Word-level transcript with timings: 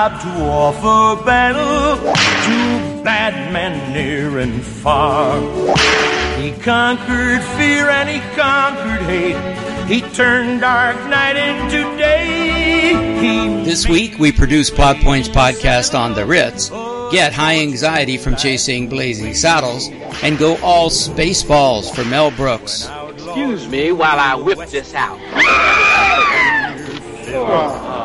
job 0.00 0.20
to 0.22 0.28
offer 0.44 1.22
battle 1.26 1.96
to 1.96 3.04
bad 3.04 3.52
men 3.52 3.92
near 3.92 4.38
and 4.38 4.64
far. 4.64 5.38
He 6.40 6.52
conquered 6.52 7.42
fear 7.58 7.90
and 7.90 8.08
he 8.08 8.20
conquered 8.34 9.02
hate. 9.02 9.36
He 9.88 10.00
turned 10.14 10.62
dark 10.62 10.96
night 11.10 11.36
into 11.36 11.82
day. 11.98 12.94
He 13.20 13.62
This 13.64 13.86
week 13.86 14.18
we 14.18 14.32
produce 14.32 14.70
Plot 14.70 14.96
Points 14.98 15.28
podcast 15.28 15.98
on 15.98 16.14
the 16.14 16.24
Ritz. 16.24 16.70
Get 17.12 17.34
high 17.34 17.58
anxiety 17.58 18.16
from 18.16 18.36
chasing 18.36 18.88
blazing 18.88 19.34
saddles 19.34 19.90
and 20.22 20.38
go 20.38 20.56
all 20.62 20.88
spaceballs 20.88 21.94
for 21.94 22.06
Mel 22.06 22.30
Brooks. 22.30 22.88
Excuse 23.12 23.68
me 23.68 23.92
while 23.92 24.18
I 24.18 24.34
whip 24.34 24.66
this 24.70 24.94
out. 24.94 25.18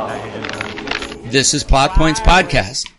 This 1.35 1.53
is 1.53 1.65
Plot 1.65 1.91
Points 1.91 2.21
podcast. 2.21 2.94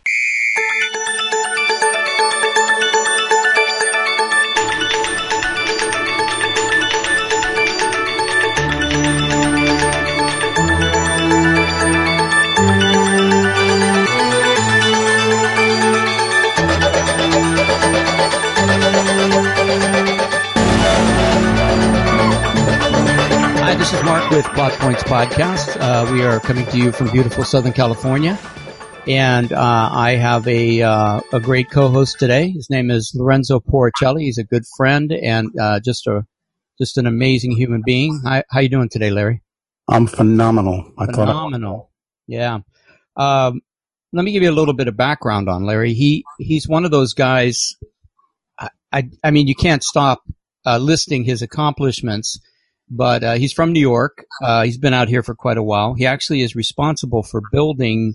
With 24.36 24.44
Plot 24.48 24.72
Points 24.72 25.02
Podcast. 25.02 25.80
Uh, 25.80 26.12
we 26.12 26.22
are 26.22 26.38
coming 26.40 26.66
to 26.66 26.76
you 26.76 26.92
from 26.92 27.10
beautiful 27.10 27.42
Southern 27.42 27.72
California, 27.72 28.38
and 29.06 29.50
uh, 29.50 29.88
I 29.90 30.16
have 30.16 30.46
a 30.46 30.82
uh, 30.82 31.22
a 31.32 31.40
great 31.40 31.70
co-host 31.70 32.18
today. 32.18 32.50
His 32.50 32.68
name 32.68 32.90
is 32.90 33.14
Lorenzo 33.14 33.60
Poricelli. 33.60 34.24
He's 34.24 34.36
a 34.36 34.44
good 34.44 34.64
friend 34.76 35.10
and 35.10 35.48
uh, 35.58 35.80
just 35.80 36.06
a 36.06 36.26
just 36.78 36.98
an 36.98 37.06
amazing 37.06 37.52
human 37.52 37.82
being. 37.82 38.20
Hi, 38.26 38.44
how 38.50 38.60
you 38.60 38.68
doing 38.68 38.90
today, 38.90 39.08
Larry? 39.08 39.40
I'm 39.88 40.06
phenomenal. 40.06 40.92
I 40.98 41.06
thought 41.06 41.28
Phenomenal. 41.28 41.90
Yeah. 42.26 42.58
Um, 43.16 43.62
let 44.12 44.22
me 44.22 44.32
give 44.32 44.42
you 44.42 44.50
a 44.50 44.52
little 44.52 44.74
bit 44.74 44.88
of 44.88 44.98
background 44.98 45.48
on 45.48 45.64
Larry. 45.64 45.94
He 45.94 46.26
he's 46.38 46.68
one 46.68 46.84
of 46.84 46.90
those 46.90 47.14
guys. 47.14 47.76
I 48.58 48.68
I, 48.92 49.08
I 49.24 49.30
mean, 49.30 49.46
you 49.46 49.54
can't 49.54 49.82
stop 49.82 50.20
uh, 50.66 50.76
listing 50.76 51.24
his 51.24 51.40
accomplishments, 51.40 52.38
but 52.88 53.24
uh, 53.24 53.34
he's 53.34 53.52
from 53.52 53.72
New 53.72 53.80
York. 53.80 54.24
Uh, 54.42 54.64
he's 54.64 54.78
been 54.78 54.94
out 54.94 55.08
here 55.08 55.22
for 55.22 55.34
quite 55.34 55.58
a 55.58 55.62
while. 55.62 55.94
He 55.94 56.06
actually 56.06 56.42
is 56.42 56.54
responsible 56.54 57.22
for 57.22 57.42
building 57.52 58.14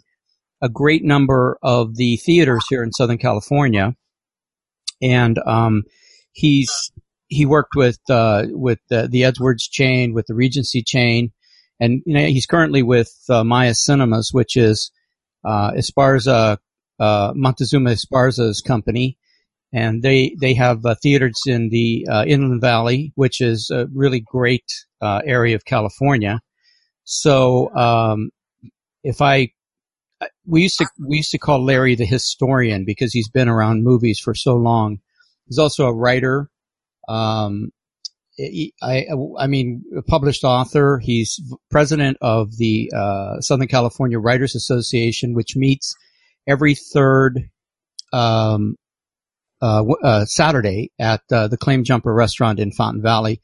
a 0.62 0.70
great 0.70 1.04
number 1.04 1.58
of 1.62 1.96
the 1.96 2.18
theaters 2.18 2.64
here 2.70 2.84
in 2.84 2.92
Southern 2.92 3.18
California, 3.18 3.96
and 5.02 5.40
um, 5.46 5.84
he's 6.32 6.92
he 7.28 7.46
worked 7.46 7.76
with 7.76 8.00
uh, 8.10 8.46
with 8.50 8.80
the, 8.90 9.08
the 9.08 9.24
Edwards 9.24 9.68
chain, 9.68 10.14
with 10.14 10.28
the 10.28 10.36
Regency 10.36 10.84
chain, 10.84 11.32
and 11.80 12.02
you 12.06 12.14
know, 12.14 12.26
he's 12.26 12.46
currently 12.46 12.84
with 12.84 13.12
uh, 13.30 13.44
Maya 13.44 13.74
Cinemas, 13.74 14.30
which 14.32 14.56
is 14.56 14.92
uh, 15.44 15.72
Esparza 15.72 16.58
uh, 17.00 17.34
Montezuma 17.36 17.92
Esparza's 17.92 18.62
company, 18.62 19.18
and 19.74 20.04
they 20.04 20.36
they 20.40 20.54
have 20.54 20.86
uh, 20.86 20.96
theaters 20.96 21.42
in 21.48 21.70
the 21.70 22.08
uh, 22.10 22.26
Inland 22.26 22.62
Valley, 22.62 23.12
which 23.16 23.42
is 23.42 23.70
a 23.70 23.88
really 23.94 24.20
great 24.20 24.66
uh, 25.02 25.22
area 25.26 25.56
of 25.56 25.66
California. 25.66 26.40
So 27.04 27.74
um, 27.76 28.32
if 29.04 29.22
I 29.22 29.52
we 30.46 30.62
used 30.62 30.78
to 30.78 30.88
we 31.00 31.18
used 31.18 31.32
to 31.32 31.38
call 31.38 31.64
Larry 31.64 31.96
the 31.96 32.06
historian 32.06 32.86
because 32.86 33.14
he's 33.14 33.30
been 33.30 33.50
around 33.50 33.84
movies 33.84 34.20
for 34.20 34.36
so 34.36 34.56
long. 34.56 35.00
He's 35.48 35.58
also 35.58 35.86
a 35.86 35.94
writer. 35.94 36.50
Um, 37.08 37.72
I, 38.82 39.06
I 39.38 39.48
mean, 39.48 39.84
a 39.98 40.02
published 40.02 40.44
author. 40.44 41.00
He's 41.04 41.40
president 41.70 42.18
of 42.22 42.58
the 42.58 42.92
uh, 42.96 43.42
Southern 43.42 43.68
California 43.68 44.20
Writers 44.20 44.56
Association, 44.56 45.34
which 45.34 45.56
meets 45.56 45.94
every 46.48 46.76
third 46.76 47.50
um, 48.14 48.78
uh, 49.62 49.84
uh, 50.04 50.26
Saturday 50.26 50.92
at 51.00 51.22
uh, 51.32 51.48
the 51.48 51.58
Claim 51.58 51.84
Jumper 51.84 52.14
restaurant 52.14 52.60
in 52.60 52.72
Fountain 52.72 53.02
Valley, 53.02 53.42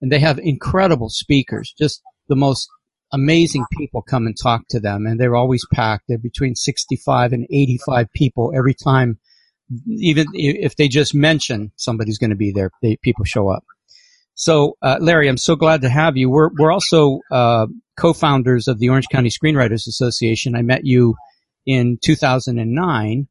and 0.00 0.10
they 0.12 0.18
have 0.18 0.38
incredible 0.38 1.08
speakers. 1.08 1.74
Just 1.78 2.02
the 2.28 2.36
most 2.36 2.68
amazing 3.12 3.64
people 3.76 4.02
come 4.02 4.26
and 4.26 4.36
talk 4.40 4.62
to 4.70 4.80
them, 4.80 5.06
and 5.06 5.18
they're 5.18 5.36
always 5.36 5.64
packed. 5.72 6.04
They're 6.08 6.18
between 6.18 6.54
sixty-five 6.54 7.32
and 7.32 7.46
eighty-five 7.50 8.12
people 8.14 8.52
every 8.56 8.74
time. 8.74 9.18
Even 9.88 10.26
if 10.34 10.76
they 10.76 10.86
just 10.86 11.12
mention 11.12 11.72
somebody's 11.74 12.18
going 12.18 12.30
to 12.30 12.36
be 12.36 12.52
there, 12.52 12.70
they, 12.82 12.96
people 13.02 13.24
show 13.24 13.48
up. 13.48 13.64
So, 14.36 14.76
uh, 14.82 14.98
Larry, 15.00 15.28
I'm 15.28 15.38
so 15.38 15.56
glad 15.56 15.80
to 15.80 15.88
have 15.88 16.18
you. 16.18 16.28
We're 16.28 16.50
we're 16.58 16.70
also 16.70 17.20
uh, 17.32 17.66
co-founders 17.96 18.68
of 18.68 18.78
the 18.78 18.90
Orange 18.90 19.08
County 19.10 19.30
Screenwriters 19.30 19.88
Association. 19.88 20.54
I 20.54 20.60
met 20.60 20.82
you 20.84 21.16
in 21.64 21.98
2009, 22.04 23.28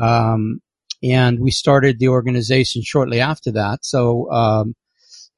um, 0.00 0.60
and 1.02 1.40
we 1.40 1.50
started 1.50 1.98
the 1.98 2.08
organization 2.08 2.82
shortly 2.84 3.20
after 3.20 3.52
that. 3.52 3.84
So 3.84 4.30
um, 4.30 4.74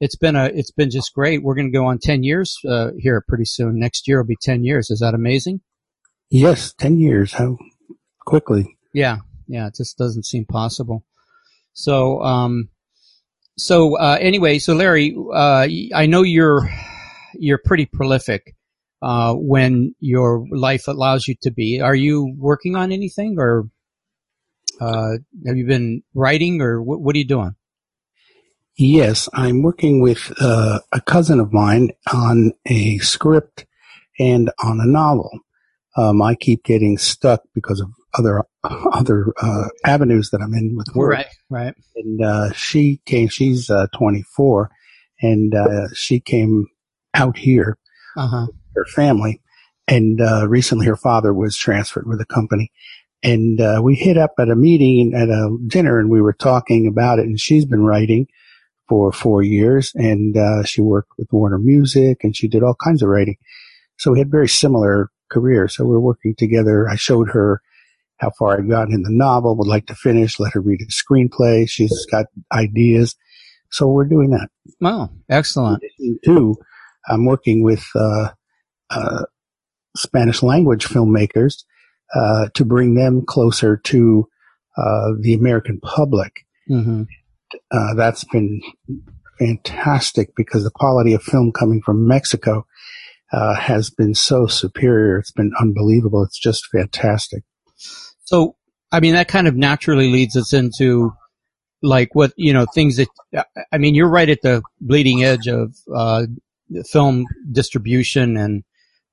it's 0.01 0.17
been 0.17 0.37
a 0.37 0.47
it's 0.47 0.73
been 0.73 0.91
just 0.91 1.15
great. 1.15 1.43
We're 1.43 1.55
going 1.55 1.73
to 1.73 1.79
go 1.79 1.87
on 1.87 1.99
10 1.99 2.23
years 2.23 2.59
uh, 2.69 2.91
here 2.99 3.25
pretty 3.27 3.47
soon. 3.47 3.79
Next 3.79 4.07
year 4.09 4.19
will 4.19 4.27
be 4.27 4.37
10 4.41 4.65
years. 4.65 4.91
Is 4.91 5.01
that 5.01 5.15
amazing? 5.15 5.61
yes, 6.35 6.73
ten 6.75 6.99
years. 6.99 7.33
How 7.33 7.59
quickly? 8.27 8.77
Yeah, 8.93 9.19
yeah. 9.47 9.69
It 9.69 9.75
just 9.77 9.97
doesn't 9.97 10.27
seem 10.27 10.45
possible. 10.45 11.05
So, 11.73 12.23
um, 12.23 12.69
so 13.57 13.97
uh, 13.97 14.19
anyway, 14.21 14.59
so 14.59 14.75
Larry, 14.75 15.17
uh, 15.33 15.67
I 15.95 16.07
know 16.07 16.23
you're 16.23 16.69
you're 17.35 17.61
pretty 17.65 17.87
prolific 17.87 18.55
uh, 19.03 19.35
when 19.35 19.95
your 20.01 20.47
life 20.51 20.89
allows 20.89 21.27
you 21.29 21.35
to 21.43 21.51
be. 21.51 21.81
Are 21.81 21.95
you 21.95 22.35
working 22.37 22.77
on 22.77 22.93
anything, 22.93 23.37
or 23.39 23.69
uh, 24.81 25.13
have 25.47 25.57
you 25.57 25.67
been 25.67 26.03
writing, 26.15 26.61
or 26.61 26.83
what, 26.83 27.01
what 27.01 27.15
are 27.15 27.19
you 27.19 27.27
doing? 27.27 27.55
Yes, 28.77 29.29
I'm 29.33 29.63
working 29.63 30.01
with 30.01 30.33
uh, 30.41 30.81
a 30.93 31.01
cousin 31.01 31.39
of 31.39 31.53
mine 31.53 31.91
on 32.13 32.53
a 32.67 32.99
script 32.99 33.67
and 34.19 34.51
on 34.63 34.81
a 34.81 34.87
novel. 34.87 35.31
Um, 35.97 36.21
I 36.21 36.35
keep 36.35 36.65
getting 36.65 36.99
stuck 36.99 37.43
because 37.55 37.81
of 37.81 37.91
other 38.19 38.43
other 38.93 39.33
uh, 39.41 39.69
avenues 39.85 40.31
that 40.31 40.41
I'm 40.41 40.55
in 40.55 40.75
with 40.77 40.89
work. 40.95 41.11
Right, 41.13 41.27
right. 41.51 41.75
And 41.95 42.25
uh, 42.25 42.53
she 42.53 43.01
came. 43.07 43.29
She's 43.29 43.71
uh, 43.71 43.87
24, 43.97 44.71
and 45.23 45.55
uh, 45.55 45.89
she 45.95 46.19
came 46.19 46.67
out 47.15 47.37
here 47.39 47.79
Uh 48.17 48.27
huh. 48.27 48.47
her 48.75 48.87
family. 48.87 49.41
And 49.87 50.21
uh, 50.21 50.49
recently, 50.49 50.87
her 50.87 50.97
father 50.97 51.33
was 51.35 51.57
transferred 51.57 52.07
with 52.09 52.19
the 52.19 52.25
company. 52.25 52.73
And 53.25 53.59
uh, 53.61 53.81
we 53.83 53.95
hit 53.95 54.19
up 54.19 54.33
at 54.39 54.51
a 54.51 54.55
meeting 54.55 55.15
at 55.15 55.31
a 55.31 55.57
dinner, 55.67 55.99
and 55.99 56.11
we 56.11 56.21
were 56.21 56.35
talking 56.35 56.87
about 56.87 57.19
it. 57.19 57.25
And 57.25 57.41
she's 57.41 57.65
been 57.65 57.83
writing 57.83 58.27
for 58.87 59.13
four 59.13 59.43
years, 59.43 59.93
and 59.95 60.37
uh, 60.37 60.63
she 60.65 60.83
worked 60.83 61.13
with 61.19 61.29
Warner 61.33 61.59
Music, 61.59 62.19
and 62.23 62.37
she 62.37 62.49
did 62.49 62.63
all 62.63 62.77
kinds 62.85 63.03
of 63.03 63.09
writing. 63.09 63.37
So 63.97 64.13
we 64.13 64.19
had 64.19 64.31
very 64.31 64.49
similar 64.49 65.11
careers. 65.31 65.75
So 65.75 65.85
we 65.85 65.93
we're 65.93 66.01
working 66.01 66.35
together. 66.37 66.87
I 66.89 66.97
showed 66.97 67.31
her 67.31 67.63
how 68.19 68.31
far 68.39 68.59
I'd 68.59 68.69
gotten 68.69 68.93
in 68.95 69.03
the 69.03 69.11
novel. 69.11 69.57
Would 69.57 69.67
like 69.67 69.87
to 69.87 69.95
finish. 69.95 70.39
Let 70.39 70.53
her 70.53 70.61
read 70.61 70.83
a 70.83 70.87
screenplay. 70.93 71.69
She's 71.69 72.07
got 72.07 72.27
ideas. 72.53 73.17
So 73.71 73.89
we're 73.89 74.05
doing 74.05 74.31
that. 74.31 74.49
wow 74.81 75.11
excellent. 75.29 75.83
Two, 76.25 76.57
I'm 77.09 77.25
working 77.25 77.65
with 77.65 77.85
uh, 77.97 78.29
uh, 78.91 79.25
Spanish 79.97 80.43
language 80.43 80.87
filmmakers 80.87 81.65
uh, 82.15 82.49
to 82.55 82.65
bring 82.65 82.95
them 82.95 83.23
closer 83.27 83.77
to 83.77 84.29
uh, 84.77 85.13
the 85.21 85.35
American 85.35 85.81
public. 85.81 86.45
hmm 86.67 87.03
Uh, 87.71 87.95
that's 87.95 88.25
been 88.25 88.61
fantastic 89.39 90.35
because 90.37 90.65
the 90.65 90.71
quality 90.71 91.15
of 91.15 91.23
film 91.23 91.53
coming 91.53 91.81
from 91.85 92.09
Mexico 92.09 92.67
uh, 93.33 93.55
has 93.55 93.91
been 93.91 94.15
so 94.15 94.47
superior. 94.47 95.19
It's 95.19 95.33
been 95.33 95.53
unbelievable. 95.61 96.25
It's 96.25 96.39
just 96.39 96.67
fantastic. 96.73 97.45
So, 98.25 98.57
I 98.91 99.01
mean, 99.01 99.15
that 99.15 99.29
kind 99.29 99.47
of 99.47 99.55
naturally 99.57 100.11
leads 100.11 100.37
us 100.37 100.53
into 100.53 101.13
like 101.83 102.15
what, 102.15 102.33
you 102.37 102.53
know, 102.53 102.67
things 102.75 102.97
that, 102.97 103.09
I 103.73 103.79
mean, 103.79 103.95
you're 103.95 104.11
right 104.11 104.29
at 104.29 104.43
the 104.43 104.63
bleeding 104.81 105.23
edge 105.23 105.47
of, 105.47 105.75
uh, 105.95 106.27
film 106.91 107.27
distribution 107.53 108.37
and, 108.37 108.65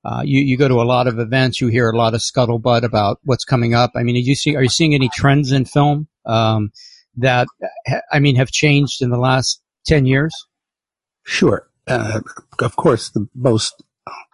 uh, 0.04 0.22
you, 0.24 0.40
you 0.40 0.56
go 0.56 0.68
to 0.68 0.80
a 0.80 0.84
lot 0.84 1.06
of 1.06 1.18
events, 1.18 1.60
you 1.60 1.68
hear 1.68 1.90
a 1.90 1.96
lot 1.96 2.14
of 2.14 2.20
scuttlebutt 2.20 2.82
about 2.82 3.20
what's 3.24 3.44
coming 3.44 3.74
up. 3.74 3.92
I 3.94 4.02
mean, 4.02 4.14
did 4.16 4.26
you 4.26 4.34
see, 4.34 4.56
are 4.56 4.62
you 4.62 4.68
seeing 4.68 4.94
any 4.94 5.08
trends 5.08 5.52
in 5.52 5.64
film, 5.64 6.08
um, 6.26 6.72
that, 7.16 7.46
I 8.10 8.18
mean, 8.18 8.36
have 8.36 8.50
changed 8.50 9.02
in 9.02 9.10
the 9.10 9.18
last 9.18 9.60
10 9.86 10.06
years? 10.06 10.34
Sure. 11.24 11.68
uh, 11.86 12.20
of 12.60 12.76
course, 12.76 13.10
the 13.10 13.28
most 13.34 13.82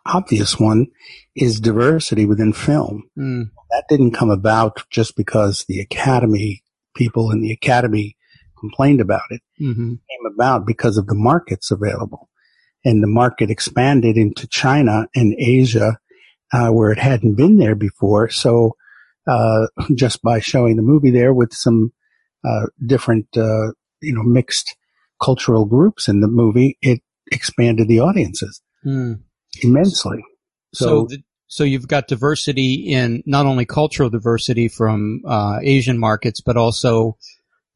obvious 0.07 0.59
one 0.59 0.87
is 1.35 1.61
diversity 1.61 2.25
within 2.25 2.53
film. 2.53 3.09
Mm. 3.19 3.51
That 3.71 3.85
didn't 3.89 4.13
come 4.13 4.31
about 4.31 4.85
just 4.91 5.17
because 5.17 5.65
the 5.69 5.81
Academy 5.81 6.63
people 6.95 7.31
in 7.31 7.41
the 7.41 7.53
Academy 7.53 8.17
complained 8.59 9.01
about 9.01 9.23
it. 9.31 9.43
hmm 9.59 9.93
It 9.93 10.01
came 10.11 10.33
about 10.35 10.67
because 10.67 10.97
of 10.97 11.07
the 11.07 11.15
markets 11.15 11.71
available, 11.71 12.29
and 12.85 13.03
the 13.03 13.09
market 13.09 13.51
expanded 13.51 14.17
into 14.17 14.47
China 14.47 15.07
and 15.15 15.35
Asia, 15.39 15.99
uh, 16.53 16.69
where 16.69 16.91
it 16.91 16.99
hadn't 16.99 17.37
been 17.37 17.57
there 17.59 17.75
before. 17.75 18.31
So, 18.31 18.77
uh, 19.27 19.67
just 19.95 20.23
by 20.23 20.41
showing 20.41 20.77
the 20.77 20.83
movie 20.83 21.11
there 21.11 21.35
with 21.35 21.53
some 21.53 21.93
uh, 22.47 22.67
different, 22.87 23.27
uh, 23.37 23.73
you 24.01 24.15
know, 24.15 24.23
mixed 24.23 24.75
cultural 25.23 25.65
groups 25.65 26.09
in 26.09 26.21
the 26.21 26.29
movie, 26.29 26.79
it 26.81 27.01
expanded 27.31 27.89
the 27.89 28.01
audiences 28.01 28.63
Mm. 28.87 29.21
immensely. 29.63 30.23
So, 30.73 30.85
So, 30.85 31.07
the, 31.09 31.23
so 31.49 31.65
you've 31.65 31.89
got 31.89 32.09
diversity 32.09 32.75
in 32.75 33.23
not 33.27 33.47
only 33.47 33.65
cultural 33.65 34.09
diversity 34.09 34.69
from 34.69 35.23
uh, 35.27 35.59
Asian 35.63 35.99
markets, 35.99 36.41
but 36.41 36.57
also 36.57 37.17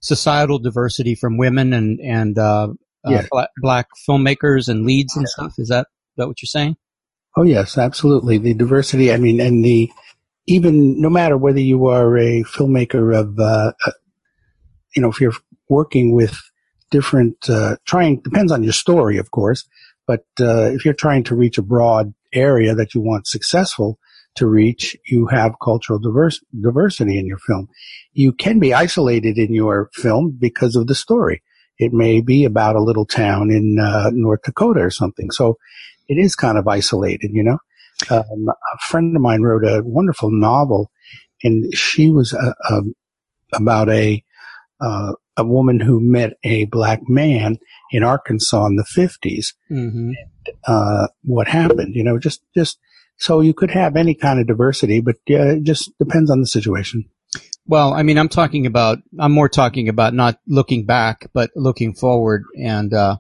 societal 0.01 0.59
diversity 0.59 1.15
from 1.15 1.39
women 1.39 1.73
and 1.73 1.99
and 2.01 2.39
uh, 2.39 2.69
Yeah. 3.05 3.19
uh, 3.19 3.23
black, 3.31 3.49
black 3.59 3.89
filmmakers 4.09 4.69
and 4.69 4.87
leads 4.87 5.17
and 5.17 5.29
stuff. 5.29 5.55
Is 5.59 5.69
that 5.69 5.89
that 6.17 6.29
what 6.29 6.41
you're 6.43 6.47
saying? 6.47 6.77
oh 7.37 7.43
yes, 7.43 7.79
absolutely. 7.79 8.39
The 8.39 8.55
diversity, 8.55 9.13
I 9.13 9.17
mean, 9.17 9.41
and 9.41 9.65
the, 9.65 9.91
even 10.47 11.01
no 11.01 11.09
matter 11.09 11.37
whether 11.37 11.61
you 11.61 11.87
are 11.87 12.17
a 12.17 12.43
filmmaker 12.45 13.17
of, 13.17 13.39
uh, 13.39 13.73
uh, 13.87 13.93
you 14.95 15.03
know, 15.03 15.09
if 15.09 15.21
you're 15.21 15.33
working 15.69 16.15
with 16.15 16.39
different, 16.91 17.49
uh, 17.49 17.77
trying, 17.87 18.21
depends 18.21 18.53
on 18.53 18.63
your 18.63 18.73
story, 18.73 19.19
of 19.19 19.31
course, 19.31 19.67
but, 20.07 20.27
uh, 20.41 20.71
if 20.73 20.85
you're 20.85 20.95
trying 20.95 21.25
to 21.25 21.35
reach 21.35 21.59
a 21.59 21.63
broad 21.63 22.13
area 22.33 22.75
that 22.75 22.95
you 22.95 23.01
want 23.01 23.27
successful 23.27 23.99
to 24.35 24.47
reach, 24.47 24.97
you 25.07 25.27
have 25.27 25.55
cultural 25.63 25.99
diverse, 25.99 26.41
diversity 26.61 27.19
in 27.19 27.27
your 27.27 27.39
film. 27.39 27.69
You 28.13 28.33
can 28.33 28.59
be 28.59 28.75
isolated 28.75 29.39
in 29.39 29.55
your 29.55 29.91
film 29.95 30.37
because 30.39 30.75
of 30.75 30.87
the 30.87 30.95
story. 30.95 31.43
It 31.79 31.93
may 31.93 32.21
be 32.21 32.45
about 32.45 32.77
a 32.77 32.83
little 32.83 33.07
town 33.07 33.51
in, 33.51 33.79
uh, 33.79 34.11
North 34.13 34.43
Dakota 34.43 34.81
or 34.81 34.91
something. 34.91 35.31
So 35.31 35.59
it 36.09 36.15
is 36.15 36.35
kind 36.35 36.59
of 36.59 36.69
isolated, 36.69 37.31
you 37.33 37.43
know? 37.43 37.59
Um, 38.11 38.49
a 38.49 38.79
friend 38.89 39.15
of 39.15 39.23
mine 39.23 39.43
wrote 39.43 39.65
a 39.65 39.83
wonderful 39.85 40.31
novel 40.31 40.91
and 41.43 41.75
she 41.75 42.11
was, 42.11 42.35
uh, 42.35 42.53
um, 42.71 42.95
about 43.53 43.89
a, 43.89 44.23
uh, 44.81 45.13
a 45.37 45.45
woman 45.45 45.81
who 45.81 46.01
met 46.01 46.35
a 46.45 46.67
black 46.67 47.09
man 47.09 47.59
in 47.91 48.03
Arkansas 48.03 48.67
in 48.67 48.77
the 48.77 48.85
fifties. 48.85 49.55
Mm-hmm. 49.71 50.13
Uh, 50.67 51.07
what 51.23 51.49
happened, 51.49 51.95
you 51.95 52.05
know, 52.05 52.19
just, 52.19 52.43
just, 52.55 52.79
so 53.17 53.41
you 53.41 53.55
could 53.55 53.71
have 53.71 53.95
any 53.97 54.15
kind 54.15 54.41
of 54.41 54.49
diversity, 54.49 55.01
but 55.01 55.17
uh, 55.31 55.57
it 55.57 55.63
just 55.63 55.93
depends 55.99 56.31
on 56.31 56.41
the 56.41 56.47
situation. 56.47 57.05
Well, 57.67 57.95
I 57.95 58.03
mean, 58.03 58.19
I'm 58.19 58.29
talking 58.29 58.67
about, 58.67 58.99
I'm 59.19 59.33
more 59.33 59.49
talking 59.49 59.89
about 59.89 60.15
not 60.15 60.39
looking 60.49 60.85
back, 60.85 61.29
but 61.33 61.51
looking 61.55 61.95
forward. 61.95 62.43
And, 62.61 62.93
uh, 62.93 63.19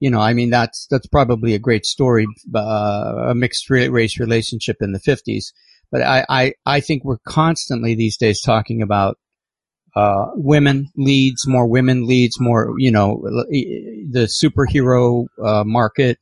you 0.00 0.10
know, 0.10 0.20
I 0.20 0.34
mean, 0.34 0.50
that's, 0.50 0.86
that's 0.90 1.06
probably 1.06 1.54
a 1.54 1.60
great 1.60 1.86
story, 1.86 2.26
uh, 2.54 3.28
a 3.28 3.34
mixed 3.34 3.70
race 3.70 4.18
relationship 4.18 4.78
in 4.80 4.92
the 4.92 4.98
fifties. 4.98 5.52
But 5.92 6.02
I, 6.02 6.26
I, 6.28 6.52
I 6.66 6.80
think 6.80 7.04
we're 7.04 7.18
constantly 7.26 7.94
these 7.94 8.16
days 8.16 8.42
talking 8.42 8.82
about, 8.82 9.16
uh, 9.94 10.26
women 10.34 10.90
leads, 10.96 11.46
more 11.46 11.68
women 11.68 12.04
leads, 12.04 12.40
more, 12.40 12.74
you 12.78 12.90
know, 12.90 13.22
the 13.22 14.28
superhero, 14.28 15.26
uh, 15.42 15.62
market. 15.64 16.18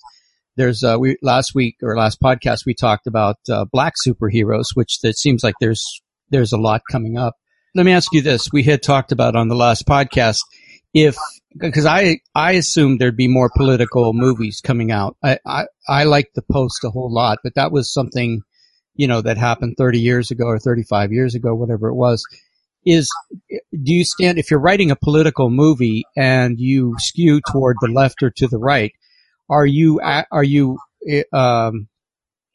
There's, 0.56 0.84
uh, 0.84 0.98
we, 1.00 1.16
last 1.22 1.54
week 1.54 1.76
or 1.82 1.96
last 1.96 2.20
podcast, 2.20 2.66
we 2.66 2.74
talked 2.74 3.06
about, 3.06 3.36
uh, 3.48 3.64
black 3.64 3.94
superheroes, 4.06 4.66
which 4.74 4.98
it 5.02 5.16
seems 5.16 5.42
like 5.42 5.54
there's, 5.58 5.82
there's 6.28 6.52
a 6.52 6.58
lot 6.58 6.82
coming 6.90 7.16
up 7.16 7.34
let 7.74 7.86
me 7.86 7.92
ask 7.92 8.12
you 8.12 8.22
this. 8.22 8.50
We 8.52 8.62
had 8.62 8.82
talked 8.82 9.12
about 9.12 9.36
on 9.36 9.48
the 9.48 9.54
last 9.54 9.86
podcast 9.86 10.40
if, 10.92 11.16
because 11.56 11.86
I, 11.86 12.20
I 12.34 12.52
assumed 12.52 13.00
there'd 13.00 13.16
be 13.16 13.28
more 13.28 13.50
political 13.54 14.12
movies 14.12 14.60
coming 14.62 14.90
out. 14.90 15.16
I, 15.22 15.38
I, 15.46 15.64
I 15.88 16.04
like 16.04 16.32
the 16.34 16.42
post 16.42 16.84
a 16.84 16.90
whole 16.90 17.12
lot, 17.12 17.38
but 17.42 17.54
that 17.54 17.72
was 17.72 17.92
something, 17.92 18.42
you 18.94 19.06
know, 19.06 19.22
that 19.22 19.38
happened 19.38 19.76
30 19.78 20.00
years 20.00 20.30
ago 20.30 20.44
or 20.44 20.58
35 20.58 21.12
years 21.12 21.34
ago, 21.34 21.54
whatever 21.54 21.88
it 21.88 21.94
was. 21.94 22.24
Is, 22.84 23.08
do 23.48 23.94
you 23.94 24.04
stand, 24.04 24.38
if 24.38 24.50
you're 24.50 24.60
writing 24.60 24.90
a 24.90 24.96
political 24.96 25.50
movie 25.50 26.02
and 26.16 26.58
you 26.58 26.96
skew 26.98 27.40
toward 27.50 27.76
the 27.80 27.88
left 27.88 28.22
or 28.22 28.30
to 28.30 28.48
the 28.48 28.58
right, 28.58 28.92
are 29.48 29.66
you, 29.66 30.00
are 30.00 30.44
you, 30.44 30.78
um, 31.32 31.88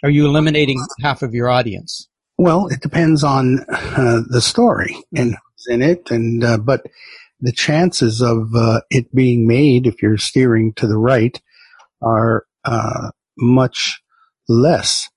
are 0.04 0.10
you 0.10 0.26
eliminating 0.26 0.86
half 1.02 1.24
of 1.24 1.34
your 1.34 1.50
audience? 1.50 2.08
Well, 2.38 2.68
it 2.68 2.82
depends 2.82 3.24
on 3.24 3.66
uh, 3.70 4.22
the 4.30 4.42
story 4.42 4.96
and 5.16 5.36
who's 5.36 5.68
in 5.68 5.82
it, 5.82 6.12
and 6.12 6.44
uh, 6.44 6.58
but 6.58 6.86
the 7.40 7.52
chances 7.52 8.22
of 8.22 8.56
uh, 8.56 8.82
it 8.90 9.14
being 9.14 9.48
made, 9.48 9.88
if 9.88 10.02
you're 10.02 10.18
steering 10.18 10.74
to 10.74 10.88
the 10.88 10.98
right, 10.98 11.40
are 12.02 12.46
uh, 12.64 13.12
much 13.38 14.02
less 14.48 15.10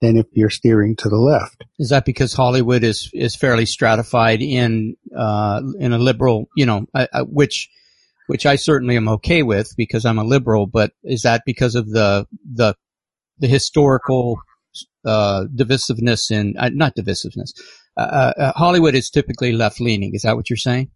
than 0.00 0.16
if 0.16 0.26
you're 0.32 0.50
steering 0.50 0.96
to 0.96 1.08
the 1.08 1.16
left. 1.16 1.64
Is 1.78 1.90
that 1.90 2.04
because 2.04 2.32
Hollywood 2.32 2.84
is 2.84 3.10
is 3.12 3.34
fairly 3.34 3.66
stratified 3.66 4.40
in 4.40 4.96
uh, 5.16 5.62
in 5.78 5.92
a 5.92 5.98
liberal, 5.98 6.48
you 6.56 6.66
know, 6.66 6.86
uh, 6.94 7.06
uh, 7.12 7.24
which 7.24 7.68
which 8.28 8.46
I 8.46 8.56
certainly 8.56 8.96
am 8.96 9.08
okay 9.08 9.42
with 9.42 9.74
because 9.76 10.04
I'm 10.04 10.18
a 10.18 10.24
liberal. 10.24 10.66
But 10.66 10.92
is 11.02 11.22
that 11.22 11.42
because 11.44 11.74
of 11.74 11.90
the 11.90 12.26
the 12.54 12.74
the 13.38 13.48
historical 13.48 14.40
uh, 15.04 15.44
divisiveness 15.54 16.30
in 16.30 16.54
uh, 16.58 16.70
not 16.72 16.94
divisiveness? 16.96 17.50
Uh, 17.96 18.32
uh, 18.36 18.52
Hollywood 18.56 18.94
is 18.94 19.10
typically 19.10 19.52
left 19.52 19.80
leaning. 19.80 20.14
Is 20.14 20.22
that 20.22 20.36
what 20.36 20.48
you're 20.48 20.56
saying? 20.56 20.90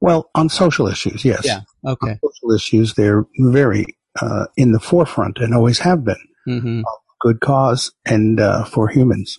Well, 0.00 0.30
on 0.34 0.48
social 0.48 0.86
issues, 0.86 1.24
yes. 1.24 1.44
Yeah. 1.44 1.60
Okay. 1.86 2.10
On 2.10 2.18
social 2.22 2.54
issues, 2.54 2.94
they're 2.94 3.24
very 3.38 3.86
uh, 4.20 4.46
in 4.56 4.72
the 4.72 4.80
forefront 4.80 5.38
and 5.38 5.54
always 5.54 5.78
have 5.80 6.04
been. 6.04 6.16
hmm 6.46 6.82
Good 7.20 7.40
cause 7.40 7.90
and 8.04 8.38
uh, 8.38 8.64
for 8.64 8.88
humans. 8.88 9.38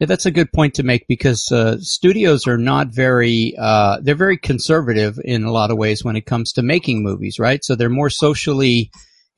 Yeah, 0.00 0.06
that's 0.06 0.26
a 0.26 0.32
good 0.32 0.50
point 0.52 0.74
to 0.74 0.82
make 0.82 1.06
because 1.06 1.52
uh, 1.52 1.78
studios 1.78 2.48
are 2.48 2.58
not 2.58 2.88
very 2.88 3.54
uh, 3.56 4.00
they're 4.02 4.16
very 4.16 4.36
conservative 4.36 5.20
in 5.24 5.44
a 5.44 5.52
lot 5.52 5.70
of 5.70 5.78
ways 5.78 6.02
when 6.02 6.16
it 6.16 6.26
comes 6.26 6.52
to 6.54 6.62
making 6.62 7.04
movies, 7.04 7.38
right? 7.38 7.64
So 7.64 7.76
they're 7.76 7.88
more 7.88 8.10
socially 8.10 8.90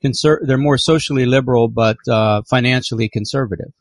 conser- 0.03 0.39
they're 0.45 0.57
more 0.57 0.77
socially 0.77 1.25
liberal 1.25 1.67
but 1.67 1.97
uh, 2.09 2.41
financially 2.49 3.09
conservative. 3.09 3.71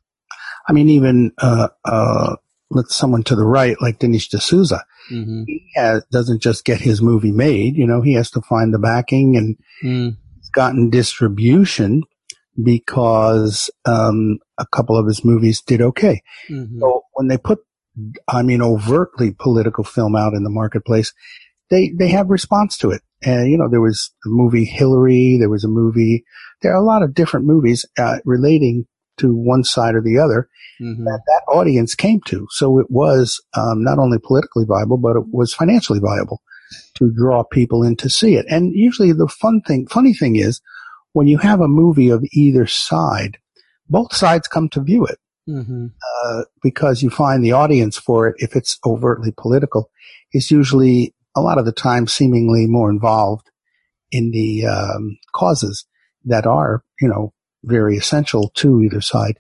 I 0.69 0.73
mean, 0.73 0.89
even 0.89 1.33
uh, 1.39 1.69
uh, 1.85 2.37
let 2.71 2.89
someone 2.89 3.23
to 3.25 3.37
the 3.37 3.47
right, 3.47 3.77
like 3.81 3.99
Dinesh 4.01 4.29
D'Souza, 4.29 4.85
hmm 5.09 5.43
he 5.47 5.71
has, 5.77 6.05
doesn't 6.11 6.43
just 6.43 6.65
get 6.65 6.81
his 6.81 7.01
movie 7.01 7.31
made. 7.31 7.77
You 7.77 7.87
know, 7.87 8.03
he 8.03 8.15
has 8.15 8.31
to 8.33 8.41
find 8.41 8.75
the 8.75 8.79
backing 8.79 9.37
and 9.37 9.57
Mm. 9.85 10.17
he's 10.35 10.51
gotten 10.51 10.91
distribution 10.91 12.03
because 12.63 13.71
um, 13.85 14.39
a 14.59 14.67
couple 14.67 14.97
of 14.99 15.07
his 15.07 15.25
movies 15.25 15.61
did 15.63 15.81
okay. 15.83 16.23
hmm 16.49 16.81
So 16.81 17.03
when 17.13 17.29
they 17.29 17.39
put, 17.39 17.61
I 18.29 18.43
mean, 18.43 18.63
overtly 18.63 19.33
political 19.39 19.85
film 19.85 20.17
out 20.17 20.35
in 20.35 20.43
the 20.45 20.51
marketplace, 20.51 21.13
they 21.71 21.93
they 21.99 22.09
have 22.09 22.31
response 22.31 22.77
to 22.79 22.91
it. 22.91 23.03
And 23.23 23.51
you 23.51 23.59
know, 23.59 23.69
there 23.69 23.81
was 23.81 24.13
a 24.25 24.29
movie 24.29 24.65
Hillary. 24.65 25.37
There 25.39 25.51
was 25.51 25.65
a 25.65 25.69
movie. 25.69 26.25
There 26.63 26.73
are 26.73 26.81
a 26.81 26.85
lot 26.85 27.03
of 27.03 27.15
different 27.15 27.47
movies 27.47 27.85
uh, 27.99 28.19
relating 28.25 28.87
to 29.19 29.35
one 29.35 29.65
side 29.65 29.95
or 29.95 30.03
the 30.03 30.19
other 30.19 30.49
hmm 30.79 31.05
that 31.05 31.21
that 31.27 31.43
audience 31.49 31.95
came 31.95 32.21
to. 32.27 32.47
So 32.51 32.79
it 32.79 32.91
was 32.91 33.41
um, 33.55 33.83
not 33.83 33.99
only 33.99 34.19
politically 34.19 34.65
viable, 34.67 34.97
but 34.99 35.17
it 35.17 35.25
was 35.31 35.55
financially 35.55 36.01
viable 36.01 36.43
to 36.95 37.13
draw 37.13 37.45
people 37.45 37.83
in 37.83 37.97
to 37.97 38.11
see 38.11 38.35
it. 38.35 38.47
And 38.49 38.73
usually 38.75 39.13
the 39.13 39.29
fun 39.29 39.61
thing, 39.61 39.87
funny 39.87 40.15
thing 40.15 40.37
is 40.37 40.61
when 41.13 41.29
you 41.29 41.39
have 41.39 41.61
a 41.61 41.69
movie 41.69 42.11
of 42.11 42.25
either 42.33 42.67
side, 42.67 43.39
both 43.89 44.15
sides 44.15 44.49
come 44.49 44.69
to 44.71 44.83
view 44.83 45.07
it 45.07 45.19
hmm 45.47 45.87
uh, 46.25 46.43
because 46.63 47.03
you 47.03 47.11
find 47.11 47.45
the 47.45 47.53
audience 47.53 47.97
for 47.97 48.29
it, 48.29 48.37
if 48.39 48.57
it's 48.57 48.79
overtly 48.85 49.33
political, 49.37 49.91
is 50.33 50.51
usually 50.51 51.15
a 51.37 51.41
lot 51.41 51.59
of 51.59 51.67
the 51.67 51.73
time 51.73 52.09
seemingly 52.09 52.67
more 52.67 52.91
involved 52.91 53.51
in 54.11 54.31
the 54.33 54.67
um, 54.67 55.19
causes 55.35 55.87
that 56.25 56.47
are, 56.47 56.83
you 57.01 57.09
know, 57.09 57.33
very 57.63 57.97
essential 57.97 58.51
to 58.55 58.81
either 58.83 59.01
side. 59.01 59.39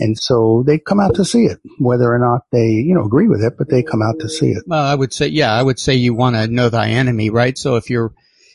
And 0.00 0.16
so 0.16 0.62
they 0.64 0.78
come 0.78 1.00
out 1.00 1.16
to 1.16 1.24
see 1.24 1.46
it, 1.46 1.58
whether 1.78 2.12
or 2.12 2.18
not 2.18 2.42
they, 2.52 2.68
you 2.68 2.94
know, 2.94 3.04
agree 3.04 3.26
with 3.26 3.42
it, 3.42 3.54
but 3.58 3.68
they 3.68 3.82
come 3.82 4.02
out 4.02 4.20
to 4.20 4.28
see 4.28 4.50
it. 4.50 4.62
Well, 4.66 4.84
I 4.84 4.94
would 4.94 5.12
say, 5.12 5.26
yeah, 5.26 5.52
I 5.52 5.62
would 5.62 5.80
say 5.80 5.94
you 5.94 6.14
want 6.14 6.36
to 6.36 6.46
know 6.46 6.68
thy 6.68 6.90
enemy, 6.90 7.30
right? 7.30 7.58
So 7.58 7.74
if 7.76 7.90
you're 7.90 8.12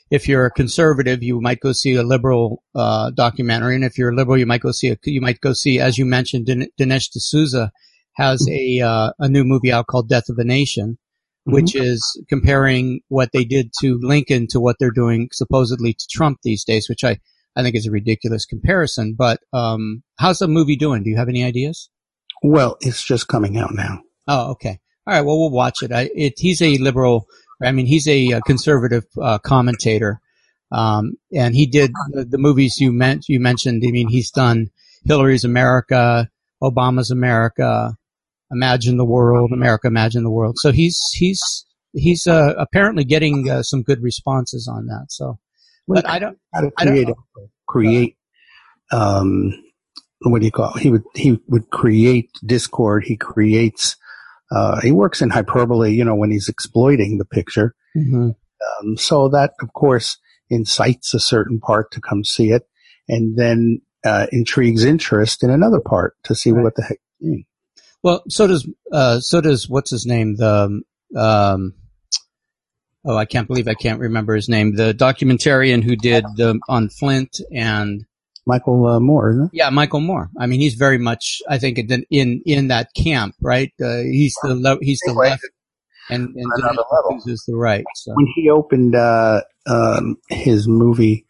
if 0.09 0.27
you're 0.27 0.45
a 0.45 0.51
conservative, 0.51 1.23
you 1.23 1.41
might 1.41 1.59
go 1.59 1.71
see 1.71 1.95
a 1.95 2.03
liberal 2.03 2.63
uh, 2.75 3.09
documentary, 3.11 3.75
and 3.75 3.83
if 3.83 3.97
you're 3.97 4.11
a 4.11 4.15
liberal, 4.15 4.37
you 4.37 4.45
might 4.45 4.61
go 4.61 4.71
see 4.71 4.89
a 4.89 4.97
you 5.05 5.21
might 5.21 5.41
go 5.41 5.53
see, 5.53 5.79
as 5.79 5.97
you 5.97 6.05
mentioned, 6.05 6.45
Din- 6.45 6.69
Dinesh 6.79 7.09
D'Souza 7.09 7.71
has 8.15 8.47
a 8.49 8.79
uh, 8.79 9.11
a 9.19 9.27
new 9.27 9.43
movie 9.43 9.71
out 9.71 9.87
called 9.87 10.07
Death 10.07 10.29
of 10.29 10.37
a 10.37 10.43
Nation, 10.43 10.97
which 11.45 11.75
is 11.75 12.21
comparing 12.29 13.01
what 13.09 13.29
they 13.33 13.43
did 13.43 13.71
to 13.81 13.99
Lincoln 14.01 14.47
to 14.49 14.59
what 14.59 14.77
they're 14.79 14.91
doing 14.91 15.29
supposedly 15.31 15.93
to 15.93 16.07
Trump 16.11 16.39
these 16.43 16.63
days, 16.63 16.87
which 16.87 17.03
I 17.03 17.19
I 17.55 17.61
think 17.61 17.75
is 17.75 17.85
a 17.85 17.91
ridiculous 17.91 18.45
comparison. 18.45 19.15
But 19.17 19.39
um, 19.51 20.03
how's 20.17 20.39
the 20.39 20.47
movie 20.47 20.75
doing? 20.75 21.03
Do 21.03 21.09
you 21.09 21.17
have 21.17 21.29
any 21.29 21.43
ideas? 21.43 21.89
Well, 22.41 22.77
it's 22.81 23.03
just 23.03 23.27
coming 23.27 23.57
out 23.57 23.73
now. 23.73 24.01
Oh, 24.27 24.51
okay. 24.51 24.79
All 25.05 25.13
right. 25.13 25.21
Well, 25.21 25.39
we'll 25.39 25.51
watch 25.51 25.83
it. 25.83 25.91
I, 25.91 26.09
it 26.15 26.33
he's 26.37 26.61
a 26.61 26.77
liberal. 26.77 27.27
I 27.61 27.71
mean, 27.71 27.85
he's 27.85 28.07
a, 28.07 28.31
a 28.31 28.41
conservative 28.41 29.05
uh, 29.21 29.37
commentator, 29.39 30.19
um, 30.71 31.13
and 31.33 31.55
he 31.55 31.65
did 31.65 31.91
the, 32.11 32.25
the 32.25 32.37
movies 32.37 32.79
you 32.79 32.91
meant 32.91 33.29
you 33.29 33.39
mentioned. 33.39 33.83
I 33.85 33.91
mean, 33.91 34.09
he's 34.09 34.31
done 34.31 34.69
Hillary's 35.05 35.43
America, 35.43 36.29
Obama's 36.61 37.11
America, 37.11 37.97
Imagine 38.51 38.97
the 38.97 39.05
World, 39.05 39.51
America 39.53 39.87
Imagine 39.87 40.23
the 40.23 40.31
World. 40.31 40.55
So 40.59 40.71
he's 40.71 40.99
he's 41.13 41.41
he's 41.93 42.27
uh, 42.27 42.53
apparently 42.57 43.03
getting 43.03 43.49
uh, 43.49 43.63
some 43.63 43.81
good 43.83 44.01
responses 44.01 44.67
on 44.71 44.85
that. 44.87 45.05
So, 45.09 45.39
but 45.87 46.07
I 46.07 46.19
don't. 46.19 46.37
How 46.53 46.61
to 46.61 46.71
I 46.77 46.85
don't 46.85 46.93
create 46.93 47.07
know. 47.07 47.15
create 47.67 48.17
um 48.91 49.51
what 50.21 50.39
do 50.39 50.45
you 50.45 50.51
call 50.51 50.73
it? 50.75 50.81
he 50.81 50.89
would 50.89 51.03
he 51.15 51.39
would 51.47 51.69
create 51.69 52.29
discord 52.45 53.03
he 53.05 53.17
creates 53.17 53.95
uh 54.51 54.79
he 54.81 54.91
works 54.91 55.21
in 55.21 55.29
hyperbole 55.29 55.91
you 55.91 56.03
know 56.03 56.15
when 56.15 56.31
he's 56.31 56.47
exploiting 56.49 57.17
the 57.17 57.25
picture 57.25 57.73
Mhm. 57.95 58.35
um 58.81 58.97
so 58.97 59.29
that 59.29 59.53
of 59.61 59.73
course 59.73 60.17
incites 60.49 61.13
a 61.13 61.19
certain 61.19 61.59
part 61.59 61.91
to 61.91 62.01
come 62.01 62.23
see 62.23 62.51
it 62.51 62.63
and 63.07 63.37
then 63.37 63.81
uh 64.05 64.27
intrigues 64.31 64.83
interest 64.85 65.43
in 65.43 65.49
another 65.49 65.79
part 65.79 66.15
to 66.25 66.35
see 66.35 66.51
Right. 66.51 66.63
what 66.63 66.75
the 66.75 66.83
heck 66.83 66.99
Well, 68.03 68.21
so 68.27 68.47
does 68.47 68.67
uh, 68.91 69.19
so 69.19 69.41
does 69.41 69.69
what's 69.69 69.89
his 69.89 70.05
name? 70.05 70.35
The 70.35 70.81
um, 71.15 71.73
oh, 73.05 73.15
I 73.17 73.25
can't 73.25 73.47
believe 73.47 73.67
I 73.67 73.73
can't 73.75 73.99
remember 73.99 74.35
his 74.35 74.49
name. 74.49 74.75
The 74.75 74.93
documentarian 74.93 75.83
who 75.83 75.95
did 75.95 76.25
um, 76.41 76.59
on 76.67 76.89
Flint 76.89 77.39
and 77.53 78.05
michael 78.45 78.85
uh, 78.85 78.99
moore 78.99 79.31
isn't 79.31 79.45
it? 79.45 79.49
yeah, 79.53 79.69
Michael 79.69 80.01
Moore. 80.01 80.29
I 80.37 80.47
mean, 80.47 80.59
he's 80.59 80.73
very 80.75 80.97
much 80.97 81.41
I 81.49 81.57
think 81.57 81.77
in 81.79 82.05
in, 82.09 82.41
in 82.45 82.67
that 82.67 82.89
camp, 82.93 83.35
right? 83.41 83.71
Uh, 83.81 83.99
he's 83.99 84.35
the 84.43 84.53
le- 84.55 84.79
he's 84.81 84.99
the 85.05 85.11
Anyway, 85.11 85.29
left, 85.29 85.45
and 86.09 86.35
and 86.35 86.51
another 86.57 86.83
level. 86.91 87.21
Is 87.25 87.45
the 87.47 87.55
right. 87.55 87.85
So 87.95 88.11
when 88.15 88.27
he 88.35 88.49
opened 88.49 88.95
uh 88.95 89.41
um 89.65 90.17
his 90.29 90.67
movie 90.67 91.25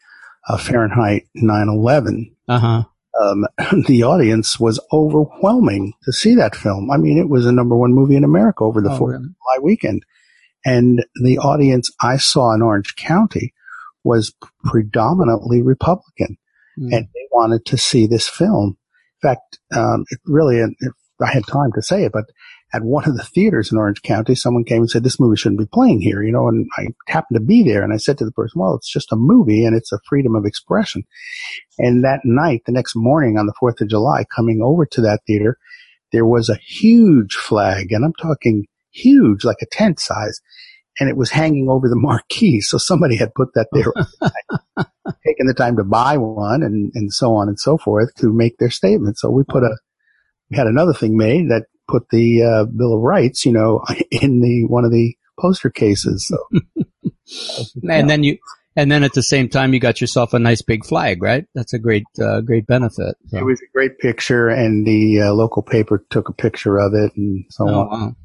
uh, 0.50 0.58
fahrenheit 0.58 1.28
9-11 1.38 2.32
uh 2.48 2.60
huh. 2.60 2.84
Um, 3.22 3.46
the 3.88 4.04
audience 4.04 4.60
was 4.60 4.80
overwhelming 4.92 5.94
to 6.04 6.12
see 6.12 6.36
that 6.36 6.56
film. 6.56 6.90
I 6.92 6.98
mean, 6.98 7.18
it 7.18 7.30
was 7.30 7.46
a 7.46 7.52
number 7.52 7.76
one 7.78 7.94
movie 7.94 8.16
in 8.16 8.24
America 8.24 8.64
over 8.64 8.82
the 8.82 8.92
Oh, 8.92 8.98
Fourth 8.98 9.12
really? 9.14 9.26
of 9.26 9.30
July 9.30 9.64
weekend. 9.64 10.06
And 10.66 11.06
the 11.22 11.38
audience 11.40 11.92
I 12.02 12.18
saw 12.18 12.54
in 12.54 12.62
Orange 12.62 12.96
County 12.96 13.54
was 14.04 14.34
predominantly 14.64 15.62
Republican, 15.62 16.38
Mm. 16.80 16.92
and 16.92 17.06
they 17.14 17.28
wanted 17.32 17.66
to 17.66 17.78
see 17.78 18.08
this 18.08 18.28
film. 18.28 18.78
In 19.22 19.30
fact, 19.30 19.60
um, 19.76 20.06
it 20.10 20.20
really, 20.26 20.58
if 20.58 20.94
I 21.22 21.32
had 21.32 21.46
time 21.46 21.72
to 21.76 21.82
say 21.84 22.06
it, 22.06 22.12
but 22.12 22.26
at 22.74 22.84
one 22.84 23.08
of 23.08 23.16
the 23.16 23.24
theaters 23.24 23.72
in 23.72 23.78
Orange 23.78 24.02
County, 24.02 24.34
someone 24.34 24.64
came 24.64 24.80
and 24.80 24.90
said, 24.90 25.04
this 25.04 25.20
movie 25.20 25.38
shouldn't 25.38 25.60
be 25.60 25.68
playing 25.72 26.02
here, 26.02 26.24
you 26.24 26.32
know, 26.32 26.48
and 26.48 26.68
I 26.76 26.88
happened 27.08 27.38
to 27.38 27.46
be 27.46 27.62
there 27.62 27.84
and 27.84 27.94
I 27.94 27.98
said 27.98 28.18
to 28.18 28.26
the 28.26 28.32
person, 28.32 28.60
well, 28.60 28.74
it's 28.74 28.92
just 28.92 29.12
a 29.12 29.16
movie 29.16 29.64
and 29.64 29.76
it's 29.76 29.92
a 29.92 30.00
freedom 30.10 30.36
of 30.36 30.46
expression. 30.46 31.04
And 31.78 32.04
that 32.04 32.22
night, 32.24 32.64
the 32.66 32.72
next 32.72 32.96
morning 32.96 33.38
on 33.38 33.46
the 33.46 33.54
4th 33.62 33.80
of 33.82 33.90
July, 33.90 34.26
coming 34.36 34.62
over 34.64 34.88
to 34.88 35.02
that 35.02 35.22
theater, 35.28 35.60
there 36.12 36.26
was 36.26 36.50
a 36.50 36.56
huge 36.56 37.36
flag 37.36 37.92
and 37.92 38.04
I'm 38.04 38.14
talking 38.14 38.66
huge, 38.92 39.44
like 39.44 39.62
a 39.62 39.68
tent 39.72 40.00
size. 40.00 40.42
And 41.00 41.10
it 41.10 41.18
was 41.18 41.30
hanging 41.30 41.70
over 41.70 41.88
the 41.88 41.96
marquee. 42.00 42.60
So 42.62 42.80
somebody 42.80 43.18
had 43.18 43.36
put 43.36 43.50
that 43.54 43.68
there, 43.72 43.92
taken 45.28 45.46
the 45.46 45.54
time 45.56 45.78
to 45.78 45.84
buy 45.84 46.18
one 46.18 46.64
and, 46.64 46.92
and 46.96 47.14
so 47.14 47.36
on 47.36 47.50
and 47.50 47.60
so 47.60 47.78
forth 47.78 48.16
to 48.16 48.34
make 48.34 48.58
their 48.58 48.72
statement. 48.72 49.20
So 49.20 49.30
we 49.30 49.44
put 49.44 49.64
a, 49.64 49.78
we 50.50 50.58
had 50.58 50.68
another 50.68 50.94
thing 50.94 51.18
made 51.18 51.50
that 51.50 51.66
put 51.94 52.10
the 52.10 52.42
uh, 52.44 52.66
Bill 52.66 52.94
of 52.96 53.02
Rights, 53.02 53.46
you 53.46 53.52
know, 53.52 53.84
in 54.12 54.42
the 54.42 54.66
one 54.68 54.86
of 54.86 54.92
the 54.92 55.16
poster 55.40 55.70
cases. 55.70 56.28
So 56.28 56.38
And 57.90 58.10
then 58.10 58.24
you 58.24 58.38
and 58.76 58.92
then 58.92 59.04
at 59.04 59.14
the 59.14 59.24
same 59.24 59.50
time 59.50 59.74
you 59.74 59.80
got 59.80 60.02
yourself 60.02 60.34
a 60.34 60.40
nice 60.40 60.62
big 60.62 60.86
flag, 60.86 61.22
right? 61.22 61.46
That's 61.56 61.74
a 61.74 61.80
great 61.80 62.04
uh, 62.22 62.42
great 62.42 62.66
benefit. 62.68 63.16
So. 63.28 63.38
it 63.38 63.46
was 63.46 63.62
a 63.62 63.72
great 63.74 63.98
picture, 64.00 64.50
and 64.50 64.86
the 64.86 65.22
uh, 65.22 65.34
local 65.34 65.62
paper 65.62 66.04
took 66.10 66.30
a 66.30 66.34
picture 66.34 66.78
of 66.80 66.94
it, 66.94 67.12
and 67.16 67.46
so 67.50 67.68
Oh, 67.70 67.80
on. 67.82 67.90
wow. 67.90 68.16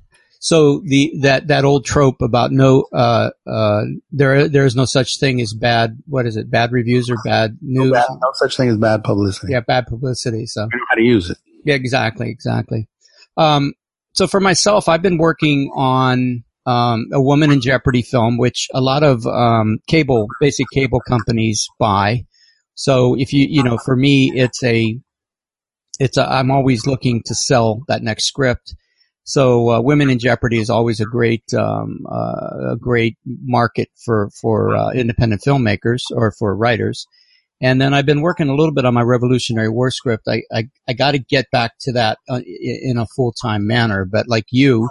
So 0.41 0.81
the 0.87 1.13
that 1.23 1.49
that 1.49 1.65
old 1.65 1.85
trope 1.85 2.23
about 2.23 2.53
no 2.53 2.87
uh 2.93 3.31
uh 3.47 3.83
there 4.13 4.49
there 4.49 4.67
is 4.67 4.77
no 4.77 4.85
such 4.85 5.19
thing 5.19 5.41
as 5.41 5.53
bad 5.53 5.99
what 6.07 6.27
is 6.27 6.37
it 6.37 6.49
bad 6.51 6.71
reviews 6.73 7.11
or 7.11 7.17
bad 7.25 7.59
news 7.61 7.91
Bad- 7.93 8.07
no 8.23 8.31
such 8.35 8.57
thing 8.57 8.69
as 8.69 8.77
bad 8.79 9.03
publicity. 9.03 9.53
yeah 9.53 9.61
bad 9.67 9.87
publicity 9.89 10.47
so 10.47 10.63
I 10.63 10.65
know 10.67 10.85
how 10.91 10.95
to 10.95 11.03
use 11.03 11.29
it. 11.31 11.39
yeah 11.65 11.75
exactly 11.75 12.31
exactly 12.31 12.89
um 13.39 13.73
so 14.13 14.27
for 14.27 14.41
myself 14.41 14.89
I've 14.89 15.03
been 15.03 15.19
working 15.19 15.71
on 15.75 16.45
um 16.67 17.07
a 17.13 17.23
woman 17.23 17.51
in 17.51 17.63
jeopardy 17.63 18.03
film 18.03 18.37
which 18.37 18.69
a 18.75 18.83
lot 18.83 19.03
of 19.03 19.27
um 19.27 19.79
cable 19.89 20.27
basic 20.41 20.67
cable 20.73 21.01
companies 21.01 21.67
buy 21.79 22.25
so 22.75 23.15
if 23.19 23.33
you 23.33 23.47
you 23.49 23.63
know 23.63 23.79
for 23.79 23.97
me 23.97 24.31
it's 24.35 24.63
a 24.63 24.99
it's 25.99 26.17
a, 26.17 26.31
I'm 26.31 26.51
always 26.51 26.87
looking 26.87 27.23
to 27.27 27.35
sell 27.35 27.83
that 27.89 28.03
next 28.03 28.25
script. 28.25 28.75
So 29.25 29.71
uh, 29.71 29.81
Women 29.83 30.11
in 30.11 30.19
Jeopardy 30.19 30.59
is 30.59 30.71
always 30.71 31.01
a 31.01 31.05
great 31.05 31.45
um, 31.55 32.07
uh, 32.11 32.73
a 32.73 32.77
great 32.79 33.17
market 33.27 33.89
for 34.05 34.31
for 34.41 34.75
uh, 34.75 34.93
independent 34.93 35.43
filmmakers 35.43 36.03
or 36.11 36.33
for 36.33 36.57
writers. 36.57 37.07
And 37.61 37.81
then 37.81 37.93
I've 37.93 38.07
been 38.07 38.21
working 38.21 38.49
a 38.49 38.55
little 38.55 38.73
bit 38.73 38.85
on 38.85 38.95
my 38.95 39.03
Revolutionary 39.03 39.69
War 39.69 39.91
script. 39.91 40.29
I 40.29 40.43
I, 40.53 40.69
I 40.89 40.93
got 40.93 41.13
to 41.13 41.19
get 41.19 41.51
back 41.51 41.73
to 41.81 41.93
that 41.93 42.19
uh, 42.29 42.41
in 42.47 42.97
a 42.99 43.07
full 43.17 43.33
time 43.33 43.67
manner. 43.67 44.05
But 44.05 44.29
like 44.29 44.47
you, 44.51 44.89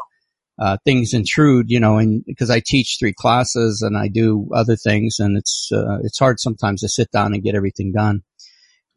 uh, 0.59 0.77
things 0.83 1.13
intrude, 1.13 1.69
you 1.69 1.79
know, 1.79 1.97
and 1.97 2.23
because 2.25 2.49
I 2.49 2.59
teach 2.59 2.97
three 2.99 3.13
classes 3.13 3.81
and 3.81 3.97
I 3.97 4.09
do 4.09 4.49
other 4.53 4.75
things, 4.75 5.17
and 5.19 5.37
it's 5.37 5.69
uh, 5.71 5.99
it's 6.03 6.19
hard 6.19 6.39
sometimes 6.39 6.81
to 6.81 6.89
sit 6.89 7.11
down 7.11 7.33
and 7.33 7.43
get 7.43 7.55
everything 7.55 7.93
done. 7.93 8.21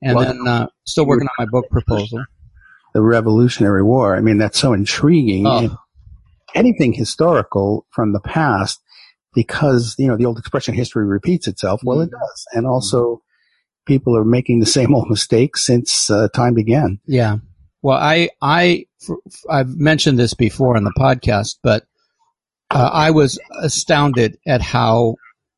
And 0.03 0.17
Well, 0.17 0.27
then 0.27 0.49
uh, 0.49 0.67
still 0.87 1.07
working 1.07 1.29
on 1.29 1.47
my 1.47 1.51
book 1.51 1.69
proposal. 1.71 2.25
The 2.93 3.03
Revolutionary 3.03 3.85
War. 3.85 4.17
I 4.17 4.21
mean, 4.21 4.39
that's 4.39 4.59
so 4.59 4.73
intriguing. 4.73 5.47
Oh. 5.47 5.77
Anything 6.57 6.93
historical 6.93 7.87
from 7.91 8.13
the 8.13 8.19
past, 8.21 8.81
because 9.33 9.95
you 9.97 10.09
know 10.09 10.17
the 10.17 10.27
old 10.27 10.39
expression 10.39 10.75
"history 10.75 11.07
repeats 11.07 11.47
itself." 11.47 11.83
Well, 11.85 12.01
it 12.01 12.09
Mhm. 12.09 12.19
does, 12.19 12.47
and 12.53 12.67
also 12.67 13.23
people 13.91 14.17
are 14.17 14.25
making 14.25 14.61
the 14.61 14.67
same 14.67 14.95
old 14.95 15.11
mistakes 15.11 15.67
since 15.67 16.09
uh, 16.11 16.29
time 16.29 16.55
began. 16.55 17.01
Yeah. 17.07 17.39
Well, 17.83 17.99
I, 17.99 18.29
I, 18.41 18.87
I've 19.51 19.75
mentioned 19.75 20.17
this 20.17 20.33
before 20.33 20.77
on 20.77 20.85
the 20.85 20.95
podcast, 20.97 21.57
but 21.61 21.83
uh, 22.71 22.89
I 22.93 23.11
was 23.11 23.41
astounded 23.61 24.39
at 24.47 24.63
how 24.63 25.17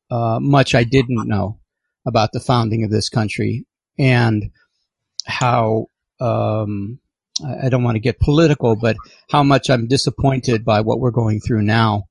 uh, 0.09 0.39
much 0.41 0.73
I 0.73 0.83
didn't 0.83 1.27
know 1.27 1.59
about 2.07 2.31
the 2.33 2.39
founding 2.39 2.83
of 2.83 2.89
this 2.89 3.07
country 3.07 3.67
and 3.99 4.49
how 5.27 5.85
um, 6.19 6.99
I 7.45 7.67
I 7.67 7.69
don't 7.69 7.83
want 7.83 7.97
to 7.97 8.07
get 8.09 8.19
political, 8.19 8.75
but 8.75 8.97
how 9.29 9.43
much 9.43 9.69
I'm 9.69 9.87
disappointed 9.87 10.65
by 10.65 10.81
what 10.81 10.99
we're 10.99 11.11
going 11.11 11.39
through 11.39 11.61
now 11.61 12.05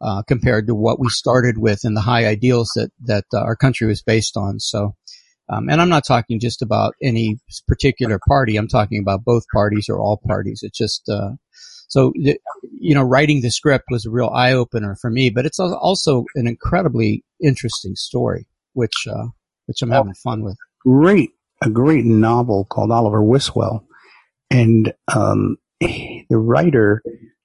uh, 0.00 0.22
compared 0.26 0.66
to 0.66 0.74
what 0.74 0.98
we 0.98 1.08
started 1.08 1.56
with 1.56 1.84
and 1.84 1.96
the 1.96 2.00
high 2.00 2.26
ideals 2.26 2.68
that 2.74 2.90
that 3.04 3.26
uh, 3.32 3.38
our 3.38 3.54
country 3.54 3.86
was 3.86 4.02
based 4.02 4.36
on. 4.36 4.58
So. 4.58 4.96
Um, 5.50 5.68
and 5.68 5.80
I'm 5.80 5.88
not 5.88 6.04
talking 6.06 6.40
just 6.40 6.62
about 6.62 6.94
any 7.02 7.38
particular 7.66 8.18
party. 8.28 8.56
I'm 8.56 8.68
talking 8.68 9.00
about 9.00 9.24
both 9.24 9.44
parties 9.52 9.88
or 9.88 9.98
all 9.98 10.20
parties. 10.26 10.60
It's 10.62 10.76
just, 10.76 11.08
uh, 11.08 11.32
so, 11.88 12.12
the, 12.16 12.38
you 12.78 12.94
know, 12.94 13.02
writing 13.02 13.40
the 13.40 13.50
script 13.50 13.86
was 13.90 14.04
a 14.04 14.10
real 14.10 14.28
eye 14.28 14.52
opener 14.52 14.94
for 15.00 15.10
me, 15.10 15.30
but 15.30 15.46
it's 15.46 15.58
also 15.58 16.24
an 16.34 16.46
incredibly 16.46 17.24
interesting 17.42 17.94
story, 17.94 18.46
which, 18.74 19.06
uh, 19.10 19.28
which 19.66 19.80
I'm 19.80 19.90
having 19.90 20.14
fun 20.14 20.42
with. 20.42 20.56
Great, 20.80 21.30
a 21.62 21.70
great 21.70 22.04
novel 22.04 22.66
called 22.66 22.90
Oliver 22.90 23.22
Wiswell, 23.22 23.84
and 24.50 24.92
um, 25.14 25.56
the 25.80 26.26
writer 26.30 27.02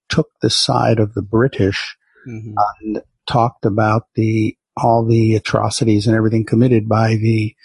took 0.09 0.27
the 0.41 0.49
side 0.49 0.99
of 0.99 1.13
the 1.13 1.21
British 1.21 1.95
hmm 2.25 2.53
and 2.81 3.01
talked 3.25 3.65
about 3.65 4.07
the 4.15 4.55
all 4.75 5.05
the 5.05 5.35
atrocities 5.35 6.07
and 6.07 6.15
everything 6.15 6.45
committed 6.45 6.87
by 6.89 7.15
the 7.15 7.55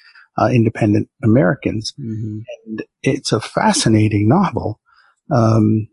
uh, 0.40 0.48
independent 0.48 1.08
Americans. 1.22 1.92
hmm 1.96 2.40
And 2.66 2.84
it's 3.02 3.32
a 3.32 3.40
fascinating 3.40 4.28
novel. 4.28 4.80
Um, 5.30 5.88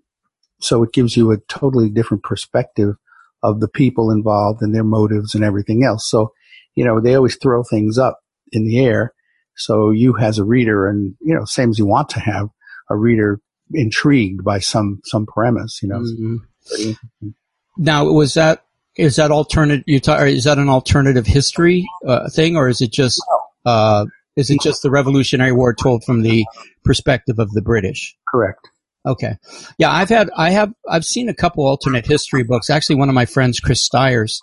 so 0.60 0.84
it 0.84 0.94
gives 0.94 1.18
you 1.18 1.32
a 1.32 1.38
totally 1.38 1.90
different 1.90 2.24
perspective 2.24 2.96
of 3.44 3.60
the 3.60 3.68
people 3.68 4.12
involved 4.12 4.62
and 4.62 4.74
their 4.74 4.84
motives 4.84 5.36
and 5.36 5.44
everything 5.44 5.84
else. 5.84 6.10
So, 6.10 6.34
you 6.74 6.84
know, 6.84 7.00
they 7.00 7.16
always 7.16 7.36
throw 7.36 7.64
things 7.64 7.98
up 7.98 8.20
in 8.52 8.66
the 8.66 8.80
air. 8.80 9.14
So 9.56 9.92
you 9.92 10.18
as 10.18 10.40
a 10.40 10.44
reader 10.44 10.88
and, 10.90 11.16
you 11.22 11.34
know, 11.36 11.46
same 11.46 11.70
as 11.70 11.80
you 11.80 11.86
want 11.86 12.10
to 12.10 12.20
have 12.20 12.50
a 12.90 12.96
reader 12.96 13.40
intrigued 13.72 14.44
by 14.44 14.60
some, 14.60 15.02
some 15.06 15.25
premise, 15.25 15.80
you 15.82 15.90
know. 15.90 16.00
hmm 16.00 17.30
Now, 17.78 18.06
was 18.06 18.34
that, 18.34 18.64
is 18.98 19.18
that 19.18 19.32
alternative, 19.32 19.84
you 19.86 20.00
ta- 20.00 20.24
is 20.24 20.46
that 20.46 20.58
an 20.58 20.70
alternative 20.70 21.28
history, 21.28 21.86
uh, 22.08 22.30
thing 22.30 22.56
or 22.56 22.68
is 22.68 22.82
it 22.82 22.92
just, 22.92 23.22
uh, 23.66 24.06
Is 24.36 24.50
it 24.50 24.62
just 24.62 24.82
the 24.82 24.92
Revolutionary 24.92 25.51
War 25.51 25.74
told 25.74 26.04
from 26.04 26.22
the 26.22 26.46
perspective 26.84 27.39
of 27.39 27.51
the 27.51 27.62
British? 27.62 28.15
Correct. 28.30 28.70
Okay. 29.06 29.38
Yeah, 29.77 29.92
I've 29.92 30.10
had, 30.10 30.30
I 30.36 30.50
have, 30.50 30.74
I've 30.89 31.06
seen 31.06 31.30
a 31.30 31.34
couple 31.34 31.65
alternate 31.65 32.08
history 32.08 32.44
books. 32.44 32.70
Actually, 32.70 32.96
one 32.96 33.10
of 33.10 33.15
my 33.15 33.25
friends, 33.25 33.60
Chris 33.60 33.84
Stiers, 33.84 34.42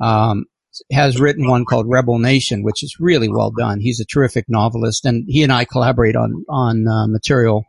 um, 0.00 0.44
has 0.92 1.20
written 1.20 1.48
one 1.48 1.64
called 1.64 1.86
Rebel 1.88 2.18
Nation, 2.18 2.62
which 2.62 2.82
is 2.82 2.96
really 2.98 3.28
well 3.28 3.50
done. 3.50 3.80
He's 3.80 4.00
a 4.00 4.04
terrific 4.04 4.46
novelist, 4.48 5.04
and 5.04 5.24
he 5.28 5.42
and 5.42 5.52
I 5.52 5.64
collaborate 5.64 6.16
on 6.16 6.44
on 6.48 6.88
uh, 6.88 7.06
material 7.06 7.64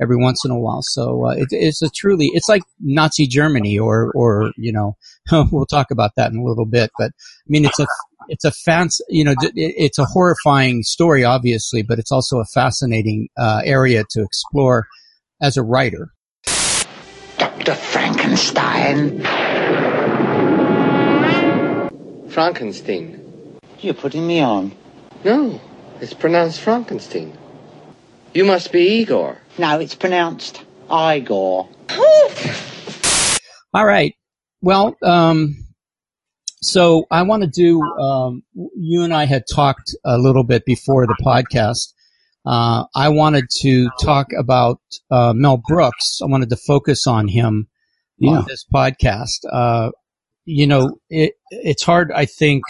every 0.00 0.16
once 0.16 0.44
in 0.44 0.50
a 0.50 0.58
while. 0.58 0.80
So 0.82 1.26
uh, 1.26 1.34
it, 1.34 1.48
it's 1.50 1.82
a 1.82 1.90
truly, 1.90 2.30
it's 2.32 2.48
like 2.48 2.62
Nazi 2.80 3.26
Germany, 3.26 3.78
or 3.78 4.10
or 4.14 4.52
you 4.56 4.72
know, 4.72 4.96
we'll 5.52 5.66
talk 5.66 5.90
about 5.90 6.12
that 6.16 6.32
in 6.32 6.38
a 6.38 6.44
little 6.44 6.66
bit. 6.66 6.90
But 6.98 7.12
I 7.12 7.48
mean, 7.48 7.64
it's 7.64 7.78
a 7.78 7.86
it's 8.28 8.44
a 8.44 8.52
fancy, 8.52 9.02
you 9.08 9.24
know, 9.24 9.34
it's 9.54 9.98
a 9.98 10.04
horrifying 10.04 10.82
story, 10.82 11.24
obviously, 11.24 11.82
but 11.82 11.98
it's 11.98 12.12
also 12.12 12.38
a 12.38 12.44
fascinating 12.44 13.28
uh, 13.36 13.62
area 13.64 14.04
to 14.10 14.22
explore 14.22 14.86
as 15.40 15.56
a 15.56 15.62
writer. 15.62 16.12
Dr. 17.38 17.74
Frankenstein. 17.74 19.22
Frankenstein. 22.30 23.58
You're 23.80 23.94
putting 23.94 24.26
me 24.26 24.40
on. 24.40 24.72
No, 25.24 25.60
it's 26.00 26.14
pronounced 26.14 26.60
Frankenstein. 26.60 27.36
You 28.34 28.44
must 28.44 28.72
be 28.72 29.00
Igor. 29.00 29.38
No, 29.58 29.80
it's 29.80 29.94
pronounced 29.94 30.64
Igor. 30.90 31.68
All 33.74 33.84
right. 33.86 34.14
Well, 34.60 34.96
um, 35.02 35.67
so 36.62 37.06
I 37.10 37.22
want 37.22 37.42
to 37.42 37.48
do. 37.48 37.80
Um, 37.82 38.42
you 38.76 39.02
and 39.02 39.12
I 39.14 39.24
had 39.26 39.44
talked 39.52 39.94
a 40.04 40.18
little 40.18 40.44
bit 40.44 40.64
before 40.64 41.06
the 41.06 41.16
podcast. 41.24 41.92
Uh, 42.46 42.84
I 42.94 43.10
wanted 43.10 43.46
to 43.60 43.90
talk 44.02 44.28
about 44.38 44.80
uh, 45.10 45.32
Mel 45.34 45.60
Brooks. 45.66 46.20
I 46.22 46.26
wanted 46.26 46.50
to 46.50 46.56
focus 46.56 47.06
on 47.06 47.28
him 47.28 47.68
Yeah. 48.18 48.38
on 48.38 48.44
this 48.48 48.64
podcast. 48.72 49.44
Uh, 49.50 49.90
you 50.44 50.66
know, 50.66 50.98
it, 51.10 51.34
it's 51.50 51.82
hard. 51.82 52.10
I 52.14 52.24
think. 52.24 52.62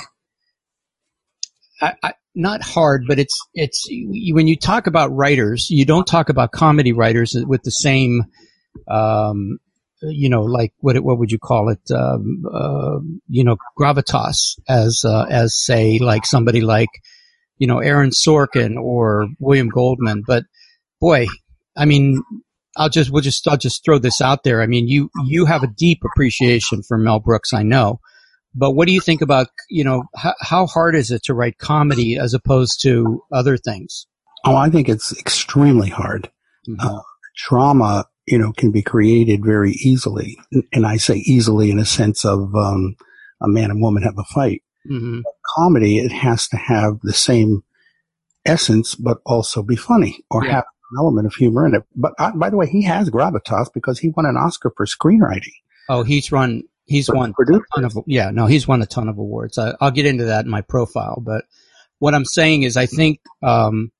I, 1.80 1.95
I, 2.02 2.12
not 2.35 2.62
hard, 2.62 3.04
but 3.09 3.18
it's 3.18 3.37
it's 3.54 3.87
when 4.30 4.47
you 4.49 4.57
talk 4.57 4.87
about 4.87 5.14
writers, 5.14 5.68
you 5.71 5.85
don't 5.85 6.07
talk 6.07 6.28
about 6.28 6.52
comedy 6.52 6.92
writers 6.92 7.37
with 7.47 7.62
the 7.62 7.71
same, 7.71 8.25
um, 8.88 9.59
you 10.02 10.28
know, 10.28 10.43
like 10.43 10.73
what 10.78 10.97
it- 10.97 11.05
what 11.05 11.19
would 11.19 11.31
you 11.33 11.38
call 11.38 11.69
it? 11.71 11.81
Um, 11.90 12.45
uh, 12.52 12.99
you 13.28 13.45
know, 13.45 13.57
gravitas 13.78 14.59
as 14.69 15.02
uh, 15.05 15.25
as 15.28 15.55
say 15.55 15.99
like 15.99 16.25
somebody 16.26 16.61
like 16.61 16.88
you 17.59 17.67
know 17.67 17.78
Aaron 17.78 18.11
Sorkin 18.11 18.76
or 18.76 19.28
William 19.40 19.69
Goldman. 19.69 20.23
But 20.26 20.45
boy, 21.00 21.26
I 21.76 21.85
mean, 21.85 22.23
I'll 22.76 22.88
just 22.88 23.11
we'll 23.11 23.23
just 23.23 23.47
I'll 23.49 23.57
just 23.57 23.85
throw 23.85 23.99
this 23.99 24.21
out 24.21 24.45
there. 24.45 24.62
I 24.62 24.67
mean, 24.67 24.88
you 24.88 25.11
you 25.26 25.47
have 25.47 25.62
a 25.62 25.67
deep 25.76 26.00
appreciation 26.05 26.83
for 26.87 26.97
Mel 26.99 27.21
Brooks, 27.21 27.52
I 27.52 27.62
know. 27.62 28.00
But 28.55 28.73
what 28.73 28.87
do 28.88 28.93
you 28.95 29.00
think 29.00 29.21
about 29.21 29.49
you 29.69 29.85
know 29.85 30.05
how, 30.17 30.35
how 30.40 30.67
hard 30.67 30.95
is 30.95 31.11
it 31.11 31.23
to 31.25 31.35
write 31.35 31.59
comedy 31.59 32.16
as 32.18 32.35
opposed 32.35 32.81
to 32.83 33.23
other 33.33 33.57
things? 33.57 34.07
Oh, 34.44 34.55
I 34.57 34.70
think 34.70 34.88
it's 34.88 35.16
extremely 35.18 35.88
hard. 35.90 36.31
Mhm. 36.68 36.77
Uh, 36.79 37.01
Drama, 37.49 38.05
you 38.31 38.38
know, 38.38 38.53
can 38.53 38.71
be 38.71 38.83
created 38.83 39.45
very 39.45 39.73
easily, 39.73 40.37
and 40.73 40.87
I 40.87 40.97
say 40.99 41.17
easily 41.17 41.71
in 41.71 41.79
a 41.79 41.85
sense 41.85 42.25
of 42.25 42.55
um, 42.55 42.97
a 43.41 43.49
man 43.49 43.71
and 43.71 43.81
woman 43.81 44.03
have 44.03 44.19
a 44.19 44.25
fight. 44.35 44.62
Mhm. 44.91 45.23
Comedy, 45.57 45.99
it 45.99 46.12
has 46.12 46.49
to 46.49 46.57
have 46.57 46.99
the 47.03 47.12
same 47.12 47.62
essence, 48.47 48.95
but 48.95 49.19
also 49.27 49.62
be 49.62 49.77
funny 49.77 50.25
or 50.31 50.45
Yeah. 50.45 50.53
have 50.57 50.64
an 50.93 50.99
element 50.99 51.27
of 51.27 51.35
humor 51.35 51.67
in 51.67 51.75
it. 51.75 51.83
But 51.95 52.12
uh, 52.19 52.33
by 52.35 52.51
the 52.51 52.57
way, 52.57 52.67
he 52.67 52.83
has 52.85 53.11
gravitas 53.11 53.69
because 53.75 53.99
he 53.99 54.09
won 54.17 54.27
an 54.27 54.37
Oscar 54.37 54.73
for 54.77 54.87
screenwriting. 54.87 55.53
Oh, 55.88 56.03
he's 56.03 56.31
run. 56.33 56.62
He's 56.87 57.11
won 57.11 57.35
a 57.38 57.61
ton 57.75 57.85
of. 57.85 57.99
Yeah, 58.07 58.31
no, 58.31 58.47
he's 58.47 58.67
won 58.67 58.81
a 58.83 58.87
ton 58.87 59.09
of 59.09 59.19
awards. 59.19 59.59
I, 59.59 59.75
I'll 59.81 59.91
get 59.91 60.07
into 60.07 60.25
that 60.27 60.45
in 60.47 60.51
my 60.51 60.62
profile. 60.62 61.21
But 61.23 61.45
what 61.99 62.14
I'm 62.14 62.25
saying 62.25 62.62
is, 62.62 62.77
I 62.79 62.87
think 62.87 63.21
um, 63.43 63.93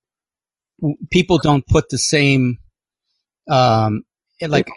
w- 0.81 0.97
people 1.11 1.37
don't 1.37 1.65
put 1.67 1.89
the 1.89 1.99
same, 1.99 2.57
um, 3.47 4.03
like 4.47 4.67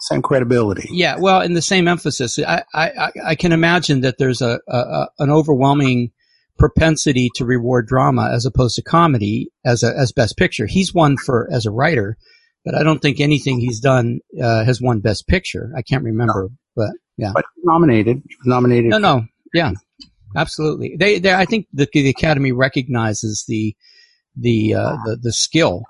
same 0.00 0.22
credibility. 0.22 0.88
Yeah, 0.90 1.16
well, 1.18 1.40
in 1.42 1.54
the 1.54 1.62
same 1.62 1.86
emphasis, 1.88 2.38
I, 2.38 2.62
I, 2.74 3.10
I- 3.26 3.34
can 3.36 3.52
imagine 3.52 4.00
that 4.00 4.18
there's 4.18 4.42
a, 4.42 4.58
a, 4.68 5.06
an 5.18 5.30
overwhelming 5.30 6.10
propensity 6.58 7.28
to 7.36 7.44
reward 7.44 7.86
drama 7.86 8.30
as 8.32 8.46
opposed 8.46 8.76
to 8.76 8.82
comedy 8.82 9.50
as 9.64 9.82
a, 9.82 9.92
as 9.96 10.12
best 10.12 10.36
picture. 10.36 10.66
He's 10.66 10.92
won 10.94 11.16
for 11.16 11.48
as 11.52 11.66
a 11.66 11.70
writer, 11.70 12.16
but 12.64 12.74
I 12.74 12.82
don't 12.82 13.00
think 13.00 13.20
anything 13.20 13.60
he's 13.60 13.80
done 13.80 14.20
uh, 14.42 14.64
has 14.64 14.80
won 14.80 15.00
best 15.00 15.26
picture. 15.26 15.72
I 15.76 15.82
can't 15.82 16.04
remember, 16.04 16.48
but 16.76 16.90
yeah, 17.16 17.32
But 17.34 17.44
nominated. 17.64 18.22
Nominated. 18.44 18.90
no, 18.90 18.98
no, 18.98 19.24
yeah, 19.54 19.72
absolutely. 20.36 20.96
They, 20.98 21.18
they, 21.18 21.32
I 21.32 21.44
think 21.44 21.66
the, 21.72 21.88
the 21.92 22.08
Academy 22.10 22.52
recognizes 22.52 23.44
the 23.48 23.74
the 24.36 24.74
uh, 24.74 24.96
the 25.04 25.18
the 25.24 25.32
skill 25.32 25.82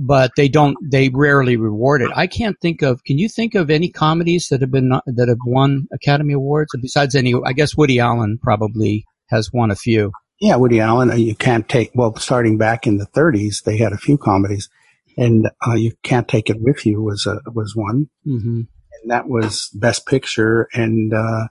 but 0.00 0.30
they 0.36 0.48
don't 0.48 0.76
they 0.82 1.08
rarely 1.10 1.56
reward 1.56 2.00
it 2.00 2.10
i 2.14 2.26
can't 2.26 2.56
think 2.60 2.80
of 2.82 3.04
can 3.04 3.18
you 3.18 3.28
think 3.28 3.54
of 3.54 3.70
any 3.70 3.88
comedies 3.90 4.48
that 4.48 4.60
have 4.60 4.70
been 4.70 4.90
that 5.06 5.28
have 5.28 5.38
won 5.44 5.86
academy 5.92 6.32
awards 6.32 6.70
besides 6.80 7.14
any 7.14 7.34
i 7.44 7.52
guess 7.52 7.76
woody 7.76 7.98
allen 7.98 8.38
probably 8.42 9.04
has 9.30 9.52
won 9.52 9.70
a 9.70 9.76
few 9.76 10.12
Yeah, 10.40 10.56
Woody 10.56 10.80
Allen. 10.80 11.10
uh, 11.10 11.14
You 11.14 11.34
can't 11.34 11.68
take 11.68 11.90
well, 11.94 12.16
starting 12.16 12.56
back 12.58 12.86
in 12.86 12.96
the 12.96 13.06
30s, 13.06 13.62
they 13.64 13.76
had 13.76 13.92
a 13.92 13.98
few 13.98 14.16
comedies, 14.16 14.68
and 15.16 15.50
uh, 15.66 15.74
you 15.74 15.92
can't 16.02 16.28
take 16.28 16.48
it 16.48 16.60
with 16.60 16.86
you 16.86 17.02
was 17.02 17.26
a 17.26 17.40
was 17.50 17.76
one, 17.76 18.08
mm-hmm. 18.26 18.60
and 18.62 19.10
that 19.10 19.28
was 19.28 19.68
Best 19.74 20.06
Picture. 20.06 20.68
And 20.72 21.12
uh, 21.12 21.48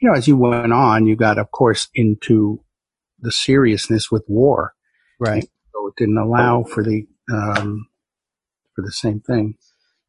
you 0.00 0.08
know, 0.08 0.16
as 0.16 0.26
you 0.26 0.36
went 0.36 0.72
on, 0.72 1.06
you 1.06 1.14
got, 1.14 1.38
of 1.38 1.50
course, 1.52 1.88
into 1.94 2.64
the 3.20 3.30
seriousness 3.30 4.10
with 4.10 4.24
war, 4.26 4.74
right 5.20 5.44
so 5.72 5.86
it 5.86 5.94
didn't 5.96 6.18
allow 6.18 6.64
for 6.64 6.82
the 6.82 7.06
um, 7.32 7.86
for 8.74 8.82
the 8.82 8.92
same 8.92 9.20
thing. 9.20 9.54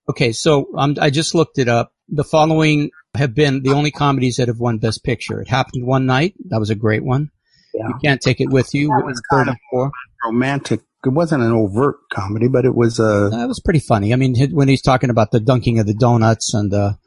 okay 0.09 0.31
so 0.31 0.67
um, 0.77 0.95
i 1.01 1.09
just 1.09 1.33
looked 1.35 1.57
it 1.57 1.67
up 1.67 1.93
the 2.09 2.23
following 2.23 2.89
have 3.15 3.33
been 3.35 3.61
the 3.63 3.71
only 3.71 3.91
comedies 3.91 4.37
that 4.37 4.47
have 4.47 4.59
won 4.59 4.77
best 4.77 5.03
picture 5.03 5.41
it 5.41 5.47
happened 5.47 5.85
one 5.85 6.05
night 6.05 6.33
that 6.49 6.59
was 6.59 6.69
a 6.69 6.75
great 6.75 7.03
one 7.03 7.29
Yeah. 7.73 7.87
you 7.89 7.95
can't 8.03 8.21
take 8.21 8.39
it 8.41 8.49
with 8.49 8.73
you 8.73 8.87
That 8.89 9.05
was 9.05 9.21
kind 9.31 9.49
of- 9.49 9.55
34 9.71 9.91
Romantic. 10.25 10.79
It 11.05 11.09
wasn't 11.09 11.43
an 11.43 11.51
overt 11.51 11.97
comedy, 12.13 12.47
but 12.47 12.63
it 12.63 12.73
was 12.73 12.97
a 12.97 13.27
That 13.29 13.49
was 13.49 13.59
pretty 13.59 13.81
funny. 13.81 14.13
I 14.13 14.15
mean, 14.15 14.35
when 14.53 14.69
he's 14.69 14.81
talking 14.81 15.09
about 15.09 15.31
the 15.31 15.41
dunking 15.41 15.79
of 15.79 15.85
the 15.85 15.93
donuts 15.93 16.53
and 16.53 16.71
the, 16.71 16.97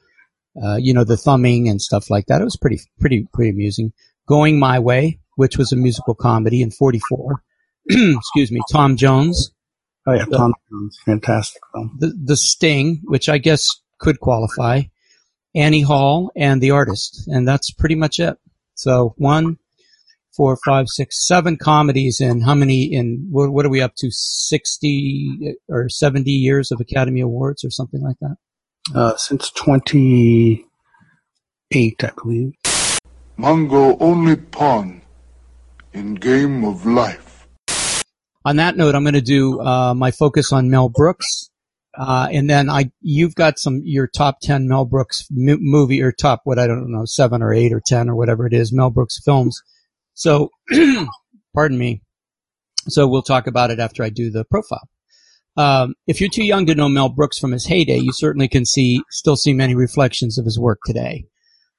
uh, 0.62 0.76
you 0.76 0.92
know, 0.92 1.02
the 1.04 1.16
thumbing 1.16 1.66
and 1.70 1.80
stuff 1.80 2.10
like 2.10 2.26
that, 2.26 2.42
it 2.42 2.44
was 2.44 2.58
pretty, 2.58 2.78
pretty, 3.00 3.26
pretty 3.32 3.52
amusing. 3.52 3.94
Going 4.28 4.58
My 4.58 4.78
Way, 4.80 5.20
which 5.36 5.56
was 5.56 5.72
a 5.72 5.76
musical 5.76 6.14
comedy 6.14 6.60
in 6.60 6.70
'44. 6.72 7.42
Excuse 7.88 8.52
me, 8.52 8.60
Tom 8.70 8.96
Jones, 8.98 9.50
oh 10.06 10.12
yeah, 10.12 10.24
Tom 10.26 10.54
Jones, 10.70 10.98
fantastic 11.04 11.62
film. 11.72 11.96
the 11.98 12.12
the 12.24 12.36
Sting, 12.36 13.02
which 13.04 13.28
I 13.28 13.38
guess 13.38 13.66
could 13.98 14.20
qualify, 14.20 14.82
Annie 15.54 15.82
Hall, 15.82 16.30
and 16.36 16.60
The 16.60 16.70
Artist, 16.72 17.26
and 17.28 17.46
that's 17.46 17.70
pretty 17.70 17.94
much 17.94 18.18
it. 18.18 18.38
So 18.74 19.14
one, 19.16 19.58
four, 20.36 20.58
five, 20.64 20.88
six, 20.88 21.26
seven 21.26 21.56
comedies 21.56 22.20
and 22.20 22.44
how 22.44 22.54
many? 22.54 22.84
In 22.84 23.28
what, 23.30 23.52
what 23.52 23.64
are 23.66 23.70
we 23.70 23.80
up 23.80 23.94
to? 23.96 24.10
Sixty 24.10 25.56
or 25.68 25.88
seventy 25.88 26.32
years 26.32 26.70
of 26.70 26.80
Academy 26.80 27.20
Awards 27.20 27.64
or 27.64 27.70
something 27.70 28.02
like 28.02 28.16
that. 28.20 28.36
Uh, 28.94 29.16
since 29.16 29.50
28, 29.50 30.64
I 32.04 32.10
believe. 32.22 32.52
Mongo 33.36 33.96
only 34.00 34.36
pawn 34.36 35.02
in 35.92 36.14
game 36.14 36.64
of 36.64 36.86
life. 36.86 37.25
On 38.46 38.56
that 38.56 38.76
note, 38.76 38.94
I'm 38.94 39.02
going 39.02 39.14
to 39.14 39.20
do 39.20 39.60
uh, 39.60 39.92
my 39.92 40.12
focus 40.12 40.52
on 40.52 40.70
Mel 40.70 40.88
Brooks, 40.88 41.50
uh, 41.98 42.28
and 42.30 42.48
then 42.48 42.70
I 42.70 42.92
you've 43.00 43.34
got 43.34 43.58
some 43.58 43.80
your 43.84 44.06
top 44.06 44.38
ten 44.40 44.68
Mel 44.68 44.84
Brooks 44.84 45.26
m- 45.32 45.58
movie 45.60 46.00
or 46.00 46.12
top 46.12 46.42
what 46.44 46.56
I 46.56 46.68
don't 46.68 46.92
know 46.92 47.04
seven 47.06 47.42
or 47.42 47.52
eight 47.52 47.72
or 47.72 47.82
ten 47.84 48.08
or 48.08 48.14
whatever 48.14 48.46
it 48.46 48.52
is 48.52 48.72
Mel 48.72 48.90
Brooks 48.90 49.20
films. 49.24 49.60
So, 50.14 50.50
pardon 51.54 51.76
me. 51.76 52.02
So 52.88 53.08
we'll 53.08 53.22
talk 53.22 53.48
about 53.48 53.72
it 53.72 53.80
after 53.80 54.04
I 54.04 54.10
do 54.10 54.30
the 54.30 54.44
profile. 54.44 54.88
Um, 55.56 55.94
if 56.06 56.20
you're 56.20 56.30
too 56.30 56.44
young 56.44 56.66
to 56.66 56.76
know 56.76 56.88
Mel 56.88 57.08
Brooks 57.08 57.40
from 57.40 57.50
his 57.50 57.66
heyday, 57.66 57.98
you 57.98 58.12
certainly 58.12 58.46
can 58.46 58.64
see 58.64 59.02
still 59.10 59.36
see 59.36 59.54
many 59.54 59.74
reflections 59.74 60.38
of 60.38 60.44
his 60.44 60.56
work 60.56 60.78
today. 60.86 61.24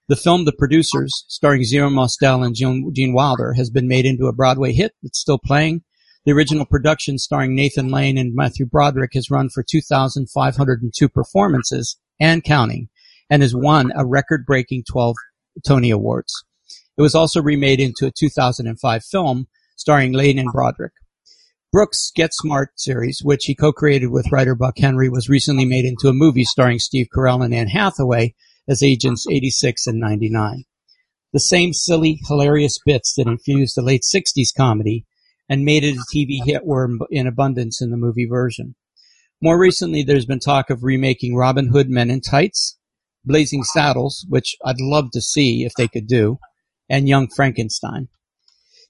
The 0.10 0.17
film 0.17 0.43
The 0.43 0.51
Producers, 0.51 1.23
starring 1.30 1.63
Zero 1.63 1.89
Mostel 1.89 2.43
and 2.43 2.53
Gene 2.53 2.91
Gene 2.93 3.13
Wilder, 3.13 3.53
has 3.53 3.69
been 3.69 3.88
made 3.88 4.06
into 4.06 4.27
a 4.27 4.34
Broadway 4.34 4.73
hit 4.73 4.91
that's 5.01 5.19
still 5.19 5.39
playing. 5.39 5.84
The 6.27 6.33
original 6.33 6.65
production 6.65 7.19
starring 7.19 7.55
Nathan 7.55 7.87
Lane 7.87 8.17
and 8.17 8.35
Matthew 8.35 8.65
Broderick 8.65 9.11
has 9.13 9.31
run 9.31 9.47
for 9.47 9.63
2,502 9.63 11.07
performances 11.07 11.97
and 12.19 12.43
counting 12.43 12.89
and 13.29 13.41
has 13.41 13.55
won 13.55 13.93
a 13.95 14.05
record 14.05 14.45
breaking 14.45 14.83
12 14.91 15.15
Tony 15.65 15.89
Awards. 15.89 16.33
It 16.97 17.01
was 17.01 17.15
also 17.15 17.41
remade 17.41 17.79
into 17.79 18.05
a 18.05 18.11
2005 18.11 19.05
film 19.05 19.47
starring 19.77 20.11
Lane 20.11 20.37
and 20.37 20.51
Broderick. 20.51 20.91
Brooks' 21.71 22.11
Get 22.13 22.33
Smart 22.33 22.71
series, 22.75 23.21
which 23.23 23.45
he 23.45 23.55
co-created 23.55 24.09
with 24.09 24.29
writer 24.29 24.53
Buck 24.53 24.79
Henry, 24.79 25.07
was 25.07 25.29
recently 25.29 25.63
made 25.63 25.85
into 25.85 26.09
a 26.09 26.13
movie 26.13 26.43
starring 26.43 26.79
Steve 26.79 27.07
Carell 27.15 27.41
and 27.41 27.55
Anne 27.55 27.69
Hathaway 27.69 28.35
as 28.67 28.83
agents 28.83 29.25
86 29.31 29.87
and 29.87 29.97
99. 30.01 30.65
The 31.31 31.39
same 31.39 31.71
silly, 31.71 32.19
hilarious 32.27 32.79
bits 32.85 33.13
that 33.15 33.27
infused 33.27 33.77
the 33.77 33.81
late 33.81 34.03
60s 34.03 34.49
comedy 34.53 35.05
and 35.49 35.63
made 35.63 35.83
it 35.83 35.95
a 35.95 36.15
TV 36.15 36.43
hit 36.43 36.65
were 36.65 36.89
in 37.10 37.27
abundance 37.27 37.81
in 37.81 37.91
the 37.91 37.97
movie 37.97 38.27
version. 38.27 38.75
More 39.41 39.60
recently, 39.60 40.03
there's 40.03 40.25
been 40.25 40.39
talk 40.39 40.69
of 40.69 40.83
remaking 40.83 41.36
Robin 41.36 41.67
Hood 41.67 41.89
Men 41.89 42.10
in 42.10 42.21
Tights, 42.21 42.77
Blazing 43.23 43.63
Saddles, 43.63 44.25
which 44.29 44.55
I'd 44.65 44.81
love 44.81 45.12
to 45.12 45.21
see 45.21 45.63
if 45.63 45.73
they 45.77 45.88
could 45.88 46.07
do, 46.07 46.39
and 46.89 47.07
Young 47.07 47.27
Frankenstein. 47.27 48.07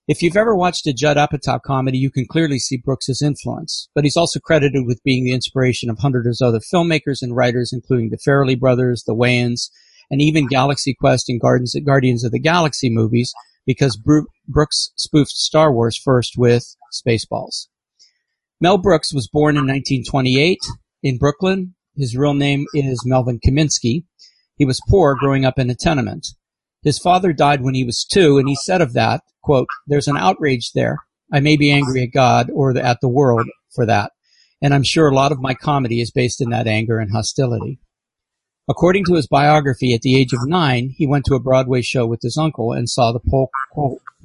If 0.08 0.22
you've 0.22 0.38
ever 0.38 0.56
watched 0.56 0.88
a 0.88 0.94
Judd 0.94 1.18
Apatow 1.18 1.62
comedy, 1.62 1.98
you 1.98 2.10
can 2.10 2.26
clearly 2.26 2.60
see 2.60 2.78
Brooks's 2.78 3.22
influence, 3.22 3.90
but 3.94 4.06
he's 4.06 4.16
also 4.16 4.40
credited 4.40 4.86
with 4.86 5.04
being 5.04 5.26
the 5.26 5.34
inspiration 5.34 5.90
of 5.90 6.00
hundreds 6.00 6.42
of 6.42 6.48
other 6.48 6.62
filmmakers 6.74 7.22
and 7.22 7.36
writers, 7.36 7.74
including 7.74 8.10
the 8.10 8.18
Farrelly 8.18 8.58
brothers, 8.58 9.04
the 9.06 9.14
Wayans, 9.14 9.70
and 10.10 10.22
even 10.22 10.48
Galaxy 10.48 10.96
Quest 10.98 11.28
and 11.28 11.42
Guardians 11.42 12.24
of 12.24 12.32
the 12.32 12.40
Galaxy 12.40 12.90
movies, 12.90 13.34
because 13.68 14.02
Brooks 14.48 14.92
spoofed 14.96 15.32
Star 15.32 15.72
Wars 15.72 15.98
first 15.98 16.36
with 16.38 16.76
Spaceballs. 16.92 17.68
Mel 18.60 18.80
Brooks 18.80 19.14
was 19.14 19.28
born 19.28 19.56
in 19.56 19.68
1928 19.68 20.58
in 21.04 21.20
Brooklyn. 21.20 21.76
His 21.96 22.18
real 22.18 22.34
name 22.34 22.66
is 22.74 23.04
Melvin 23.06 23.40
Kaminsky. 23.46 24.06
He 24.56 24.66
was 24.66 24.82
poor 24.90 25.16
growing 25.16 25.46
up 25.46 25.60
in 25.60 25.70
a 25.70 25.76
tenement. 25.76 26.28
His 26.82 26.98
father 26.98 27.34
died 27.34 27.62
when 27.62 27.76
he 27.76 27.84
was 27.84 28.06
two, 28.10 28.38
and 28.38 28.48
he 28.48 28.56
said 28.56 28.82
of 28.82 28.94
that, 28.94 29.22
quote, 29.44 29.68
There's 29.86 30.08
an 30.08 30.18
outrage 30.18 30.72
there. 30.74 31.00
I 31.32 31.42
may 31.42 31.58
be 31.58 31.70
angry 31.70 32.04
at 32.04 32.14
God 32.14 32.50
or 32.52 32.76
at 32.78 33.02
the 33.02 33.10
world 33.10 33.48
for 33.76 33.86
that. 33.86 34.12
And 34.62 34.74
I'm 34.74 34.84
sure 34.84 35.08
a 35.08 35.16
lot 35.16 35.32
of 35.32 35.42
my 35.42 35.54
comedy 35.54 36.02
is 36.02 36.10
based 36.10 36.42
in 36.42 36.50
that 36.52 36.68
anger 36.68 36.98
and 36.98 37.12
hostility. 37.12 37.80
According 38.70 39.06
to 39.06 39.14
his 39.14 39.28
biography, 39.28 39.94
at 39.94 40.02
the 40.02 40.20
age 40.20 40.34
of 40.34 40.46
nine, 40.46 40.94
he 40.96 41.08
went 41.08 41.26
to 41.26 41.36
a 41.36 41.40
Broadway 41.40 41.82
show 41.82 42.06
with 42.06 42.22
his 42.22 42.38
uncle 42.38 42.74
and 42.74 42.90
saw 42.90 43.14
the 43.14 43.20
Cole 43.20 43.50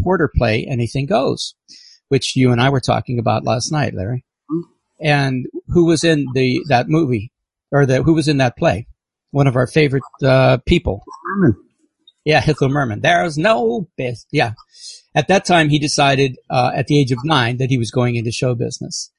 Porter 0.02 0.30
play 0.34 0.66
Anything 0.68 1.06
Goes, 1.06 1.54
which 2.08 2.34
you 2.34 2.50
and 2.50 2.60
I 2.60 2.68
were 2.70 2.80
talking 2.80 3.18
about 3.18 3.44
last 3.44 3.70
night, 3.70 3.94
Larry. 3.94 4.24
And 5.00 5.46
who 5.68 5.84
was 5.84 6.02
in 6.04 6.26
the 6.34 6.60
that 6.68 6.88
movie 6.88 7.32
or 7.70 7.86
the 7.86 8.02
who 8.02 8.14
was 8.14 8.28
in 8.28 8.38
that 8.38 8.56
play? 8.56 8.86
One 9.30 9.46
of 9.46 9.56
our 9.56 9.66
favorite 9.66 10.02
uh, 10.22 10.58
people. 10.66 11.04
Merman. 11.26 11.56
Yeah, 12.24 12.42
Ethel 12.46 12.68
Merman. 12.68 13.00
There's 13.00 13.38
no 13.38 13.88
best. 13.96 14.26
Yeah. 14.30 14.52
At 15.14 15.28
that 15.28 15.44
time, 15.44 15.68
he 15.68 15.78
decided 15.78 16.36
uh, 16.50 16.72
at 16.74 16.86
the 16.86 16.98
age 16.98 17.12
of 17.12 17.18
nine 17.24 17.58
that 17.58 17.70
he 17.70 17.78
was 17.78 17.90
going 17.90 18.16
into 18.16 18.30
show 18.32 18.54
business. 18.54 19.11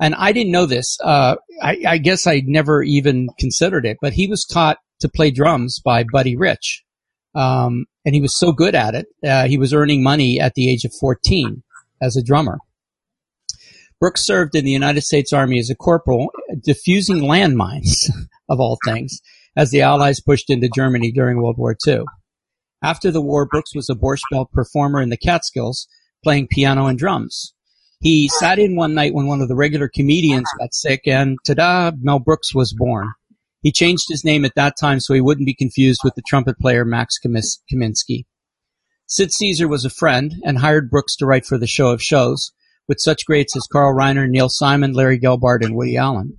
And 0.00 0.14
I 0.14 0.32
didn't 0.32 0.52
know 0.52 0.66
this. 0.66 0.96
Uh, 1.02 1.36
I, 1.60 1.82
I, 1.86 1.98
guess 1.98 2.26
I 2.26 2.42
never 2.46 2.82
even 2.82 3.28
considered 3.38 3.84
it, 3.84 3.98
but 4.00 4.12
he 4.12 4.28
was 4.28 4.44
taught 4.44 4.78
to 5.00 5.08
play 5.08 5.30
drums 5.30 5.80
by 5.84 6.04
Buddy 6.12 6.36
Rich. 6.36 6.84
Um, 7.34 7.86
and 8.04 8.14
he 8.14 8.20
was 8.20 8.38
so 8.38 8.52
good 8.52 8.74
at 8.74 8.94
it. 8.94 9.06
Uh, 9.24 9.46
he 9.48 9.58
was 9.58 9.74
earning 9.74 10.02
money 10.02 10.40
at 10.40 10.54
the 10.54 10.70
age 10.70 10.84
of 10.84 10.92
14 11.00 11.62
as 12.00 12.16
a 12.16 12.22
drummer. 12.22 12.58
Brooks 14.00 14.24
served 14.24 14.54
in 14.54 14.64
the 14.64 14.70
United 14.70 15.02
States 15.02 15.32
Army 15.32 15.58
as 15.58 15.70
a 15.70 15.74
corporal, 15.74 16.30
defusing 16.66 17.22
landmines, 17.22 18.08
of 18.48 18.60
all 18.60 18.78
things, 18.84 19.20
as 19.56 19.70
the 19.70 19.82
Allies 19.82 20.20
pushed 20.20 20.50
into 20.50 20.70
Germany 20.72 21.10
during 21.10 21.38
World 21.38 21.58
War 21.58 21.76
II. 21.86 22.02
After 22.82 23.10
the 23.10 23.20
war, 23.20 23.44
Brooks 23.44 23.74
was 23.74 23.90
a 23.90 23.94
Borscht 23.94 24.22
Belt 24.30 24.52
performer 24.52 25.02
in 25.02 25.08
the 25.08 25.16
Catskills, 25.16 25.88
playing 26.22 26.46
piano 26.48 26.86
and 26.86 26.96
drums. 26.96 27.54
He 28.00 28.28
sat 28.28 28.58
in 28.60 28.76
one 28.76 28.94
night 28.94 29.12
when 29.12 29.26
one 29.26 29.40
of 29.40 29.48
the 29.48 29.56
regular 29.56 29.88
comedians 29.88 30.48
got 30.58 30.72
sick, 30.72 31.02
and 31.06 31.36
ta-da, 31.44 31.90
Mel 32.00 32.20
Brooks 32.20 32.54
was 32.54 32.72
born. 32.72 33.12
He 33.60 33.72
changed 33.72 34.04
his 34.08 34.24
name 34.24 34.44
at 34.44 34.54
that 34.54 34.74
time 34.80 35.00
so 35.00 35.14
he 35.14 35.20
wouldn't 35.20 35.46
be 35.46 35.54
confused 35.54 36.02
with 36.04 36.14
the 36.14 36.22
trumpet 36.26 36.58
player 36.60 36.84
Max 36.84 37.18
Kaminsky. 37.18 38.26
Sid 39.06 39.32
Caesar 39.32 39.66
was 39.66 39.84
a 39.84 39.90
friend 39.90 40.34
and 40.44 40.58
hired 40.58 40.90
Brooks 40.90 41.16
to 41.16 41.26
write 41.26 41.44
for 41.44 41.58
the 41.58 41.66
Show 41.66 41.88
of 41.88 42.00
Shows, 42.00 42.52
with 42.86 43.00
such 43.00 43.26
greats 43.26 43.56
as 43.56 43.66
Carl 43.66 43.96
Reiner, 43.96 44.28
Neil 44.28 44.48
Simon, 44.48 44.92
Larry 44.92 45.18
Gelbart, 45.18 45.64
and 45.64 45.74
Woody 45.74 45.96
Allen. 45.96 46.38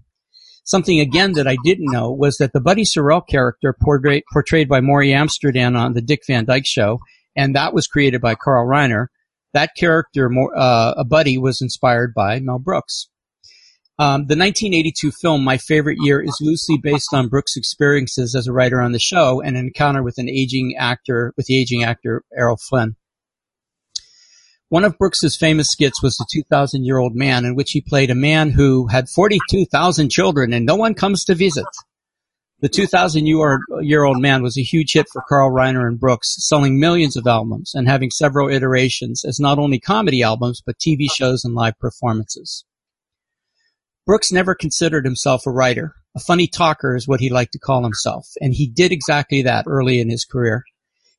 Something 0.63 1.00
again 1.00 1.34
that 1.34 1.48
I 1.48 1.58
didn't 1.63 1.91
know 1.91 2.12
was 2.12 2.38
that 2.38 2.54
the 2.54 2.62
Buddy 2.62 2.84
Sorrell 2.84 3.28
character 3.28 3.76
portrayed, 3.84 4.24
portrayed 4.32 4.69
by 4.69 4.82
Morey 4.82 5.13
Amsterdam 5.13 5.76
on 5.76 5.93
the 5.93 6.02
Dick 6.02 6.22
Van 6.28 6.45
Dyke 6.45 6.65
Show, 6.65 7.00
and 7.36 7.56
that 7.56 7.74
was 7.74 7.88
created 7.88 8.22
by 8.22 8.36
Carl 8.36 8.67
Reiner, 8.67 9.08
that 9.53 9.71
character, 9.77 10.29
uh, 10.55 10.93
a 10.97 11.03
buddy, 11.03 11.38
was 11.38 11.62
inspired 11.62 12.13
by 12.13 12.39
Mel 12.39 12.59
Brooks. 12.59 13.09
Um, 13.99 14.21
the 14.27 14.38
1982 14.38 15.12
film 15.12 15.43
My 15.43 15.57
Favorite 15.57 15.97
Year 15.99 16.21
is 16.21 16.38
loosely 16.39 16.77
based 16.81 17.13
on 17.13 17.27
Brooks' 17.27 17.57
experiences 17.57 18.33
as 18.33 18.47
a 18.47 18.53
writer 18.53 18.79
on 18.79 18.93
the 18.93 18.99
show 18.99 19.41
and 19.41 19.57
an 19.57 19.65
encounter 19.65 20.01
with 20.01 20.17
an 20.17 20.29
aging 20.29 20.75
actor, 20.77 21.33
with 21.35 21.47
the 21.47 21.59
aging 21.59 21.83
actor 21.83 22.23
Errol 22.33 22.57
Flynn. 22.69 22.95
One 24.69 24.85
of 24.85 24.97
Brooks's 24.97 25.35
famous 25.35 25.69
skits 25.69 26.01
was 26.01 26.15
the 26.15 26.27
2,000 26.31 26.85
year 26.85 26.97
old 26.97 27.15
man 27.15 27.43
in 27.43 27.55
which 27.55 27.71
he 27.71 27.81
played 27.81 28.09
a 28.09 28.15
man 28.15 28.51
who 28.51 28.88
had 28.88 29.09
42,000 29.09 30.09
children 30.09 30.53
and 30.53 30.65
no 30.65 30.75
one 30.75 30.93
comes 30.93 31.25
to 31.25 31.35
visit. 31.35 31.65
The 32.62 32.67
2000 32.67 33.26
year 33.26 34.04
old 34.04 34.22
man 34.22 34.43
was 34.43 34.58
a 34.58 34.62
huge 34.62 34.91
hit 34.91 35.08
for 35.13 35.24
Carl 35.30 35.50
Reiner 35.50 35.88
and 35.88 35.98
Brooks, 35.98 36.36
selling 36.39 36.78
millions 36.78 37.15
of 37.15 37.26
albums 37.26 37.72
and 37.74 37.88
having 37.88 38.12
several 38.12 38.50
iterations 38.50 39.24
as 39.24 39.39
not 39.39 39.58
only 39.58 39.80
comedy 39.80 40.22
albums, 40.22 40.62
but 40.65 40.78
TV 40.78 41.08
shows 41.10 41.45
and 41.45 41.56
live 41.56 41.80
performances. 41.80 42.65
Brooks 44.06 44.30
never 44.30 44.56
considered 44.56 45.06
himself 45.06 45.45
a 45.45 45.52
writer. 45.52 45.93
A 46.17 46.19
funny 46.19 46.48
talker 46.48 46.98
is 46.98 47.08
what 47.08 47.22
he 47.22 47.30
liked 47.30 47.54
to 47.54 47.60
call 47.60 47.84
himself, 47.84 48.28
and 48.41 48.54
he 48.54 48.67
did 48.67 48.91
exactly 48.91 49.41
that 49.43 49.63
early 49.65 50.02
in 50.02 50.10
his 50.10 50.26
career. 50.26 50.63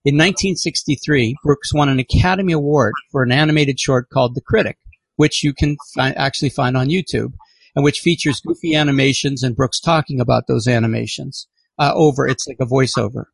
In 0.04 0.16
1963, 0.16 1.36
Brooks 1.42 1.72
won 1.72 1.88
an 1.88 1.98
Academy 1.98 2.52
Award 2.52 2.92
for 3.10 3.22
an 3.22 3.32
animated 3.32 3.80
short 3.80 4.10
called 4.12 4.34
The 4.34 4.42
Critic, 4.42 4.76
which 5.16 5.42
you 5.42 5.54
can 5.54 5.76
fi- 5.94 6.10
actually 6.10 6.50
find 6.50 6.76
on 6.76 6.88
YouTube 6.88 7.32
and 7.74 7.84
which 7.84 8.00
features 8.00 8.40
goofy 8.40 8.74
animations 8.74 9.42
and 9.42 9.56
Brooks 9.56 9.80
talking 9.80 10.20
about 10.20 10.44
those 10.46 10.66
animations 10.66 11.46
uh, 11.78 11.92
over. 11.94 12.26
It's 12.26 12.46
like 12.46 12.58
a 12.60 12.66
voiceover. 12.66 13.24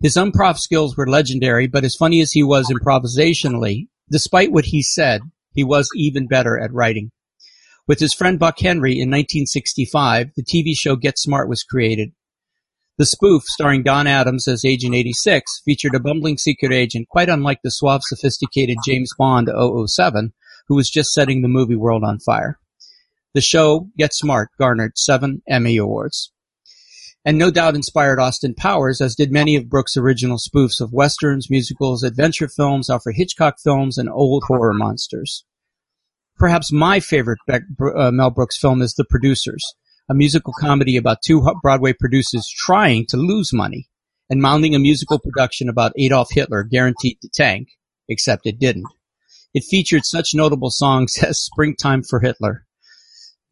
His 0.00 0.16
improv 0.16 0.58
skills 0.58 0.96
were 0.96 1.08
legendary, 1.08 1.66
but 1.66 1.84
as 1.84 1.96
funny 1.96 2.20
as 2.20 2.32
he 2.32 2.42
was 2.42 2.70
improvisationally, 2.70 3.88
despite 4.10 4.52
what 4.52 4.66
he 4.66 4.82
said, 4.82 5.22
he 5.52 5.64
was 5.64 5.88
even 5.96 6.28
better 6.28 6.58
at 6.58 6.72
writing. 6.72 7.10
With 7.88 7.98
his 7.98 8.14
friend 8.14 8.38
Buck 8.38 8.60
Henry 8.60 8.92
in 8.92 9.10
1965, 9.10 10.32
the 10.36 10.44
TV 10.44 10.74
show 10.76 10.94
Get 10.94 11.18
Smart 11.18 11.48
was 11.48 11.64
created. 11.64 12.12
The 12.98 13.06
spoof, 13.06 13.44
starring 13.44 13.82
Don 13.82 14.06
Adams 14.06 14.46
as 14.46 14.64
Agent 14.64 14.94
86, 14.94 15.62
featured 15.64 15.94
a 15.94 16.00
bumbling 16.00 16.36
secret 16.36 16.72
agent 16.72 17.08
quite 17.08 17.28
unlike 17.28 17.60
the 17.62 17.70
suave, 17.70 18.02
sophisticated 18.04 18.76
James 18.84 19.10
Bond 19.18 19.48
007, 19.48 20.32
who 20.66 20.74
was 20.74 20.90
just 20.90 21.12
setting 21.12 21.42
the 21.42 21.48
movie 21.48 21.76
world 21.76 22.04
on 22.04 22.18
fire. 22.18 22.58
The 23.34 23.40
show, 23.40 23.88
Get 23.96 24.14
Smart, 24.14 24.50
garnered 24.58 24.96
seven 24.96 25.42
Emmy 25.48 25.76
Awards. 25.76 26.32
And 27.24 27.36
no 27.36 27.50
doubt 27.50 27.74
inspired 27.74 28.18
Austin 28.18 28.54
Powers, 28.54 29.00
as 29.00 29.14
did 29.14 29.30
many 29.30 29.54
of 29.56 29.68
Brooks' 29.68 29.96
original 29.96 30.38
spoofs 30.38 30.80
of 30.80 30.92
westerns, 30.92 31.50
musicals, 31.50 32.02
adventure 32.02 32.48
films, 32.48 32.88
Alfred 32.88 33.16
Hitchcock 33.16 33.56
films, 33.62 33.98
and 33.98 34.08
old 34.08 34.44
horror 34.46 34.72
monsters. 34.72 35.44
Perhaps 36.38 36.72
my 36.72 37.00
favorite 37.00 37.40
uh, 37.48 38.10
Mel 38.12 38.30
Brooks 38.30 38.58
film 38.58 38.80
is 38.80 38.94
The 38.94 39.04
Producers, 39.04 39.74
a 40.08 40.14
musical 40.14 40.54
comedy 40.58 40.96
about 40.96 41.18
two 41.22 41.44
Broadway 41.62 41.92
producers 41.92 42.48
trying 42.48 43.06
to 43.06 43.16
lose 43.16 43.52
money 43.52 43.88
and 44.30 44.40
mounting 44.40 44.74
a 44.74 44.78
musical 44.78 45.18
production 45.18 45.68
about 45.68 45.92
Adolf 45.98 46.28
Hitler 46.30 46.62
guaranteed 46.62 47.18
to 47.22 47.28
tank, 47.28 47.68
except 48.08 48.46
it 48.46 48.58
didn't. 48.58 48.86
It 49.52 49.64
featured 49.64 50.04
such 50.04 50.34
notable 50.34 50.70
songs 50.70 51.18
as 51.22 51.40
Springtime 51.40 52.04
for 52.04 52.20
Hitler, 52.20 52.66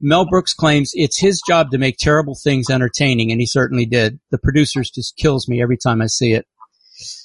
Mel 0.00 0.26
Brooks 0.28 0.52
claims 0.52 0.90
it's 0.94 1.18
his 1.18 1.40
job 1.46 1.70
to 1.70 1.78
make 1.78 1.96
terrible 1.98 2.35
things 2.35 2.68
entertaining, 2.68 3.32
and 3.32 3.40
he 3.40 3.46
certainly 3.46 3.87
did. 3.87 4.18
The 4.30 4.38
producers 4.38 4.90
just 4.90 5.16
kills 5.16 5.48
me 5.48 5.62
every 5.62 5.78
time 5.78 6.02
I 6.02 6.06
see 6.06 6.32
it. 6.32 6.46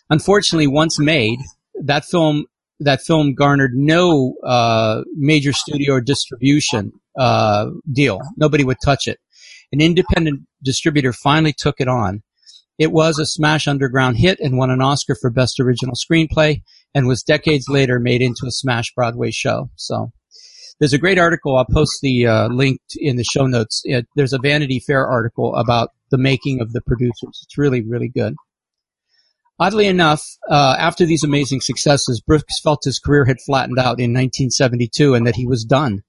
Unfortunately, 0.09 0.67
once 0.67 0.99
made, 0.99 1.39
that 1.83 2.05
film 2.05 2.45
that 2.79 3.01
film 3.01 3.35
garnered 3.35 3.73
no 3.75 4.33
uh, 4.43 5.01
major 5.15 5.53
studio 5.53 5.93
or 5.93 6.01
distribution 6.01 6.91
uh, 7.17 7.67
deal. 7.91 8.19
Nobody 8.37 8.63
would 8.63 8.77
touch 8.83 9.07
it. 9.07 9.19
An 9.71 9.81
independent 9.81 10.41
distributor 10.63 11.13
finally 11.13 11.53
took 11.53 11.79
it 11.79 11.87
on. 11.87 12.23
It 12.79 12.91
was 12.91 13.19
a 13.19 13.25
smash 13.25 13.67
underground 13.67 14.17
hit 14.17 14.39
and 14.39 14.57
won 14.57 14.71
an 14.71 14.81
Oscar 14.81 15.15
for 15.15 15.29
Best 15.29 15.59
Original 15.59 15.95
Screenplay, 15.95 16.63
and 16.95 17.07
was 17.07 17.21
decades 17.21 17.69
later 17.69 17.99
made 17.99 18.21
into 18.21 18.47
a 18.47 18.51
smash 18.51 18.91
Broadway 18.95 19.29
show. 19.31 19.69
So 19.75 20.11
there's 20.81 20.93
a 20.93 20.97
great 20.97 21.19
article. 21.19 21.55
I'll 21.55 21.65
post 21.71 21.99
the 22.01 22.25
uh, 22.25 22.47
link 22.47 22.81
in 22.95 23.15
the 23.15 23.23
show 23.23 23.45
notes. 23.45 23.81
It, 23.85 24.07
there's 24.15 24.33
a 24.33 24.39
Vanity 24.39 24.79
Fair 24.79 25.05
article 25.05 25.55
about 25.55 25.91
the 26.09 26.17
making 26.17 26.59
of 26.59 26.73
the 26.73 26.81
producers. 26.81 27.39
It's 27.43 27.55
really, 27.55 27.83
really 27.83 28.09
good. 28.09 28.33
Oddly 29.59 29.85
enough, 29.85 30.25
uh, 30.49 30.75
after 30.79 31.05
these 31.05 31.23
amazing 31.23 31.61
successes, 31.61 32.19
Brooks 32.19 32.59
felt 32.59 32.83
his 32.83 32.97
career 32.97 33.25
had 33.25 33.37
flattened 33.45 33.77
out 33.77 33.99
in 33.99 34.11
1972 34.11 35.13
and 35.13 35.27
that 35.27 35.35
he 35.35 35.45
was 35.45 35.63
done. 35.63 36.01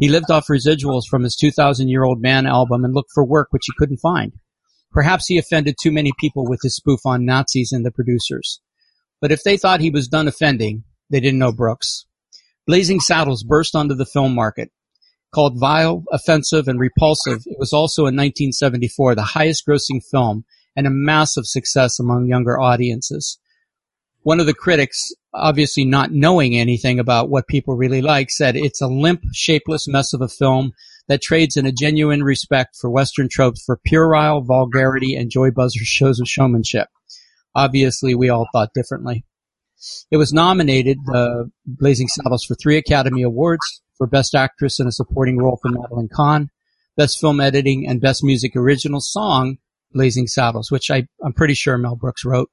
He 0.00 0.08
lived 0.08 0.32
off 0.32 0.48
residuals 0.48 1.02
from 1.08 1.22
his 1.22 1.36
2000 1.36 1.88
year 1.88 2.02
old 2.02 2.20
man 2.20 2.44
album 2.44 2.84
and 2.84 2.92
looked 2.92 3.12
for 3.14 3.24
work 3.24 3.48
which 3.52 3.66
he 3.66 3.72
couldn't 3.78 3.98
find. 3.98 4.32
Perhaps 4.90 5.26
he 5.28 5.38
offended 5.38 5.76
too 5.80 5.92
many 5.92 6.10
people 6.18 6.44
with 6.44 6.58
his 6.64 6.74
spoof 6.74 7.00
on 7.04 7.24
Nazis 7.24 7.70
and 7.70 7.86
the 7.86 7.92
producers. 7.92 8.60
But 9.20 9.30
if 9.30 9.44
they 9.44 9.56
thought 9.56 9.80
he 9.80 9.90
was 9.90 10.08
done 10.08 10.26
offending, 10.26 10.82
they 11.08 11.20
didn't 11.20 11.38
know 11.38 11.52
Brooks. 11.52 12.07
Blazing 12.68 13.00
Saddles 13.00 13.44
burst 13.44 13.74
onto 13.74 13.94
the 13.94 14.04
film 14.04 14.34
market. 14.34 14.70
Called 15.34 15.58
vile, 15.58 16.04
offensive, 16.12 16.68
and 16.68 16.78
repulsive, 16.78 17.40
it 17.46 17.58
was 17.58 17.72
also 17.72 18.02
in 18.02 18.14
1974 18.14 19.14
the 19.14 19.22
highest 19.22 19.64
grossing 19.66 20.02
film 20.10 20.44
and 20.76 20.86
a 20.86 20.90
massive 20.90 21.46
success 21.46 21.98
among 21.98 22.26
younger 22.26 22.60
audiences. 22.60 23.38
One 24.20 24.38
of 24.38 24.44
the 24.44 24.52
critics, 24.52 25.08
obviously 25.32 25.86
not 25.86 26.12
knowing 26.12 26.58
anything 26.58 27.00
about 27.00 27.30
what 27.30 27.48
people 27.48 27.74
really 27.74 28.02
like, 28.02 28.30
said 28.30 28.54
it's 28.54 28.82
a 28.82 28.86
limp, 28.86 29.22
shapeless 29.32 29.88
mess 29.88 30.12
of 30.12 30.20
a 30.20 30.28
film 30.28 30.72
that 31.08 31.22
trades 31.22 31.56
in 31.56 31.64
a 31.64 31.72
genuine 31.72 32.22
respect 32.22 32.76
for 32.78 32.90
Western 32.90 33.30
tropes 33.30 33.64
for 33.64 33.80
puerile 33.82 34.42
vulgarity 34.42 35.14
and 35.16 35.30
joy 35.30 35.50
buzzer 35.50 35.84
shows 35.84 36.20
of 36.20 36.28
showmanship. 36.28 36.88
Obviously, 37.54 38.14
we 38.14 38.28
all 38.28 38.46
thought 38.52 38.74
differently. 38.74 39.24
It 40.10 40.16
was 40.16 40.32
nominated, 40.32 40.98
uh, 41.12 41.44
Blazing 41.66 42.08
Saddles, 42.08 42.44
for 42.44 42.54
three 42.54 42.76
Academy 42.76 43.22
Awards 43.22 43.82
for 43.96 44.06
Best 44.06 44.34
Actress 44.34 44.80
in 44.80 44.86
a 44.86 44.92
Supporting 44.92 45.38
Role 45.38 45.58
for 45.60 45.70
Madeline 45.70 46.08
Kahn, 46.12 46.50
Best 46.96 47.20
Film 47.20 47.40
Editing, 47.40 47.86
and 47.86 48.00
Best 48.00 48.22
Music 48.24 48.56
Original 48.56 49.00
Song, 49.00 49.58
Blazing 49.92 50.26
Saddles, 50.26 50.70
which 50.70 50.90
I, 50.90 51.06
I'm 51.24 51.32
pretty 51.32 51.54
sure 51.54 51.76
Mel 51.78 51.96
Brooks 51.96 52.24
wrote. 52.24 52.50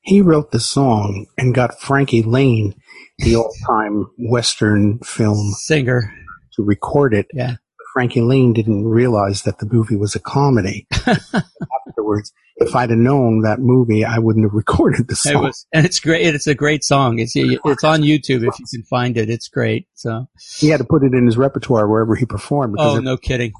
He 0.00 0.20
wrote 0.20 0.52
the 0.52 0.60
song 0.60 1.26
and 1.36 1.54
got 1.54 1.80
Frankie 1.80 2.22
Laine, 2.22 2.74
the 3.18 3.36
all-time 3.36 4.06
Western 4.18 5.00
film 5.00 5.52
Singer. 5.58 6.14
to 6.54 6.62
record 6.62 7.12
it. 7.12 7.26
Yeah. 7.34 7.56
Frankie 7.92 8.20
Laine 8.22 8.52
didn't 8.52 8.86
realize 8.86 9.42
that 9.42 9.58
the 9.58 9.66
movie 9.70 9.96
was 9.96 10.14
a 10.14 10.20
comedy. 10.20 10.86
Afterwards, 11.06 12.32
if 12.60 12.74
I'd 12.74 12.90
have 12.90 12.98
known 12.98 13.42
that 13.42 13.60
movie, 13.60 14.04
I 14.04 14.18
wouldn't 14.18 14.44
have 14.44 14.52
recorded 14.54 15.08
the 15.08 15.16
song. 15.16 15.32
It 15.32 15.46
was, 15.46 15.66
and 15.72 15.86
it's 15.86 16.00
great. 16.00 16.34
It's 16.34 16.46
a 16.46 16.54
great 16.54 16.84
song. 16.84 17.18
It's 17.18 17.32
it's 17.34 17.84
on 17.84 18.02
YouTube 18.02 18.46
if 18.46 18.58
you 18.58 18.66
can 18.70 18.82
find 18.84 19.16
it. 19.16 19.30
It's 19.30 19.48
great. 19.48 19.86
So 19.94 20.28
he 20.58 20.68
had 20.68 20.78
to 20.78 20.84
put 20.84 21.04
it 21.04 21.14
in 21.14 21.26
his 21.26 21.36
repertoire 21.36 21.88
wherever 21.88 22.14
he 22.14 22.26
performed. 22.26 22.76
Oh, 22.78 22.96
it, 22.96 23.02
no 23.02 23.16
kidding. 23.16 23.52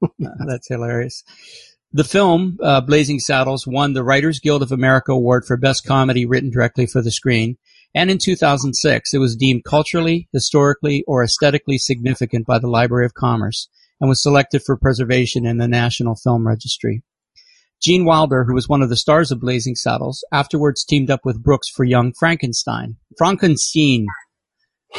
That's 0.18 0.68
hilarious. 0.68 1.22
The 1.94 2.04
film, 2.04 2.58
uh, 2.62 2.80
Blazing 2.80 3.18
Saddles, 3.18 3.66
won 3.66 3.92
the 3.92 4.02
Writers 4.02 4.40
Guild 4.40 4.62
of 4.62 4.72
America 4.72 5.12
Award 5.12 5.44
for 5.44 5.58
Best 5.58 5.84
Comedy 5.84 6.24
Written 6.24 6.50
Directly 6.50 6.86
for 6.86 7.02
the 7.02 7.10
Screen, 7.10 7.58
and 7.94 8.10
in 8.10 8.16
2006 8.18 9.12
it 9.12 9.18
was 9.18 9.36
deemed 9.36 9.64
culturally, 9.64 10.28
historically, 10.32 11.04
or 11.06 11.22
aesthetically 11.22 11.76
significant 11.76 12.46
by 12.46 12.58
the 12.58 12.68
Library 12.68 13.04
of 13.04 13.12
Commerce 13.12 13.68
and 14.00 14.08
was 14.08 14.22
selected 14.22 14.62
for 14.64 14.76
preservation 14.76 15.46
in 15.46 15.58
the 15.58 15.68
National 15.68 16.16
Film 16.16 16.46
Registry. 16.46 17.04
Gene 17.82 18.04
Wilder, 18.04 18.44
who 18.44 18.54
was 18.54 18.68
one 18.68 18.80
of 18.80 18.90
the 18.90 18.96
stars 18.96 19.32
of 19.32 19.40
Blazing 19.40 19.74
Saddles, 19.74 20.24
afterwards 20.32 20.84
teamed 20.84 21.10
up 21.10 21.20
with 21.24 21.42
Brooks 21.42 21.68
for 21.68 21.84
Young 21.84 22.12
Frankenstein. 22.16 22.96
Frankenstein, 23.18 24.06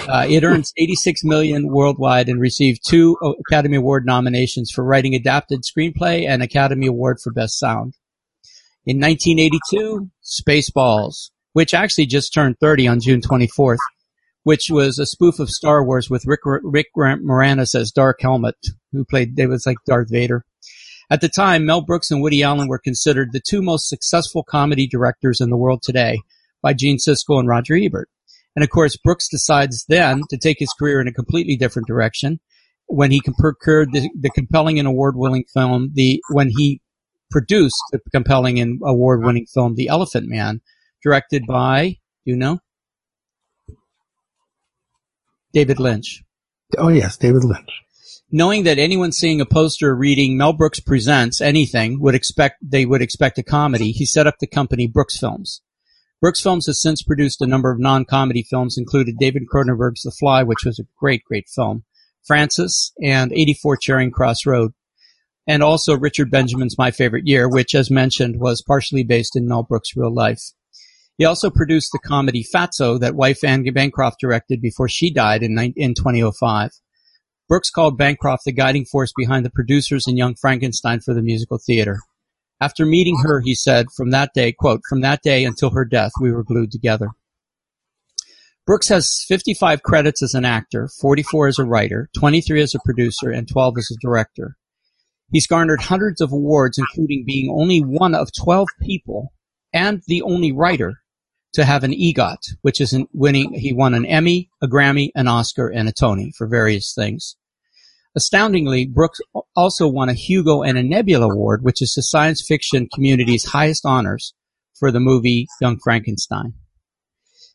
uh, 0.10 0.26
it 0.30 0.44
earns 0.44 0.74
86 0.78 1.24
million 1.24 1.72
worldwide 1.72 2.28
and 2.28 2.42
received 2.42 2.82
two 2.86 3.16
Academy 3.48 3.78
Award 3.78 4.06
nominations 4.06 4.70
for 4.70 4.84
writing 4.84 5.16
adapted 5.16 5.62
screenplay 5.64 6.28
and 6.28 6.44
Academy 6.44 6.88
Award 6.88 7.20
for 7.24 7.32
Best 7.32 7.58
Sound. 7.58 7.94
In 8.86 9.00
1982, 9.00 10.10
Spaceballs, 10.22 11.30
which 11.54 11.74
actually 11.74 12.08
just 12.08 12.34
turned 12.34 12.58
30 12.60 12.90
on 12.90 13.00
June 13.00 13.22
24th, 13.22 13.78
which 14.44 14.70
was 14.70 15.00
a 15.00 15.06
spoof 15.06 15.40
of 15.40 15.50
Star 15.50 15.86
Wars 15.86 16.10
with 16.10 16.26
Rick, 16.26 16.42
Rick 16.44 16.88
Moranis 16.98 17.76
as 17.76 17.92
Dark 17.92 18.20
Helmet, 18.22 18.58
who 18.92 19.06
played, 19.06 19.40
it 19.40 19.48
was 19.48 19.66
like 19.66 19.78
Darth 19.88 20.10
Vader. 20.12 20.44
At 21.10 21.22
the 21.22 21.30
time, 21.30 21.66
Mel 21.66 21.82
Brooks 21.82 22.12
and 22.12 22.22
Woody 22.22 22.44
Allen 22.44 22.68
were 22.68 22.80
considered 22.80 23.30
the 23.32 23.42
two 23.46 23.62
most 23.62 23.90
successful 23.90 24.44
comedy 24.44 24.88
directors 24.88 25.42
in 25.42 25.50
the 25.50 25.58
world 25.58 25.82
today 25.84 26.20
by 26.62 26.74
Gene 26.74 26.98
Siskel 26.98 27.40
and 27.40 27.48
Roger 27.48 27.76
Ebert. 27.76 28.10
And 28.56 28.64
of 28.64 28.70
course, 28.70 28.98
Brooks 28.98 29.28
decides 29.30 29.86
then 29.88 30.22
to 30.30 30.38
take 30.38 30.58
his 30.60 30.74
career 30.78 31.02
in 31.02 31.08
a 31.08 31.14
completely 31.14 31.56
different 31.56 31.88
direction 31.88 32.40
when 32.88 33.12
he 33.12 33.22
procured 33.38 33.92
the, 33.92 34.10
the 34.20 34.30
compelling 34.30 34.80
and 34.80 34.88
award-winning 34.88 35.46
film, 35.54 35.92
the, 35.94 36.22
when 36.30 36.50
he 36.50 36.82
produced 37.32 37.82
the 37.92 38.00
compelling 38.12 38.60
and 38.60 38.80
award-winning 38.84 39.48
film, 39.54 39.76
The 39.76 39.88
Elephant 39.88 40.28
Man, 40.28 40.62
directed 41.02 41.46
by, 41.48 41.98
you 42.24 42.36
know? 42.36 42.60
David 45.54 45.80
Lynch. 45.80 46.24
Oh 46.78 46.90
yes, 46.90 47.18
David 47.18 47.44
Lynch. 47.44 47.70
Knowing 48.36 48.64
that 48.64 48.80
anyone 48.80 49.12
seeing 49.12 49.40
a 49.40 49.46
poster 49.46 49.96
reading 49.96 50.36
Mel 50.36 50.54
Brooks 50.54 50.80
presents 50.80 51.40
anything 51.40 52.00
would 52.00 52.16
expect 52.16 52.58
they 52.64 52.84
would 52.84 53.00
expect 53.00 53.38
a 53.38 53.44
comedy, 53.44 53.92
he 53.92 54.08
set 54.08 54.26
up 54.26 54.40
the 54.40 54.48
company 54.48 54.88
Brooks 54.88 55.20
Films. 55.20 55.62
Brooks 56.20 56.42
Films 56.42 56.66
has 56.66 56.82
since 56.82 57.04
produced 57.04 57.44
a 57.44 57.46
number 57.46 57.70
of 57.70 57.80
non-comedy 57.80 58.42
films, 58.42 58.76
including 58.76 59.18
David 59.20 59.44
Cronenberg's 59.54 60.02
The 60.02 60.10
Fly, 60.10 60.42
which 60.42 60.66
was 60.66 60.80
a 60.80 60.88
great, 60.98 61.24
great 61.26 61.48
film, 61.48 61.84
Frances, 62.26 62.92
and 63.04 63.32
84 63.32 63.78
Charing 63.78 64.10
Cross 64.10 64.48
Road, 64.48 64.72
and 65.46 65.62
also 65.62 65.96
Richard 65.96 66.32
Benjamin's 66.32 66.76
My 66.76 66.90
Favorite 66.90 67.28
Year, 67.28 67.48
which, 67.48 67.76
as 67.76 67.92
mentioned, 67.92 68.40
was 68.40 68.64
partially 68.64 69.04
based 69.04 69.36
in 69.36 69.48
Mel 69.48 69.62
Brooks' 69.62 69.96
real 69.96 70.12
life. 70.12 70.42
He 71.20 71.26
also 71.26 71.52
produced 71.52 71.92
the 71.92 72.00
comedy 72.00 72.44
Fatso 72.44 73.00
that 73.00 73.14
wife 73.14 73.44
Anne 73.44 73.64
Bancroft 73.72 74.20
directed 74.20 74.60
before 74.60 74.90
she 74.90 75.14
died 75.14 75.44
in, 75.44 75.56
in 75.76 75.94
2005. 75.94 76.72
Brooks 77.54 77.70
called 77.70 78.00
Bancroft 78.00 78.46
the 78.46 78.52
guiding 78.52 78.84
force 78.84 79.14
behind 79.16 79.46
the 79.46 79.52
producers 79.52 80.08
in 80.08 80.18
Young 80.18 80.34
Frankenstein 80.34 81.02
for 81.02 81.14
the 81.14 81.22
musical 81.22 81.60
theater. 81.60 82.00
After 82.60 82.84
meeting 82.84 83.20
her, 83.22 83.42
he 83.42 83.54
said, 83.54 83.92
from 83.96 84.10
that 84.10 84.32
day, 84.34 84.54
quote, 84.54 84.82
from 84.90 85.02
that 85.02 85.22
day 85.22 85.46
until 85.46 85.70
her 85.70 85.86
death, 85.86 86.14
we 86.20 86.32
were 86.32 86.44
glued 86.44 86.72
together. 86.72 87.10
Brooks 88.66 88.88
has 88.88 89.24
55 89.28 89.84
credits 89.84 90.24
as 90.24 90.34
an 90.34 90.46
actor, 90.46 90.90
44 91.00 91.48
as 91.48 91.60
a 91.60 91.64
writer, 91.64 92.10
23 92.18 92.60
as 92.60 92.74
a 92.74 92.80
producer, 92.84 93.30
and 93.30 93.48
12 93.48 93.78
as 93.78 93.92
a 93.92 94.02
director. 94.02 94.58
He's 95.32 95.46
garnered 95.46 95.82
hundreds 95.82 96.22
of 96.22 96.32
awards, 96.32 96.80
including 96.80 97.24
being 97.24 97.54
only 97.56 97.82
one 97.82 98.16
of 98.16 98.30
12 98.36 98.68
people 98.82 99.32
and 99.72 100.02
the 100.08 100.24
only 100.24 100.52
writer 100.52 101.04
to 101.54 101.66
have 101.66 101.84
an 101.84 101.94
EGOT, 101.94 102.56
which 102.64 102.82
is 102.82 102.98
winning. 103.14 103.54
He 103.54 103.74
won 103.74 103.94
an 103.94 104.08
Emmy, 104.08 104.50
a 104.60 104.68
Grammy, 104.68 105.12
an 105.14 105.28
Oscar, 105.28 105.68
and 105.68 105.88
a 105.88 105.92
Tony 105.92 106.34
for 106.36 106.48
various 106.48 106.96
things. 106.96 107.36
Astoundingly, 108.16 108.86
Brooks 108.86 109.20
also 109.56 109.88
won 109.88 110.10
a 110.10 110.14
Hugo 110.14 110.62
and 110.62 110.78
a 110.78 110.84
Nebula 110.84 111.32
Award, 111.32 111.64
which 111.64 111.82
is 111.82 111.94
the 111.94 112.04
science 112.04 112.46
fiction 112.46 112.88
community's 112.94 113.46
highest 113.46 113.86
honors 113.86 114.34
for 114.78 114.92
the 114.92 115.00
movie 115.00 115.48
Young 115.60 115.80
Frankenstein. 115.84 116.54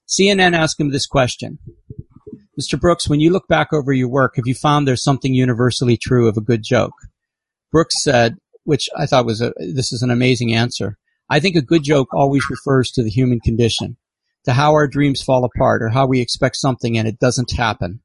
CNN 0.09 0.57
asked 0.57 0.81
him 0.81 0.91
this 0.91 1.07
question. 1.07 1.59
Mr. 2.61 2.81
Brooks, 2.81 3.09
when 3.09 3.21
you 3.21 3.31
look 3.31 3.47
back 3.47 3.73
over 3.73 3.93
your 3.93 4.09
work, 4.09 4.35
have 4.35 4.47
you 4.47 4.55
found 4.55 4.89
there's 4.89 5.05
something 5.05 5.33
universally 5.33 5.97
true 5.97 6.29
of 6.29 6.37
a 6.37 6.41
good 6.41 6.65
joke? 6.65 6.95
Brooks 7.71 8.03
said, 8.03 8.37
which 8.65 8.89
I 8.97 9.07
thought 9.07 9.27
was 9.27 9.41
a, 9.41 9.53
this 9.59 9.93
is 9.93 10.03
an 10.03 10.11
amazing 10.11 10.55
answer. 10.55 10.99
I 11.31 11.39
think 11.39 11.55
a 11.55 11.63
good 11.63 11.85
joke 11.85 12.09
always 12.13 12.51
refers 12.51 12.91
to 12.93 13.05
the 13.05 13.11
human 13.11 13.39
condition, 13.39 13.97
to 14.45 14.55
how 14.55 14.73
our 14.73 14.89
dreams 14.89 15.23
fall 15.23 15.45
apart 15.45 15.83
or 15.83 15.91
how 15.91 16.07
we 16.07 16.21
expect 16.21 16.57
something 16.57 16.99
and 16.99 17.07
it 17.07 17.21
doesn't 17.21 17.53
happen. 17.53 18.01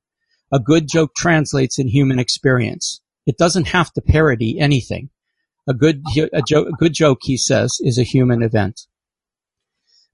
A 0.53 0.59
good 0.59 0.87
joke 0.87 1.15
translates 1.17 1.79
in 1.79 1.87
human 1.87 2.19
experience. 2.19 3.01
It 3.25 3.39
doesn't 3.39 3.69
have 3.69 3.91
to 3.93 4.01
parody 4.01 4.59
anything. 4.59 5.09
A 5.67 5.73
good, 5.73 6.03
a, 6.31 6.43
jo- 6.43 6.65
a 6.65 6.71
good 6.73 6.93
joke, 6.93 7.19
he 7.23 7.37
says, 7.37 7.77
is 7.79 7.97
a 7.97 8.03
human 8.03 8.43
event. 8.43 8.81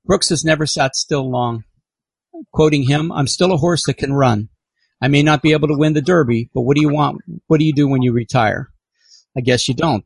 Brooks 0.06 0.30
has 0.30 0.46
never 0.46 0.66
sat 0.66 0.96
still 0.96 1.30
long. 1.30 1.66
Quoting 2.54 2.84
him, 2.84 3.12
I'm 3.12 3.28
still 3.28 3.52
a 3.52 3.58
horse 3.58 3.86
that 3.88 3.98
can 3.98 4.14
run. 4.14 4.48
I 5.02 5.10
may 5.10 5.24
not 5.24 5.42
be 5.42 5.52
able 5.52 5.68
to 5.68 5.78
win 5.78 5.92
the 5.92 6.02
Derby, 6.02 6.50
but 6.54 6.62
what 6.62 6.76
do 6.76 6.82
you 6.82 6.94
want? 6.94 7.22
What 7.48 7.60
do 7.60 7.66
you 7.66 7.74
do 7.74 7.90
when 7.90 8.02
you 8.02 8.14
retire? 8.14 8.72
I 9.36 9.42
guess 9.42 9.68
you 9.68 9.74
don't. 9.74 10.06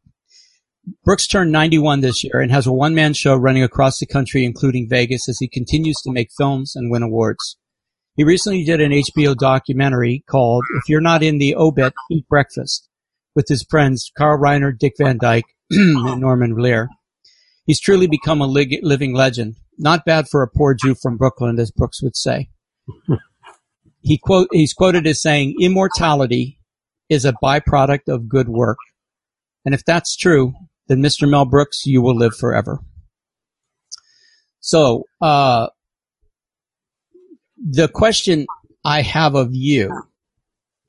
Brooks 1.04 1.28
turned 1.28 1.52
91 1.52 2.02
this 2.02 2.24
year 2.24 2.42
and 2.42 2.52
has 2.52 2.66
a 2.66 2.74
one-man 2.74 3.14
show 3.14 3.36
running 3.36 3.64
across 3.64 4.00
the 4.00 4.08
country, 4.08 4.46
including 4.46 4.90
Vegas, 4.90 5.30
as 5.30 5.38
he 5.40 5.48
continues 5.48 5.98
to 6.04 6.12
make 6.12 6.30
films 6.36 6.76
and 6.76 6.90
win 6.90 7.04
awards. 7.04 7.58
He 8.16 8.24
recently 8.24 8.64
did 8.64 8.80
an 8.80 8.92
HBO 8.92 9.36
documentary 9.36 10.24
called 10.30 10.64
If 10.78 10.88
You're 10.88 11.02
Not 11.02 11.24
in 11.24 11.40
the 11.40 11.56
Obit, 11.56 11.94
Eat 12.12 12.28
Breakfast 12.28 12.88
with 13.34 13.48
his 13.48 13.66
friends 13.68 14.12
Carl 14.16 14.40
Reiner, 14.40 14.78
Dick 14.78 14.94
Van 15.00 15.18
Dyke, 15.18 15.48
and 15.72 16.22
Norman 16.22 16.56
Lear. 16.56 16.90
He's 17.66 17.80
truly 17.80 18.06
become 18.06 18.40
a 18.40 18.46
living 18.46 19.16
legend. 19.16 19.56
Not 19.80 20.06
bad 20.06 20.28
for 20.30 20.44
a 20.44 20.48
poor 20.48 20.76
Jew 20.76 20.94
from 20.94 21.18
Brooklyn, 21.18 21.58
as 21.60 21.72
Brooks 21.72 22.04
would 22.04 22.16
say. 22.16 22.50
he 24.02 24.20
quote, 24.20 24.50
he's 24.52 24.74
quoted 24.74 25.08
as 25.08 25.20
saying, 25.20 25.56
immortality 25.60 26.60
is 27.10 27.26
a 27.26 27.34
byproduct 27.44 28.08
of 28.08 28.30
good 28.30 28.50
work. 28.50 28.78
And 29.66 29.74
if 29.74 29.84
that's 29.86 30.16
true, 30.16 30.54
then 30.88 31.02
Mr. 31.02 31.28
Mel 31.28 31.46
Brooks, 31.46 31.86
you 31.86 32.04
will 32.04 32.16
live 32.16 32.36
forever. 32.36 32.80
So, 34.60 35.06
uh, 35.20 35.70
the 37.64 37.88
question 37.88 38.46
I 38.84 39.02
have 39.02 39.36
of 39.36 39.50
you 39.54 40.04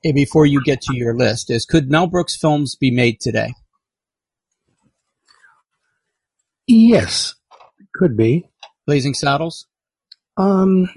eh, 0.04 0.12
before 0.12 0.46
you 0.46 0.62
get 0.64 0.82
to 0.82 0.96
your 0.96 1.16
list 1.16 1.50
is 1.50 1.64
could 1.64 1.90
Mel 1.90 2.06
Brooks 2.06 2.36
films 2.36 2.74
be 2.74 2.90
made 2.90 3.20
today? 3.20 3.54
Yes, 6.66 7.34
could 7.94 8.16
be. 8.16 8.48
Blazing 8.86 9.14
Saddles? 9.14 9.66
Um, 10.36 10.88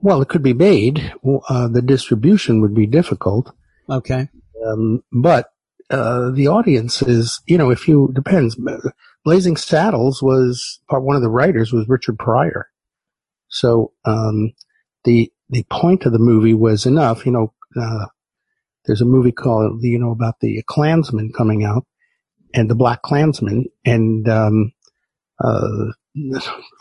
well, 0.00 0.22
it 0.22 0.28
could 0.28 0.42
be 0.42 0.52
made. 0.52 1.12
Uh, 1.48 1.68
the 1.68 1.82
distribution 1.82 2.60
would 2.60 2.74
be 2.74 2.86
difficult. 2.86 3.52
Okay. 3.88 4.28
Um, 4.66 5.02
but 5.12 5.50
uh, 5.90 6.30
the 6.30 6.48
audience 6.48 7.02
is, 7.02 7.40
you 7.46 7.58
know, 7.58 7.70
if 7.70 7.88
you 7.88 8.10
depends. 8.14 8.56
Blazing 9.24 9.56
Saddles 9.56 10.22
was 10.22 10.80
part 10.88 11.02
one 11.02 11.16
of 11.16 11.22
the 11.22 11.30
writers 11.30 11.72
was 11.72 11.88
Richard 11.88 12.18
Pryor, 12.18 12.68
so 13.54 13.92
um, 14.04 14.52
the 15.04 15.32
the 15.48 15.64
point 15.70 16.04
of 16.04 16.12
the 16.12 16.18
movie 16.18 16.54
was 16.54 16.86
enough. 16.86 17.24
You 17.24 17.32
know, 17.32 17.54
uh, 17.80 18.06
there's 18.84 19.00
a 19.00 19.06
movie 19.06 19.32
called 19.32 19.78
you 19.82 19.98
know 19.98 20.10
about 20.10 20.40
the 20.40 20.62
Klansman 20.66 21.32
coming 21.32 21.64
out 21.64 21.86
and 22.52 22.68
the 22.68 22.74
Black 22.74 23.02
Klansman, 23.02 23.66
and 23.84 24.28
um, 24.28 24.72
uh, 25.42 25.92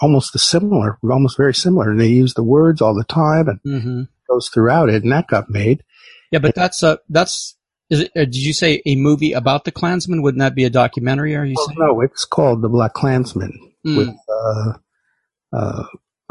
almost 0.02 0.34
the 0.34 0.40
similar, 0.40 0.98
almost 1.04 1.38
very 1.38 1.54
similar. 1.54 1.92
And 1.92 2.02
they 2.02 2.08
use 2.08 2.34
the 2.34 2.44
words 2.44 2.82
all 2.82 2.96
the 2.96 3.04
time 3.04 3.48
and 3.48 3.60
mm-hmm. 3.62 4.02
goes 4.28 4.50
throughout 4.50 4.90
it, 4.90 5.04
and 5.04 5.12
that 5.12 5.28
got 5.28 5.52
made. 5.52 5.84
Yeah, 6.32 6.40
but 6.40 6.56
that's 6.56 6.82
a 6.82 7.00
that's 7.08 7.56
is 7.92 8.00
it? 8.00 8.12
Uh, 8.16 8.26
did 8.26 8.38
you 8.38 8.54
say 8.54 8.82
a 8.88 8.96
movie 8.96 9.34
about 9.34 9.66
the 9.66 9.72
Klansman? 9.72 10.24
Wouldn't 10.24 10.40
that 10.40 10.56
be 10.56 10.64
a 10.64 10.72
documentary? 10.72 11.36
Are 11.36 11.46
you 11.46 11.56
oh, 11.56 11.68
saying? 11.68 11.78
No, 11.80 12.02
it's 12.02 12.26
called 12.26 12.64
The 12.64 12.70
Black 12.70 12.94
Klansman 12.94 13.70
Mm. 13.86 13.98
with 13.98 14.16
uh, 14.30 14.74
uh, 15.52 15.84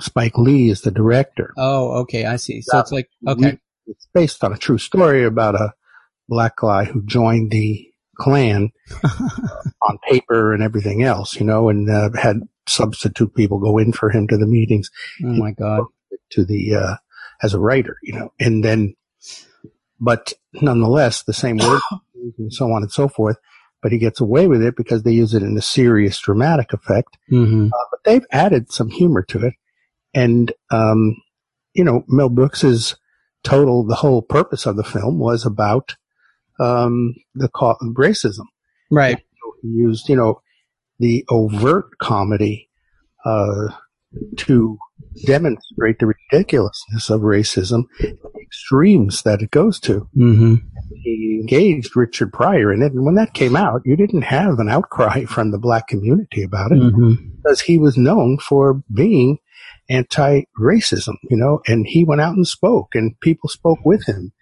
Spike 0.02 0.36
Lee 0.36 0.68
is 0.68 0.82
the 0.82 0.90
director. 0.90 1.52
Oh, 1.56 2.00
okay, 2.00 2.24
I 2.24 2.36
see. 2.36 2.60
So 2.62 2.78
it's 2.78 2.92
like 2.92 3.08
okay, 3.26 3.58
It's 3.86 4.06
based 4.12 4.42
on 4.44 4.52
a 4.52 4.58
true 4.58 4.78
story 4.78 5.24
about 5.24 5.54
a 5.54 5.74
black 6.28 6.56
guy 6.56 6.84
who 6.84 7.02
joined 7.02 7.50
the 7.50 7.88
Klan 8.18 8.70
on 9.82 9.98
paper 10.08 10.52
and 10.52 10.62
everything 10.62 11.02
else, 11.02 11.36
you 11.36 11.44
know, 11.44 11.68
and 11.68 11.90
uh, 11.90 12.10
had 12.20 12.42
substitute 12.66 13.34
people 13.34 13.58
go 13.58 13.78
in 13.78 13.92
for 13.92 14.10
him 14.10 14.28
to 14.28 14.36
the 14.36 14.46
meetings 14.46 14.90
oh 15.24 15.32
my 15.32 15.50
god, 15.50 15.84
to 16.30 16.44
the 16.44 16.74
uh, 16.74 16.96
as 17.42 17.54
a 17.54 17.60
writer, 17.60 17.96
you 18.02 18.12
know, 18.12 18.32
and 18.38 18.64
then, 18.64 18.94
but 20.00 20.32
nonetheless, 20.52 21.22
the 21.22 21.32
same 21.32 21.58
word 21.58 21.80
and 22.38 22.52
so 22.52 22.70
on 22.72 22.82
and 22.82 22.92
so 22.92 23.08
forth. 23.08 23.36
But 23.82 23.90
he 23.90 23.98
gets 23.98 24.20
away 24.20 24.46
with 24.46 24.62
it 24.62 24.76
because 24.76 25.02
they 25.02 25.10
use 25.10 25.34
it 25.34 25.42
in 25.42 25.58
a 25.58 25.62
serious 25.62 26.16
dramatic 26.20 26.72
effect. 26.72 27.18
mm-hmm. 27.30 27.66
Uh, 27.66 27.84
but 27.90 28.04
they've 28.04 28.26
added 28.30 28.70
some 28.70 28.90
humor 28.90 29.22
to 29.24 29.46
it, 29.46 29.54
and 30.14 30.52
um, 30.70 31.16
you 31.74 31.84
know, 31.84 32.04
Mel 32.08 32.28
Brooks's 32.28 32.96
total 33.44 33.84
the 33.84 33.96
whole 33.96 34.22
purpose 34.22 34.66
of 34.66 34.76
the 34.76 34.84
film 34.84 35.18
was 35.18 35.44
about 35.44 35.96
um, 36.60 37.14
the 37.34 37.48
racism. 37.48 38.44
right? 38.90 39.18
He 39.62 39.68
used, 39.68 40.08
you 40.08 40.16
know, 40.16 40.40
the 40.98 41.24
overt 41.28 41.98
comedy 41.98 42.68
uh, 43.24 43.68
to 44.36 44.78
demonstrate 45.24 45.98
the 45.98 46.14
ridiculousness 46.30 47.10
of 47.10 47.22
racism, 47.22 47.84
the 47.98 48.16
extremes 48.40 49.22
that 49.22 49.42
it 49.42 49.50
goes 49.50 49.80
to. 49.80 50.08
Mm-hmm. 50.16 50.54
He 51.02 51.38
engaged 51.40 51.96
Richard 51.96 52.32
Pryor 52.32 52.72
in 52.72 52.82
it, 52.82 52.92
and 52.92 53.04
when 53.04 53.14
that 53.16 53.34
came 53.34 53.56
out, 53.56 53.82
you 53.84 53.96
didn't 53.96 54.22
have 54.22 54.58
an 54.58 54.68
outcry 54.68 55.24
from 55.28 55.50
the 55.50 55.58
black 55.58 55.88
community 55.88 56.42
about 56.42 56.72
it 56.72 56.78
Mm-hmm. 56.78 57.30
because 57.36 57.60
he 57.62 57.78
was 57.78 57.96
known 57.96 58.38
for 58.38 58.82
being 58.92 59.38
anti-racism, 59.92 61.14
you 61.30 61.36
know, 61.36 61.60
and 61.66 61.86
he 61.86 62.04
went 62.04 62.20
out 62.20 62.34
and 62.34 62.46
spoke, 62.46 62.94
and 62.94 63.18
people 63.20 63.48
spoke 63.48 63.78
with 63.84 64.06
him. 64.06 64.32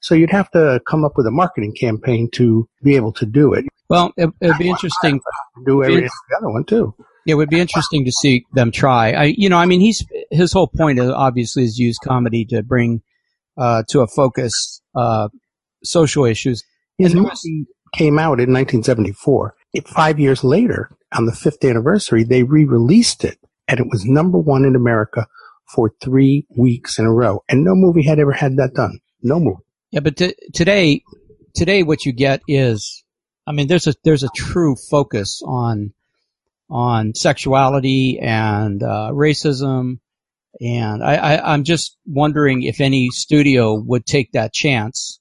So 0.00 0.14
you'd 0.14 0.30
have 0.30 0.50
to 0.52 0.80
come 0.86 1.04
up 1.04 1.12
with 1.16 1.26
a 1.26 1.30
marketing 1.30 1.74
campaign 1.74 2.28
to 2.32 2.68
be 2.82 2.94
able 2.96 3.12
to 3.14 3.26
do 3.26 3.52
it. 3.52 3.64
Well, 3.88 4.12
it, 4.16 4.30
it'd 4.40 4.58
be 4.58 4.68
interesting. 4.68 5.20
Do 5.66 5.82
every 5.82 6.02
the 6.02 6.36
other 6.36 6.50
one 6.50 6.64
too. 6.64 6.94
Yeah, 7.24 7.32
it 7.32 7.36
would 7.36 7.50
be 7.50 7.60
interesting 7.60 8.04
to 8.04 8.12
see 8.12 8.44
them 8.52 8.70
try. 8.70 9.12
I, 9.12 9.24
you 9.36 9.48
know, 9.48 9.58
I 9.58 9.66
mean, 9.66 9.80
he's 9.80 10.06
his 10.30 10.52
whole 10.52 10.68
point 10.68 10.98
is 10.98 11.10
obviously 11.10 11.64
is 11.64 11.78
use 11.78 11.98
comedy 11.98 12.44
to 12.46 12.62
bring 12.62 13.02
uh, 13.56 13.82
to 13.88 14.00
a 14.00 14.06
focus 14.06 14.80
uh, 14.94 15.28
social 15.82 16.24
issues. 16.24 16.64
His 16.98 17.14
movie 17.14 17.66
came 17.94 18.18
out 18.18 18.40
in 18.40 18.52
1974. 18.52 19.54
It, 19.72 19.88
five 19.88 20.18
years 20.18 20.44
later, 20.44 20.90
on 21.12 21.26
the 21.26 21.32
fifth 21.32 21.64
anniversary, 21.64 22.24
they 22.24 22.42
re-released 22.42 23.24
it, 23.24 23.38
and 23.68 23.78
it 23.78 23.86
was 23.88 24.04
number 24.04 24.38
one 24.38 24.64
in 24.64 24.74
America 24.74 25.26
for 25.74 25.92
three 26.00 26.46
weeks 26.56 26.98
in 26.98 27.04
a 27.04 27.12
row. 27.12 27.44
And 27.48 27.62
no 27.62 27.74
movie 27.74 28.02
had 28.02 28.18
ever 28.18 28.32
had 28.32 28.56
that 28.56 28.74
done. 28.74 29.00
No 29.22 29.38
movie. 29.38 29.62
Yeah, 29.90 30.00
but 30.00 30.16
t- 30.16 30.34
today, 30.54 31.02
today 31.54 31.82
what 31.82 32.04
you 32.04 32.12
get 32.12 32.40
is, 32.48 33.04
I 33.46 33.52
mean, 33.52 33.68
there's 33.68 33.86
a 33.86 33.94
there's 34.04 34.22
a 34.22 34.28
true 34.34 34.76
focus 34.90 35.42
on 35.44 35.92
on 36.70 37.14
sexuality 37.14 38.18
and 38.20 38.82
uh, 38.82 39.10
racism, 39.12 40.00
and 40.60 41.02
I, 41.02 41.14
I 41.14 41.52
I'm 41.54 41.64
just 41.64 41.96
wondering 42.06 42.62
if 42.62 42.80
any 42.80 43.08
studio 43.10 43.74
would 43.74 44.04
take 44.04 44.32
that 44.32 44.52
chance 44.52 45.20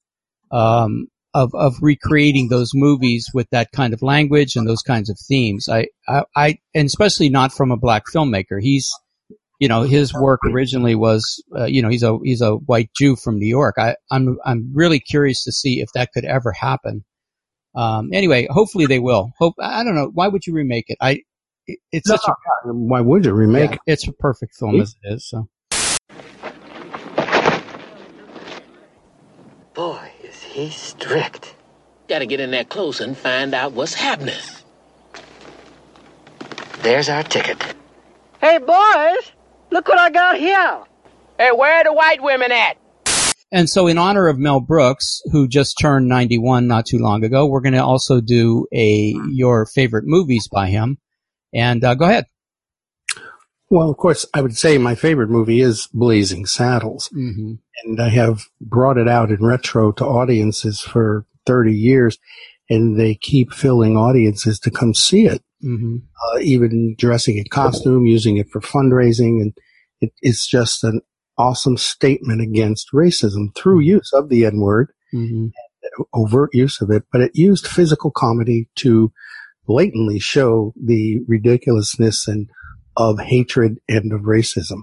um, 0.51 1.07
of 1.33 1.51
of 1.53 1.75
recreating 1.81 2.49
those 2.49 2.71
movies 2.73 3.29
with 3.33 3.49
that 3.51 3.71
kind 3.71 3.93
of 3.93 4.01
language 4.01 4.55
and 4.55 4.67
those 4.67 4.81
kinds 4.81 5.09
of 5.09 5.17
themes. 5.27 5.67
I 5.69 5.87
I, 6.07 6.23
I 6.35 6.57
and 6.73 6.85
especially 6.87 7.29
not 7.29 7.51
from 7.51 7.71
a 7.71 7.77
black 7.77 8.03
filmmaker. 8.13 8.61
He's 8.61 8.91
you 9.59 9.67
know, 9.67 9.81
his 9.81 10.13
work 10.13 10.41
originally 10.45 10.93
was, 10.93 11.43
uh, 11.57 11.65
you 11.65 11.81
know, 11.81 11.89
he's 11.89 12.03
a 12.03 12.17
he's 12.23 12.41
a 12.41 12.51
white 12.51 12.91
Jew 12.95 13.15
from 13.15 13.39
New 13.39 13.47
York. 13.47 13.75
I, 13.79 13.95
I'm 14.11 14.37
I'm 14.45 14.71
really 14.73 14.99
curious 14.99 15.43
to 15.45 15.51
see 15.51 15.81
if 15.81 15.89
that 15.95 16.09
could 16.13 16.25
ever 16.25 16.51
happen. 16.51 17.03
Um, 17.75 18.09
anyway, 18.13 18.47
hopefully 18.49 18.85
they 18.85 18.99
will. 18.99 19.31
Hope 19.39 19.55
I 19.59 19.83
don't 19.83 19.95
know. 19.95 20.11
Why 20.13 20.27
would 20.27 20.45
you 20.45 20.53
remake 20.53 20.85
it? 20.89 20.97
I 21.01 21.21
it, 21.65 21.79
it's 21.91 22.07
such 22.07 22.21
a 22.27 22.33
Why 22.65 23.01
would 23.01 23.25
you 23.25 23.33
remake? 23.33 23.71
yeah, 23.71 23.77
it's 23.87 24.07
a 24.07 24.13
perfect 24.13 24.55
film 24.59 24.79
as 24.79 24.95
it 25.03 25.13
is. 25.15 25.27
So 25.27 25.47
Boy, 29.73 30.06
is 30.57 30.73
he 30.73 30.77
strict. 30.77 31.55
Gotta 32.07 32.25
get 32.25 32.39
in 32.39 32.51
there 32.51 32.63
close 32.63 32.99
and 32.99 33.15
find 33.15 33.53
out 33.53 33.73
what's 33.73 33.93
happening. 33.93 34.35
There's 36.81 37.09
our 37.09 37.23
ticket. 37.23 37.75
Hey, 38.39 38.57
boys, 38.59 39.31
look 39.71 39.87
what 39.87 39.97
I 39.97 40.09
got 40.09 40.37
here. 40.37 40.83
Hey, 41.37 41.51
where 41.51 41.79
are 41.79 41.83
the 41.83 41.93
white 41.93 42.21
women 42.21 42.51
at? 42.51 42.77
and 43.51 43.69
so 43.69 43.87
in 43.87 43.97
honor 43.97 44.27
of 44.27 44.37
Mel 44.37 44.59
Brooks, 44.59 45.21
who 45.31 45.47
just 45.47 45.77
turned 45.79 46.07
91 46.07 46.67
not 46.67 46.85
too 46.85 46.97
long 46.97 47.23
ago, 47.23 47.45
we're 47.45 47.61
going 47.61 47.73
to 47.73 47.83
also 47.83 48.19
do 48.19 48.67
a 48.73 49.15
your 49.31 49.65
favorite 49.65 50.03
movies 50.05 50.47
by 50.47 50.67
him. 50.67 50.97
And 51.53 51.83
uh, 51.83 51.95
go 51.95 52.05
ahead. 52.05 52.25
Well, 53.69 53.89
of 53.89 53.97
course, 53.97 54.25
I 54.33 54.41
would 54.41 54.57
say 54.57 54.77
my 54.77 54.95
favorite 54.95 55.29
movie 55.29 55.61
is 55.61 55.87
Blazing 55.93 56.45
Saddles. 56.45 57.09
Mm-hmm. 57.09 57.55
And 57.83 58.01
I 58.01 58.09
have 58.09 58.43
brought 58.61 58.97
it 58.97 59.07
out 59.07 59.29
in 59.31 59.43
retro 59.45 59.91
to 59.93 60.05
audiences 60.05 60.81
for 60.81 61.25
30 61.45 61.73
years, 61.73 62.17
and 62.69 62.99
they 62.99 63.15
keep 63.15 63.53
filling 63.53 63.95
audiences 63.97 64.59
to 64.61 64.71
come 64.71 64.93
see 64.93 65.25
it, 65.25 65.41
Mm-hmm. 65.63 65.95
uh, 66.35 66.39
even 66.39 66.95
dressing 66.99 67.37
in 67.37 67.45
costume, 67.49 68.05
using 68.05 68.37
it 68.37 68.47
for 68.51 68.61
fundraising, 68.61 69.41
and 69.41 69.53
it, 70.01 70.11
it's 70.21 70.45
just 70.47 70.83
an 70.83 71.01
awesome 71.37 71.77
statement 71.77 72.41
against 72.41 72.91
racism 72.93 73.55
through 73.55 73.79
use 73.79 74.11
of 74.13 74.29
the 74.29 74.45
N 74.45 74.59
word, 74.59 74.91
Mm-hmm. 75.13 75.47
overt 76.13 76.49
use 76.53 76.79
of 76.81 76.91
it, 76.91 77.03
but 77.11 77.21
it 77.21 77.31
used 77.33 77.65
physical 77.67 78.11
comedy 78.11 78.69
to 78.75 79.11
blatantly 79.65 80.19
show 80.19 80.73
the 80.81 81.19
ridiculousness 81.27 82.27
and 82.27 82.49
of 82.95 83.19
hatred 83.19 83.79
and 83.89 84.11
of 84.13 84.21
racism. 84.21 84.81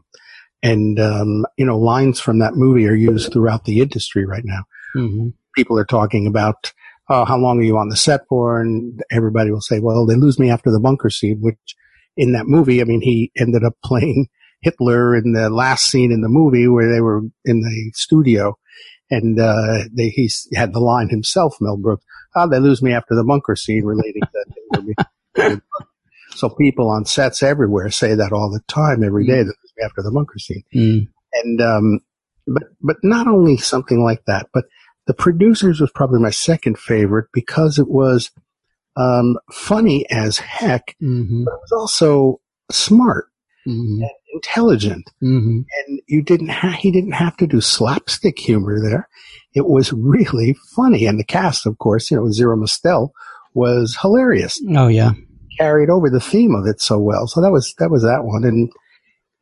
And, 0.64 0.98
um, 0.98 1.44
you 1.58 1.66
know, 1.66 1.78
lines 1.78 2.18
from 2.18 2.38
that 2.38 2.54
movie 2.54 2.88
are 2.88 2.94
used 2.94 3.30
throughout 3.30 3.66
the 3.66 3.80
industry 3.80 4.24
right 4.24 4.44
now. 4.46 4.64
Mm-hmm. 4.96 5.28
People 5.54 5.78
are 5.78 5.84
talking 5.84 6.26
about, 6.26 6.72
uh, 7.10 7.26
how 7.26 7.36
long 7.36 7.58
are 7.58 7.64
you 7.64 7.76
on 7.76 7.90
the 7.90 7.96
set 7.96 8.22
for? 8.30 8.62
And 8.62 8.98
everybody 9.10 9.50
will 9.50 9.60
say, 9.60 9.78
well, 9.78 10.06
they 10.06 10.16
lose 10.16 10.38
me 10.38 10.50
after 10.50 10.72
the 10.72 10.80
bunker 10.80 11.10
scene, 11.10 11.40
which 11.42 11.76
in 12.16 12.32
that 12.32 12.46
movie, 12.46 12.80
I 12.80 12.84
mean, 12.84 13.02
he 13.02 13.30
ended 13.36 13.62
up 13.62 13.74
playing 13.84 14.28
Hitler 14.62 15.14
in 15.14 15.34
the 15.34 15.50
last 15.50 15.90
scene 15.90 16.10
in 16.10 16.22
the 16.22 16.30
movie 16.30 16.66
where 16.66 16.90
they 16.90 17.02
were 17.02 17.20
in 17.44 17.60
the 17.60 17.92
studio. 17.94 18.56
And, 19.10 19.38
uh, 19.38 19.84
they, 19.94 20.08
he 20.08 20.30
had 20.54 20.72
the 20.72 20.80
line 20.80 21.10
himself, 21.10 21.56
Mel 21.60 21.76
Brooks, 21.76 22.06
oh, 22.34 22.48
they 22.48 22.58
lose 22.58 22.80
me 22.80 22.94
after 22.94 23.14
the 23.14 23.22
bunker 23.22 23.54
scene 23.54 23.84
relating 23.84 24.22
to 24.22 24.44
that 25.34 25.60
so 26.34 26.48
people 26.48 26.88
on 26.88 27.04
sets 27.04 27.42
everywhere 27.42 27.90
say 27.90 28.14
that 28.14 28.32
all 28.32 28.50
the 28.50 28.60
time, 28.66 29.04
every 29.04 29.26
day, 29.26 29.42
me 29.42 29.52
after 29.82 30.02
the 30.02 30.10
bunker 30.12 30.38
scene 30.38 30.62
Mm. 30.74 31.08
and 31.42 31.60
um, 31.60 32.00
but 32.46 32.64
but 32.80 32.96
not 33.02 33.26
only 33.26 33.56
something 33.56 34.02
like 34.02 34.24
that, 34.26 34.48
but 34.52 34.64
the 35.06 35.14
producers 35.14 35.80
was 35.80 35.90
probably 35.90 36.20
my 36.20 36.30
second 36.30 36.78
favorite 36.78 37.26
because 37.32 37.78
it 37.78 37.88
was 37.88 38.30
um, 38.96 39.36
funny 39.52 40.08
as 40.10 40.38
heck, 40.38 40.94
Mm-hmm. 41.02 41.44
but 41.44 41.52
it 41.54 41.60
was 41.60 41.72
also 41.72 42.40
smart. 42.70 43.26
Mhm. 43.66 44.02
and 44.02 44.10
intelligent. 44.34 45.04
Mhm. 45.22 45.64
and 45.86 46.00
you 46.06 46.20
didn't 46.22 46.48
ha- 46.50 46.76
he 46.78 46.90
didn't 46.90 47.12
have 47.12 47.34
to 47.38 47.46
do 47.46 47.62
slapstick 47.62 48.38
humor 48.38 48.78
there. 48.78 49.08
It 49.54 49.66
was 49.66 49.90
really 49.92 50.54
funny, 50.76 51.06
and 51.06 51.18
the 51.18 51.24
cast, 51.24 51.64
of 51.64 51.78
course, 51.78 52.10
you 52.10 52.18
know, 52.18 52.30
Zero 52.30 52.56
Mostel 52.56 53.14
was 53.54 53.96
hilarious. 54.02 54.60
Oh 54.76 54.88
yeah. 54.88 55.12
Carried 55.58 55.88
over 55.88 56.10
the 56.10 56.20
theme 56.20 56.54
of 56.54 56.66
it 56.66 56.80
so 56.82 56.98
well. 56.98 57.26
So 57.26 57.40
that 57.40 57.52
was 57.52 57.74
that 57.78 57.90
was 57.90 58.02
that 58.02 58.24
one, 58.24 58.44
and 58.44 58.70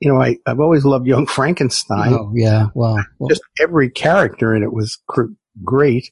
you 0.03 0.13
know, 0.13 0.21
I 0.21 0.37
I've 0.47 0.59
always 0.59 0.85
loved 0.85 1.07
Young 1.07 1.27
Frankenstein. 1.27 2.13
Oh 2.13 2.33
yeah. 2.35 2.67
Well. 2.75 3.05
well 3.21 3.29
Just 3.29 3.43
every 3.61 3.89
character 3.89 4.53
in 4.53 4.65
it 4.65 4.73
was 4.73 4.99
cr- 5.07 5.31
great, 5.63 6.11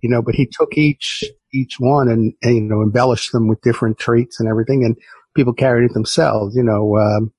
you 0.00 0.08
know. 0.08 0.22
But 0.22 0.34
he 0.34 0.46
took 0.50 0.78
each 0.78 1.22
each 1.52 1.74
one 1.78 2.08
and, 2.08 2.32
and 2.42 2.54
you 2.54 2.62
know 2.62 2.80
embellished 2.80 3.32
them 3.32 3.46
with 3.46 3.60
different 3.60 3.98
traits 3.98 4.40
and 4.40 4.48
everything, 4.48 4.84
and 4.84 4.96
people 5.34 5.52
carried 5.52 5.84
it 5.84 5.92
themselves. 5.92 6.56
You 6.56 6.62
know, 6.62 6.96
um, 6.96 7.30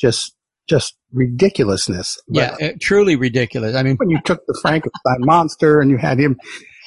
just 0.00 0.34
just 0.68 0.96
ridiculousness. 1.12 2.18
But- 2.26 2.60
yeah. 2.60 2.68
uh, 2.70 2.72
truly 2.80 3.14
ridiculous. 3.14 3.76
I 3.76 3.84
mean, 3.84 3.94
when 3.98 4.10
you 4.10 4.20
took 4.24 4.44
the 4.48 4.58
Frankenstein 4.60 5.18
monster 5.20 5.80
and 5.80 5.92
you 5.92 5.96
had 5.96 6.18
him 6.18 6.40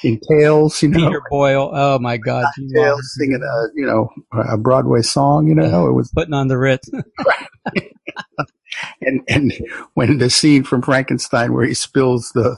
in 0.04 0.20
Tails, 0.30 0.82
you 0.82 0.90
know, 0.90 1.08
Peter 1.08 1.22
Boyle. 1.30 1.72
Oh 1.74 2.00
my 2.00 2.18
God. 2.18 2.46
are 2.78 2.98
singing 3.02 3.42
a 3.44 3.68
you 3.76 3.86
know 3.86 4.10
a 4.34 4.58
Broadway 4.58 5.02
song, 5.02 5.48
you 5.48 5.56
know, 5.56 5.88
it 5.88 5.94
was 5.94 6.12
putting 6.12 6.34
on 6.34 6.48
the 6.48 6.58
Ritz. 6.58 6.90
and 9.02 9.22
and 9.28 9.54
when 9.94 10.18
the 10.18 10.30
scene 10.30 10.64
from 10.64 10.82
Frankenstein 10.82 11.54
where 11.54 11.66
he 11.66 11.74
spills 11.74 12.32
the 12.34 12.58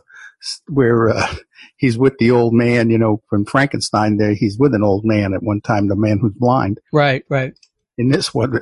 where 0.68 1.10
uh, 1.10 1.36
he's 1.78 1.98
with 1.98 2.18
the 2.18 2.32
old 2.32 2.54
man, 2.54 2.90
you 2.90 2.98
know, 2.98 3.22
from 3.30 3.46
Frankenstein, 3.46 4.18
there 4.18 4.34
he's 4.34 4.58
with 4.58 4.74
an 4.74 4.84
old 4.84 5.06
man 5.06 5.34
at 5.34 5.44
one 5.44 5.62
time, 5.62 5.88
the 5.88 5.96
man 5.96 6.20
who's 6.20 6.34
blind. 6.34 6.80
right. 6.94 7.24
Right. 7.30 7.54
In 7.98 8.10
this 8.10 8.34
one, 8.34 8.58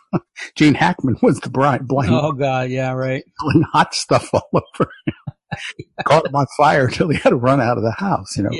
Gene 0.56 0.72
Hackman 0.72 1.18
was 1.20 1.38
the 1.40 1.50
blind, 1.50 1.86
blind 1.86 2.12
Oh 2.12 2.32
God. 2.32 2.70
Yeah. 2.70 2.92
Right. 2.92 3.24
hot 3.72 3.94
stuff 3.94 4.30
all 4.32 4.48
over 4.54 4.90
him. 5.06 5.14
Caught 6.06 6.26
him 6.26 6.34
on 6.36 6.46
fire 6.56 6.86
until 6.88 7.08
he 7.08 7.18
had 7.18 7.30
to 7.30 7.36
run 7.36 7.60
out 7.60 7.76
of 7.78 7.82
the 7.84 7.92
house, 7.92 8.36
you 8.36 8.44
know. 8.44 8.50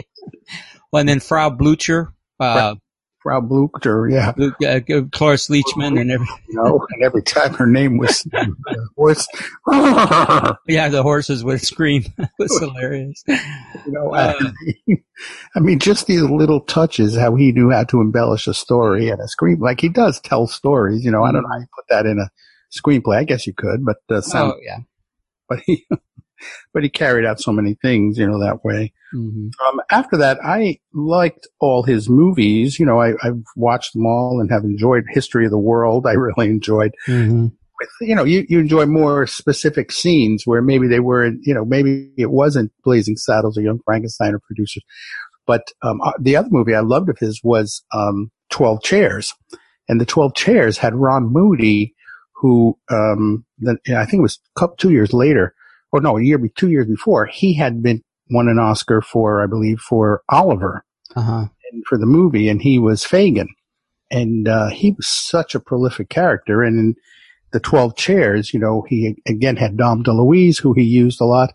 Well, 0.93 1.01
and 1.01 1.09
then 1.09 1.20
Frau 1.20 1.51
Blucher, 1.51 2.12
uh, 2.41 2.74
Frau 3.22 3.41
Blucher, 3.41 4.09
yeah. 4.09 4.32
Lu- 4.36 4.55
uh, 4.66 4.80
Cloris 5.12 5.49
Leachman, 5.49 6.01
and 6.01 6.11
every, 6.11 6.26
you 6.49 6.55
know, 6.55 6.86
and 6.91 7.03
every 7.03 7.22
time 7.22 7.55
her 7.55 7.66
name 7.66 7.97
was 7.99 8.26
horse, 8.97 9.26
yeah, 9.68 10.88
the 10.88 11.03
horses 11.03 11.45
would 11.45 11.61
scream. 11.61 12.05
it 12.18 12.28
was 12.38 12.59
hilarious. 12.59 13.22
you 13.28 13.36
know, 13.93 14.14
I, 14.14 14.34
mean, 14.86 15.05
I 15.55 15.61
mean, 15.61 15.78
just 15.78 16.07
these 16.07 16.22
little 16.22 16.61
touches, 16.61 17.16
how 17.16 17.34
he 17.36 17.53
knew 17.53 17.70
how 17.70 17.84
to 17.84 18.01
embellish 18.01 18.47
a 18.47 18.55
story 18.55 19.11
and 19.11 19.20
a 19.20 19.28
screen, 19.28 19.59
like 19.61 19.80
he 19.80 19.88
does 19.91 20.20
tell 20.20 20.47
stories, 20.47 21.05
you 21.05 21.11
know, 21.11 21.22
I 21.22 21.30
don't 21.32 21.43
know 21.43 21.49
how 21.53 21.59
you 21.61 21.66
put 21.74 21.84
that 21.91 22.07
in 22.07 22.18
a 22.18 22.30
screenplay. 22.74 23.16
I 23.18 23.24
guess 23.24 23.47
you 23.47 23.53
could, 23.53 23.84
but, 23.84 23.99
uh, 24.14 24.20
sound, 24.22 24.55
Oh 24.55 24.59
yeah. 24.64 24.78
but 25.49 25.61
he, 25.66 25.86
but 26.72 26.82
he 26.82 26.88
carried 26.88 27.24
out 27.24 27.41
so 27.41 27.53
many 27.53 27.74
things, 27.82 28.18
you 28.18 28.26
know, 28.26 28.41
that 28.41 28.64
way. 28.64 28.93
hmm 29.12 29.49
Um, 29.66 29.80
after 29.91 30.16
that, 30.16 30.38
I 30.45 30.78
liked 30.95 31.47
all 31.61 31.82
his 31.82 32.09
movies. 32.09 32.78
You 32.78 32.86
know, 32.86 33.01
I, 33.01 33.12
I've 33.22 33.43
watched 33.57 33.95
them 33.95 34.07
all 34.07 34.41
and 34.41 34.51
have 34.51 34.64
enjoyed 34.64 35.05
History 35.11 35.45
of 35.45 35.51
the 35.51 35.59
World. 35.59 36.07
I 36.07 36.12
really 36.26 36.49
enjoyed 36.49 36.93
hmm 37.07 37.49
with, 37.80 37.88
you 38.01 38.14
know, 38.14 38.24
you, 38.24 38.47
you 38.49 38.61
enjoy 38.61 38.86
more 38.86 39.26
specific 39.26 39.91
scenes 39.91 40.43
where 40.45 40.62
maybe 40.62 40.86
they 40.86 41.01
were, 41.01 41.32
you 41.41 41.55
know, 41.55 41.64
maybe 41.64 42.11
it 42.16 42.30
wasn't 42.30 42.72
Blazing 42.84 43.16
Saddles 43.16 43.59
or 43.59 43.62
Young 43.62 43.80
Frankenstein 43.84 44.34
or 44.34 44.38
producers. 44.41 44.84
But, 45.47 45.72
um, 45.82 46.01
uh, 46.03 46.12
the 46.20 46.36
other 46.36 46.49
movie 46.51 46.74
I 46.74 46.80
loved 46.80 47.09
of 47.09 47.18
his 47.18 47.41
was, 47.43 47.82
um, 47.93 48.30
12 48.51 48.82
Chairs. 48.82 49.32
And 49.88 50.01
the 50.01 50.07
12 50.07 50.34
Chairs 50.34 50.78
had 50.78 50.95
Ron 50.95 51.32
Moody, 51.32 51.95
who, 52.34 52.78
um, 52.91 53.45
then 53.59 53.78
I 53.88 54.05
think 54.05 54.20
it 54.20 54.22
was 54.22 54.38
two 54.78 54.91
years 54.91 55.12
later, 55.12 55.55
or 55.93 56.01
no, 56.01 56.18
a 56.18 56.22
year, 56.22 56.38
be- 56.38 56.51
two 56.51 56.70
years 56.70 56.86
before, 56.86 57.26
he 57.26 57.55
had 57.55 57.82
been, 57.82 58.03
won 58.30 58.49
an 58.49 58.59
Oscar 58.59 59.01
for, 59.01 59.43
I 59.43 59.47
believe, 59.47 59.80
for 59.80 60.22
Oliver 60.28 60.84
Uh 61.16 61.22
huh. 61.22 61.47
and 61.72 61.82
for 61.88 61.99
the 61.99 62.07
movie, 62.07 62.49
and 62.49 62.62
he 62.62 62.78
was 62.78 63.05
Fagin. 63.05 63.49
And 64.11 64.49
uh, 64.49 64.68
he 64.70 64.93
was 64.93 65.07
such 65.07 65.55
a 65.55 65.61
prolific 65.61 66.09
character. 66.09 66.62
And 66.62 66.78
in 66.78 66.95
the 67.53 67.61
Twelve 67.61 67.97
Chairs, 67.97 68.53
you 68.55 68.61
know, 68.61 68.84
he 68.88 69.16
again 69.26 69.57
had 69.57 69.76
Dom 69.76 70.03
DeLuise, 70.05 70.61
who 70.61 70.72
he 70.72 70.82
used 70.82 71.20
a 71.20 71.24
lot, 71.24 71.53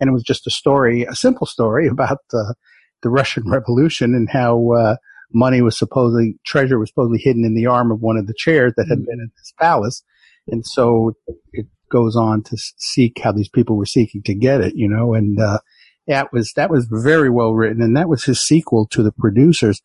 and 0.00 0.08
it 0.08 0.12
was 0.12 0.22
just 0.24 0.46
a 0.46 0.50
story, 0.50 1.02
a 1.04 1.14
simple 1.14 1.46
story 1.46 1.86
about 1.96 2.18
the 2.30 2.54
the 3.02 3.10
Russian 3.10 3.48
Revolution 3.50 4.14
and 4.14 4.30
how 4.30 4.72
uh, 4.72 4.96
money 5.32 5.60
was 5.62 5.76
supposedly 5.76 6.36
treasure 6.46 6.78
was 6.78 6.88
supposedly 6.90 7.18
hidden 7.18 7.44
in 7.44 7.54
the 7.54 7.66
arm 7.66 7.90
of 7.92 8.00
one 8.00 8.16
of 8.16 8.26
the 8.26 8.34
chairs 8.36 8.72
that 8.76 8.88
had 8.88 9.04
been 9.04 9.20
in 9.20 9.30
his 9.38 9.52
palace, 9.60 10.02
and 10.48 10.64
so 10.66 11.12
it 11.52 11.66
goes 11.94 12.16
on 12.16 12.42
to 12.42 12.56
seek 12.76 13.20
how 13.22 13.30
these 13.30 13.48
people 13.48 13.76
were 13.76 13.86
seeking 13.86 14.20
to 14.24 14.34
get 14.34 14.60
it, 14.60 14.74
you 14.74 14.88
know, 14.88 15.14
and 15.14 15.40
uh, 15.40 15.60
that 16.08 16.32
was 16.32 16.52
that 16.56 16.70
was 16.70 16.86
very 16.90 17.30
well 17.30 17.52
written, 17.52 17.80
and 17.80 17.96
that 17.96 18.08
was 18.08 18.24
his 18.24 18.40
sequel 18.40 18.86
to 18.88 19.02
the 19.02 19.12
producers. 19.12 19.80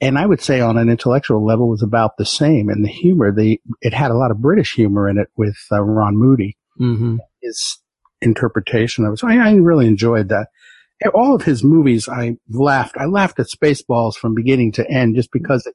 And 0.00 0.18
I 0.18 0.26
would 0.26 0.42
say 0.42 0.60
on 0.60 0.76
an 0.76 0.90
intellectual 0.90 1.46
level 1.46 1.70
was 1.70 1.82
about 1.82 2.18
the 2.18 2.26
same. 2.26 2.68
And 2.68 2.84
the 2.84 2.88
humor, 2.88 3.32
the 3.32 3.60
it 3.80 3.94
had 3.94 4.10
a 4.10 4.16
lot 4.16 4.30
of 4.30 4.42
British 4.42 4.74
humor 4.74 5.08
in 5.08 5.16
it 5.16 5.28
with 5.36 5.56
uh, 5.72 5.80
Ron 5.80 6.16
Moody, 6.16 6.56
hmm 6.76 7.16
his 7.40 7.78
interpretation 8.20 9.04
of 9.04 9.12
it. 9.12 9.18
So 9.18 9.28
I, 9.28 9.36
I 9.36 9.52
really 9.52 9.86
enjoyed 9.86 10.28
that. 10.30 10.48
All 11.14 11.34
of 11.34 11.42
his 11.42 11.62
movies, 11.62 12.08
I 12.08 12.38
laughed. 12.50 12.96
I 12.98 13.04
laughed 13.04 13.38
at 13.38 13.46
Spaceballs 13.46 14.14
from 14.16 14.34
beginning 14.34 14.72
to 14.72 14.90
end 14.90 15.14
just 15.14 15.30
because 15.30 15.66
it, 15.66 15.74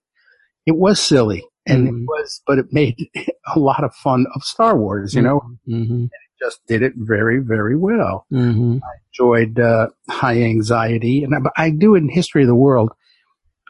it 0.66 0.76
was 0.76 1.00
silly 1.00 1.46
and 1.66 1.88
it 1.88 1.94
Mhm. 1.94 2.06
was, 2.08 2.42
but 2.48 2.58
it 2.60 2.68
made 2.72 2.98
a 3.56 3.60
lot 3.60 3.84
of 3.84 3.94
fun 3.96 4.26
of 4.36 4.44
Star 4.44 4.78
Wars, 4.78 5.14
you 5.14 5.22
know, 5.22 5.42
hmm 5.66 6.06
just 6.40 6.66
did 6.66 6.82
it 6.82 6.94
very, 6.98 7.38
very 7.38 7.76
well 7.78 8.26
hmm 8.32 8.78
enjoyed 9.14 9.60
uh, 9.60 9.88
high 10.10 10.42
anxiety, 10.42 11.24
and 11.24 11.36
I, 11.56 11.66
I 11.66 11.70
do 11.70 11.94
in 11.96 12.10
History 12.10 12.42
of 12.44 12.48
the 12.48 12.56
World 12.56 12.92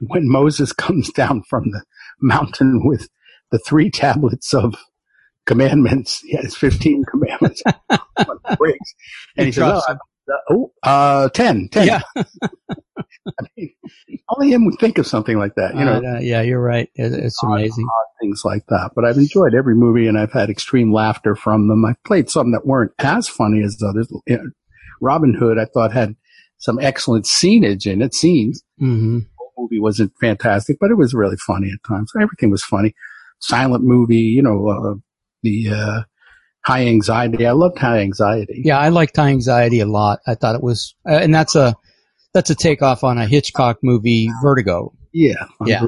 when 0.08 0.30
Moses 0.30 0.72
comes 0.86 1.12
down 1.12 1.44
from 1.50 1.72
the 1.72 1.84
mountain 2.22 2.86
with 2.86 3.10
the 3.52 3.60
three 3.60 3.90
tablets 3.92 4.54
of 4.54 4.76
commandments. 5.46 6.20
He 6.22 6.36
has 6.38 6.56
fifteen 6.56 7.04
commandments. 7.10 7.62
on 7.90 8.38
the 8.48 8.56
bricks. 8.58 8.94
and 9.36 9.48
he, 9.48 9.52
says, 9.52 9.58
drops 9.64 9.86
"Oh, 9.90 9.96
oh, 10.50 10.72
uh, 10.84 11.30
10, 11.30 11.70
10. 11.70 11.88
Yeah. 11.88 12.02
I 12.16 13.46
mean, 13.56 13.70
only 14.30 14.52
him 14.52 14.66
would 14.66 14.80
think 14.80 14.98
of 14.98 15.06
something 15.06 15.38
like 15.38 15.56
that, 15.56 15.76
you 15.76 15.86
know, 15.86 15.98
Uh, 15.98 16.20
yeah, 16.20 16.42
you're 16.42 16.62
right. 16.62 16.90
It, 16.96 17.14
it's 17.14 17.42
amazing. 17.44 17.88
things 18.20 18.42
like 18.44 18.66
that. 18.70 18.92
But 18.96 19.06
I've 19.06 19.18
enjoyed 19.18 19.54
every 19.54 19.76
movie, 19.76 20.08
and 20.08 20.18
I've 20.18 20.32
had 20.32 20.50
extreme 20.50 20.92
laughter 20.94 21.36
from 21.36 21.68
them. 21.68 21.86
I've 21.86 22.02
played 22.04 22.30
some 22.30 22.52
that 22.52 22.66
weren't 22.66 22.92
as 23.00 23.28
funny 23.28 23.64
as 23.64 23.82
others. 23.88 24.12
You 24.26 24.38
know, 24.38 24.50
Robin 25.02 25.34
Hood, 25.34 25.58
I 25.60 25.66
thought 25.66 25.92
had 25.94 26.16
some 26.58 26.80
excellent 26.80 27.28
scenage 27.28 27.86
in 27.86 28.02
it. 28.02 28.14
Scenes. 28.16 28.64
hmm 28.80 29.20
The 29.20 29.46
movie 29.58 29.80
wasn't 29.80 30.14
fantastic, 30.20 30.78
but 30.80 30.90
it 30.92 30.98
was 30.98 31.14
really 31.14 31.38
funny 31.38 31.70
at 31.72 31.88
times. 31.88 32.12
Everything 32.20 32.50
was 32.50 32.64
funny. 32.64 32.94
Silent 33.40 33.84
movie, 33.84 34.18
you 34.18 34.42
know, 34.42 34.68
uh, 34.70 34.96
the 35.44 35.70
uh, 35.70 36.02
high 36.64 36.86
anxiety. 36.86 37.46
I 37.46 37.52
loved 37.52 37.78
high 37.78 38.00
anxiety. 38.00 38.62
Yeah, 38.66 38.80
I 38.80 38.90
liked 38.90 39.16
High 39.16 39.30
Anxiety 39.30 39.80
a 39.80 39.86
lot. 39.86 40.20
I 40.28 40.36
thought 40.36 40.56
it 40.56 40.64
was, 40.64 40.96
uh, 41.08 41.14
and 41.14 41.34
that's 41.34 41.56
a 41.56 41.76
that's 42.34 42.50
a 42.50 42.56
takeoff 42.56 43.04
on 43.04 43.18
a 43.18 43.26
Hitchcock 43.26 43.80
movie, 43.84 44.30
Vertigo. 44.42 44.94
Yeah, 45.14 45.46
Yeah. 45.66 45.86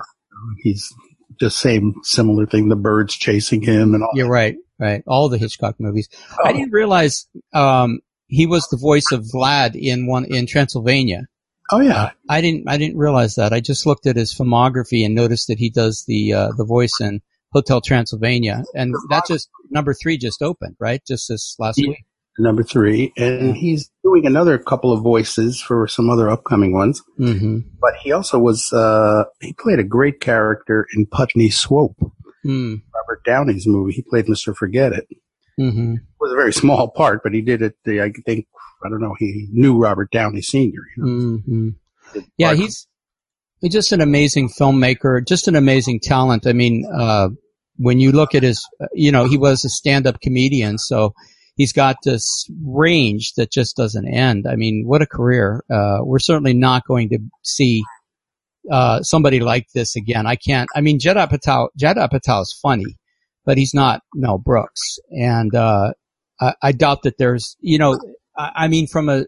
He's 0.61 0.93
just 1.39 1.59
same 1.59 1.95
similar 2.03 2.45
thing. 2.45 2.69
The 2.69 2.75
birds 2.75 3.15
chasing 3.15 3.61
him 3.61 3.93
and 3.93 4.03
all. 4.03 4.11
You're 4.13 4.29
right, 4.29 4.55
right. 4.77 5.03
All 5.07 5.29
the 5.29 5.37
Hitchcock 5.37 5.75
movies. 5.79 6.09
Oh. 6.31 6.43
I 6.45 6.51
didn't 6.51 6.71
realize 6.73 7.27
um, 7.53 7.99
he 8.27 8.45
was 8.45 8.67
the 8.67 8.77
voice 8.77 9.11
of 9.11 9.25
Vlad 9.33 9.75
in 9.75 10.07
one 10.07 10.25
in 10.25 10.47
Transylvania. 10.47 11.27
Oh 11.71 11.79
yeah, 11.79 12.11
I 12.29 12.41
didn't 12.41 12.67
I 12.67 12.77
didn't 12.77 12.97
realize 12.97 13.35
that. 13.35 13.53
I 13.53 13.61
just 13.61 13.85
looked 13.85 14.05
at 14.05 14.17
his 14.17 14.35
filmography 14.35 15.05
and 15.05 15.15
noticed 15.15 15.47
that 15.47 15.59
he 15.59 15.69
does 15.69 16.03
the 16.07 16.33
uh, 16.33 16.49
the 16.57 16.65
voice 16.65 16.99
in 16.99 17.21
Hotel 17.53 17.81
Transylvania, 17.81 18.63
and 18.75 18.93
that 19.09 19.25
just 19.27 19.49
number 19.69 19.93
three 19.93 20.17
just 20.17 20.41
opened, 20.41 20.75
right? 20.79 21.01
Just 21.07 21.27
this 21.29 21.55
last 21.59 21.77
Yeah. 21.79 21.89
week. 21.89 22.05
number 22.39 22.63
three, 22.63 23.13
and 23.15 23.55
he's 23.55 23.91
doing 24.03 24.25
another 24.25 24.57
couple 24.57 24.91
of 24.91 25.03
voices 25.03 25.61
for 25.61 25.87
some 25.87 26.09
other 26.09 26.29
upcoming 26.29 26.73
ones. 26.73 27.01
Mm-hmm. 27.19 27.59
But 27.79 27.93
he 28.01 28.11
also 28.11 28.39
was 28.39 28.73
uh, 28.73 29.25
he 29.39 29.53
played 29.53 29.77
a 29.79 29.83
great 29.83 30.19
character 30.19 30.87
in 30.95 31.05
Putney 31.05 31.49
Swope, 31.51 31.97
Mm. 32.45 32.81
Robert 32.93 33.23
Downey's 33.25 33.65
movie. 33.67 33.93
He 33.93 34.01
played 34.01 34.27
Mister 34.27 34.53
Forget 34.53 34.91
It. 34.93 35.07
Mm-hmm. 35.59 35.93
It 35.93 36.01
was 36.19 36.31
a 36.33 36.35
very 36.35 36.51
small 36.53 36.89
part, 36.89 37.21
but 37.23 37.33
he 37.33 37.41
did 37.41 37.61
it. 37.61 37.75
I 37.87 38.11
think 38.25 38.47
I 38.83 38.89
don't 38.89 38.99
know. 38.99 39.15
He 39.19 39.47
knew 39.51 39.77
Robert 39.77 40.09
Downey 40.11 40.41
Senior. 40.41 40.81
You 40.97 41.03
know, 41.03 41.37
hmm 41.37 41.69
Yeah, 42.37 42.53
he's 42.55 42.87
just 43.69 43.91
an 43.91 44.01
amazing 44.01 44.49
filmmaker, 44.49 45.25
just 45.25 45.47
an 45.47 45.55
amazing 45.55 45.99
talent. 46.01 46.45
I 46.45 46.53
mean, 46.53 46.85
uh, 46.93 47.29
when 47.77 47.99
you 47.99 48.11
look 48.11 48.35
at 48.35 48.43
his, 48.43 48.63
you 48.93 49.11
know, 49.11 49.25
he 49.25 49.37
was 49.37 49.65
a 49.65 49.69
stand-up 49.69 50.19
comedian, 50.21 50.77
so 50.77 51.13
he's 51.55 51.73
got 51.73 51.95
this 52.03 52.45
range 52.65 53.33
that 53.37 53.51
just 53.51 53.75
doesn't 53.75 54.07
end. 54.07 54.45
I 54.47 54.55
mean, 54.55 54.83
what 54.85 55.01
a 55.01 55.07
career! 55.07 55.63
Uh, 55.71 55.99
we're 56.01 56.19
certainly 56.19 56.53
not 56.53 56.83
going 56.87 57.09
to 57.09 57.19
see 57.43 57.83
uh, 58.71 59.01
somebody 59.01 59.39
like 59.39 59.67
this 59.73 59.95
again. 59.95 60.27
I 60.27 60.35
can't. 60.35 60.69
I 60.75 60.81
mean, 60.81 60.99
Judd 60.99 61.17
Apatow, 61.17 61.69
Judd 61.77 61.97
Apatow 61.97 62.41
is 62.41 62.57
funny, 62.61 62.97
but 63.45 63.57
he's 63.57 63.73
not 63.73 64.01
Mel 64.13 64.37
Brooks. 64.37 64.99
And, 65.09 65.53
uh, 65.55 65.93
I, 66.39 66.53
I 66.61 66.71
doubt 66.71 67.03
that 67.03 67.17
there's, 67.17 67.55
you 67.59 67.77
know, 67.77 67.99
I, 68.37 68.51
I 68.55 68.67
mean, 68.67 68.87
from 68.87 69.09
a, 69.09 69.25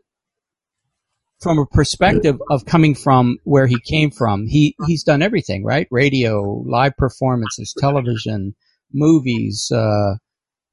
from 1.46 1.60
a 1.60 1.66
perspective 1.68 2.42
of 2.50 2.66
coming 2.66 2.96
from 2.96 3.38
where 3.44 3.68
he 3.68 3.80
came 3.80 4.10
from, 4.10 4.48
he, 4.48 4.76
he's 4.88 5.04
done 5.04 5.22
everything, 5.22 5.64
right? 5.64 5.88
Radio, 5.92 6.42
live 6.66 6.98
performances, 6.98 7.72
television, 7.78 8.56
movies, 8.92 9.72
uh, 9.72 10.16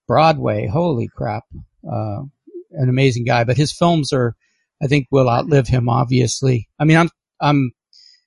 Broadway. 0.08 0.66
Holy 0.66 1.10
crap. 1.14 1.44
Uh, 1.86 2.22
an 2.70 2.88
amazing 2.88 3.26
guy, 3.26 3.44
but 3.44 3.58
his 3.58 3.70
films 3.70 4.14
are, 4.14 4.34
I 4.82 4.86
think 4.86 5.08
will 5.10 5.28
outlive 5.28 5.68
him, 5.68 5.90
obviously. 5.90 6.70
I 6.78 6.84
mean, 6.84 6.96
I'm, 6.96 7.10
I'm, 7.38 7.72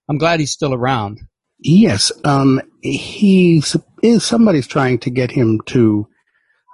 I'm 0.08 0.20
glad 0.20 0.40
he's 0.40 0.52
still 0.52 0.76
around. 0.76 1.22
Yes, 1.58 2.12
um, 2.26 2.62
he's 2.84 3.76
is 4.04 4.24
somebody's 4.24 4.68
trying 4.68 5.00
to 5.00 5.10
get 5.10 5.32
him 5.32 5.62
to 5.66 6.08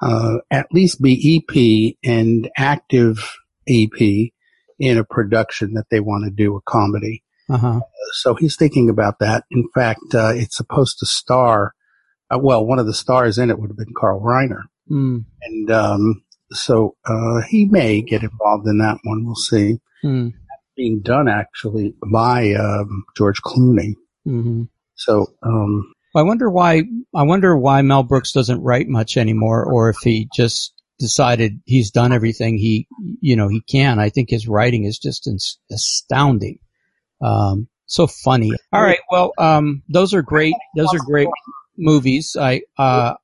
uh, 0.02 0.40
at 0.52 0.68
least 0.74 1.02
be 1.02 1.42
EP 1.50 1.96
and 2.04 2.50
active 2.58 3.38
EP 3.70 4.32
in 4.82 4.98
a 4.98 5.04
production 5.06 5.76
that 5.76 5.86
they 5.92 6.00
want 6.00 6.26
to 6.26 6.32
do 6.32 6.58
a 6.58 6.62
comedy. 6.62 7.24
Uh-huh. 7.50 7.80
So 8.14 8.34
he's 8.34 8.56
thinking 8.58 8.90
about 8.90 9.20
that. 9.20 9.44
In 9.52 9.70
fact, 9.76 10.02
uh, 10.16 10.32
it's 10.34 10.58
supposed 10.58 10.98
to 11.00 11.06
star. 11.06 11.74
Uh, 12.34 12.40
well, 12.40 12.66
one 12.66 12.80
of 12.80 12.88
the 12.88 12.94
stars 12.94 13.38
in 13.38 13.50
it 13.50 13.60
would 13.60 13.70
have 13.70 13.78
been 13.78 13.94
Carl 13.96 14.20
Reiner, 14.22 14.64
Mm. 14.90 15.24
and 15.44 15.72
um, 15.72 16.24
so 16.52 16.96
uh, 17.06 17.42
he 17.48 17.66
may 17.66 18.02
get 18.02 18.24
involved 18.24 18.68
in 18.68 18.80
that 18.80 18.98
one. 19.04 19.26
We'll 19.26 19.36
see. 19.36 19.80
Mm. 20.04 20.34
Being 20.76 21.02
done 21.02 21.30
actually 21.30 21.94
by 22.12 22.54
um, 22.54 23.04
George 23.16 23.42
Clooney. 23.42 23.94
hmm 24.26 24.64
So 24.96 25.28
um, 25.44 25.94
I 26.16 26.24
wonder 26.24 26.50
why. 26.50 26.84
I 27.14 27.24
wonder 27.24 27.56
why 27.56 27.82
Mel 27.84 28.04
Brooks 28.04 28.32
doesn't 28.32 28.62
write 28.64 28.88
much 28.88 29.16
anymore, 29.18 29.64
or 29.66 29.90
if 29.90 29.98
he 30.04 30.28
just 30.34 30.74
decided 31.02 31.60
he's 31.66 31.92
done 31.92 32.14
everything 32.14 32.58
he, 32.58 32.88
you 33.20 33.36
know, 33.36 33.50
he 33.50 33.60
can. 33.62 34.00
I 34.00 34.10
think 34.10 34.30
his 34.30 34.48
writing 34.48 34.86
is 34.86 34.98
just 34.98 35.28
astounding. 35.70 36.60
Um, 37.22 37.68
so 37.88 38.08
funny. 38.08 38.52
All 38.72 38.82
right. 38.82 39.00
Well, 39.12 39.34
um, 39.38 39.84
those 39.90 40.14
are 40.14 40.22
great. 40.22 40.56
Those 40.78 40.94
are 40.94 41.00
great 41.06 41.28
movies. 41.78 42.38
I, 42.40 42.62
uh, 42.78 43.16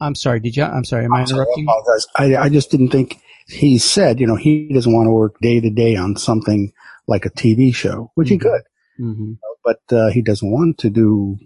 I'm 0.00 0.14
sorry. 0.14 0.38
Did 0.40 0.56
you? 0.56 0.62
I'm 0.64 0.84
sorry. 0.84 1.04
Am 1.04 1.12
I 1.12 1.18
I 1.18 1.22
interrupting? 1.22 1.66
apologize. 1.68 2.06
I, 2.16 2.36
I 2.36 2.48
just 2.48 2.70
didn't 2.70 2.90
think 2.90 3.18
he 3.48 3.78
said, 3.78 4.20
you 4.20 4.26
know, 4.26 4.36
he 4.36 4.72
doesn't 4.72 4.92
want 4.92 5.08
to 5.08 5.10
work 5.12 5.38
day 5.40 5.60
to 5.60 5.70
day 5.70 5.96
on 5.96 6.16
something 6.16 6.72
like 7.08 7.24
a 7.26 7.30
TV 7.30 7.74
show, 7.74 8.10
which 8.14 8.28
he 8.28 8.36
Mhm. 8.38 8.40
could, 8.42 8.62
hmm 8.98 9.32
but 9.64 9.80
uh, 9.96 10.10
he 10.10 10.22
doesn't 10.22 10.50
want 10.50 10.76
to 10.78 10.90
do 10.90 11.36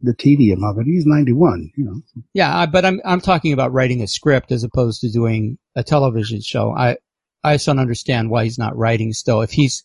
the 0.00 0.14
tedium 0.14 0.62
of 0.64 0.78
it. 0.78 0.86
He's 0.86 1.06
91, 1.06 1.72
you 1.76 1.84
know. 1.84 2.00
Yeah, 2.34 2.66
but 2.66 2.84
I'm 2.84 3.00
I'm 3.04 3.20
talking 3.20 3.52
about 3.52 3.72
writing 3.72 4.02
a 4.02 4.06
script 4.06 4.52
as 4.52 4.64
opposed 4.64 5.00
to 5.00 5.10
doing 5.10 5.58
a 5.74 5.82
television 5.82 6.40
show. 6.40 6.72
I 6.72 6.96
I 7.42 7.54
just 7.54 7.66
don't 7.66 7.78
understand 7.78 8.30
why 8.30 8.44
he's 8.44 8.58
not 8.58 8.76
writing 8.76 9.12
still. 9.12 9.42
If 9.42 9.50
he's, 9.50 9.82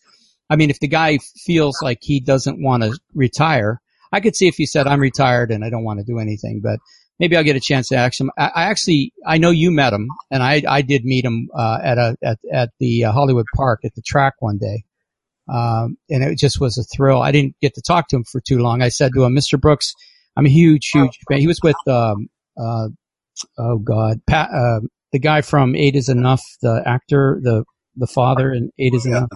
I 0.50 0.56
mean, 0.56 0.70
if 0.70 0.80
the 0.80 0.88
guy 0.88 1.18
feels 1.18 1.80
like 1.82 1.98
he 2.00 2.20
doesn't 2.20 2.62
want 2.62 2.82
to 2.82 2.98
retire, 3.14 3.80
I 4.12 4.20
could 4.20 4.36
see 4.36 4.48
if 4.48 4.56
he 4.56 4.66
said 4.66 4.86
I'm 4.86 5.00
retired 5.00 5.50
and 5.50 5.64
I 5.64 5.70
don't 5.70 5.84
want 5.84 6.00
to 6.00 6.04
do 6.04 6.18
anything, 6.18 6.60
but 6.62 6.78
maybe 7.18 7.36
I'll 7.36 7.44
get 7.44 7.56
a 7.56 7.60
chance 7.60 7.88
to 7.88 7.96
ask 7.96 8.20
him. 8.20 8.30
I, 8.38 8.50
I 8.54 8.62
actually 8.64 9.12
I 9.26 9.38
know 9.38 9.50
you 9.50 9.70
met 9.70 9.92
him, 9.92 10.08
and 10.30 10.42
I 10.42 10.62
I 10.68 10.82
did 10.82 11.04
meet 11.04 11.24
him 11.24 11.48
uh, 11.56 11.78
at 11.82 11.98
a 11.98 12.16
at 12.22 12.38
at 12.52 12.70
the 12.78 13.04
uh, 13.06 13.12
Hollywood 13.12 13.46
Park 13.56 13.80
at 13.84 13.94
the 13.94 14.02
track 14.02 14.34
one 14.38 14.58
day. 14.58 14.84
Um, 15.52 15.96
and 16.10 16.22
it 16.24 16.38
just 16.38 16.60
was 16.60 16.78
a 16.78 16.84
thrill. 16.84 17.20
I 17.22 17.32
didn't 17.32 17.54
get 17.60 17.74
to 17.74 17.82
talk 17.82 18.08
to 18.08 18.16
him 18.16 18.24
for 18.24 18.40
too 18.40 18.58
long. 18.58 18.82
I 18.82 18.88
said 18.88 19.12
to 19.14 19.24
him, 19.24 19.34
Mr. 19.34 19.60
Brooks, 19.60 19.92
I'm 20.36 20.46
a 20.46 20.50
huge, 20.50 20.88
huge 20.92 21.18
fan. 21.28 21.38
He 21.40 21.46
was 21.46 21.60
with, 21.62 21.76
um, 21.86 22.28
uh, 22.58 22.88
oh 23.58 23.78
God, 23.78 24.20
Pat, 24.26 24.50
uh, 24.50 24.80
the 25.12 25.18
guy 25.18 25.42
from 25.42 25.76
Eight 25.76 25.96
is 25.96 26.08
Enough, 26.08 26.42
the 26.62 26.82
actor, 26.86 27.40
the, 27.42 27.64
the 27.96 28.06
father 28.06 28.52
in 28.52 28.70
Eight 28.78 28.94
is 28.94 29.04
Yeah. 29.06 29.18
Enough. 29.18 29.30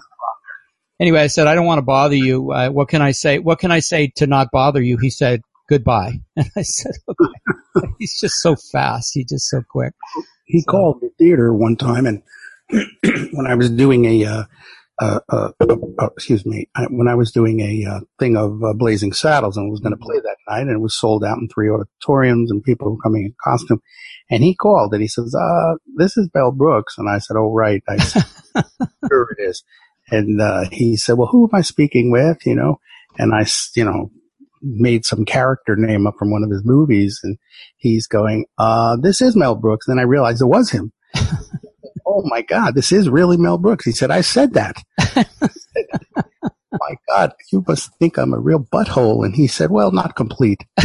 Anyway, 1.01 1.21
I 1.21 1.29
said, 1.29 1.47
I 1.47 1.55
don't 1.55 1.67
want 1.67 1.79
to 1.79 1.83
bother 1.83 2.17
you. 2.17 2.51
Uh, 2.51 2.71
what 2.71 2.89
can 2.89 3.03
I 3.03 3.13
say? 3.13 3.39
What 3.39 3.61
can 3.61 3.71
I 3.71 3.79
say 3.79 4.11
to 4.17 4.27
not 4.27 4.49
bother 4.53 4.83
you? 4.83 4.97
He 5.01 5.11
said, 5.11 5.43
goodbye. 5.69 6.15
And 6.37 6.51
I 6.57 6.63
said, 6.63 6.93
okay. 7.09 7.89
He's 8.01 8.19
just 8.19 8.37
so 8.41 8.57
fast. 8.73 9.11
He's 9.15 9.29
just 9.29 9.49
so 9.49 9.63
quick. 9.71 9.93
He 10.47 10.61
So- 10.63 10.71
called 10.73 11.01
the 11.01 11.11
theater 11.19 11.53
one 11.55 11.77
time, 11.77 12.07
and 12.07 12.23
when 13.33 13.47
I 13.47 13.55
was 13.55 13.71
doing 13.71 14.07
a, 14.07 14.25
uh, 15.01 15.21
uh, 15.29 15.51
uh, 15.61 15.77
uh, 15.99 16.09
excuse 16.17 16.45
me, 16.45 16.69
I, 16.75 16.85
when 16.91 17.09
I 17.09 17.15
was 17.15 17.31
doing 17.33 17.61
a 17.61 17.89
uh, 17.89 18.01
thing 18.19 18.37
of 18.37 18.63
uh, 18.65 18.73
Blazing 18.75 19.13
Saddles 19.13 19.57
and 19.57 19.71
was 19.71 19.81
going 19.81 19.93
to 19.93 19.97
play 20.03 20.17
that 20.21 20.37
night, 20.49 20.63
and 20.63 20.71
it 20.71 20.81
was 20.81 20.95
sold 20.99 21.25
out 21.25 21.39
in 21.39 21.49
three 21.49 21.71
auditoriums, 21.71 22.51
and 22.51 22.63
people 22.65 22.91
were 22.93 23.03
coming 23.03 23.25
in 23.27 23.35
costume, 23.43 23.81
and 24.31 24.43
he 24.43 24.55
called 24.55 24.93
and 24.93 25.03
he 25.03 25.09
says, 25.09 25.35
"Uh, 25.35 25.75
this 25.97 26.17
is 26.17 26.29
Mel 26.35 26.53
Brooks," 26.53 26.97
and 26.99 27.09
I 27.09 27.19
said, 27.19 27.37
"Oh, 27.37 27.53
right." 27.53 27.83
I 27.89 27.99
said, 27.99 28.25
"Sure 29.09 29.29
it 29.39 29.43
is," 29.43 29.63
and 30.11 30.41
uh, 30.41 30.65
he 30.73 30.97
said, 30.97 31.15
"Well, 31.19 31.29
who 31.29 31.45
am 31.45 31.57
I 31.57 31.63
speaking 31.63 32.11
with?" 32.11 32.39
You 32.45 32.57
know, 32.57 32.81
and 33.19 33.35
I, 33.35 33.43
s- 33.43 33.71
you 33.77 33.85
know, 33.85 34.11
made 34.63 35.05
some 35.05 35.25
character 35.25 35.77
name 35.77 36.07
up 36.07 36.15
from 36.19 36.31
one 36.33 36.43
of 36.43 36.51
his 36.51 36.65
movies, 36.65 37.21
and 37.23 37.39
he's 37.77 38.07
going, 38.09 38.47
"Uh, 38.59 38.97
this 39.01 39.21
is 39.21 39.37
Mel 39.37 39.55
Brooks." 39.55 39.87
Then 39.87 39.99
I 39.99 40.03
realized 40.03 40.43
it 40.43 40.47
was 40.47 40.71
him. 40.71 40.93
oh 42.09 42.23
my 42.25 42.43
God, 42.43 42.75
this 42.75 42.91
is 42.91 43.09
really 43.09 43.37
Mel 43.37 43.59
Brooks. 43.59 43.85
He 43.85 43.93
said, 43.93 44.11
I 44.11 44.23
said 44.23 44.55
that. 44.55 44.83
my 46.73 46.95
God, 47.09 47.33
you 47.53 47.65
must 47.67 47.91
think 47.99 48.17
I'm 48.17 48.33
a 48.33 48.39
real 48.39 48.61
butthole. 48.61 49.25
And 49.25 49.35
he 49.35 49.47
said, 49.47 49.71
well, 49.71 49.93
not 49.93 50.17
complete. 50.17 50.65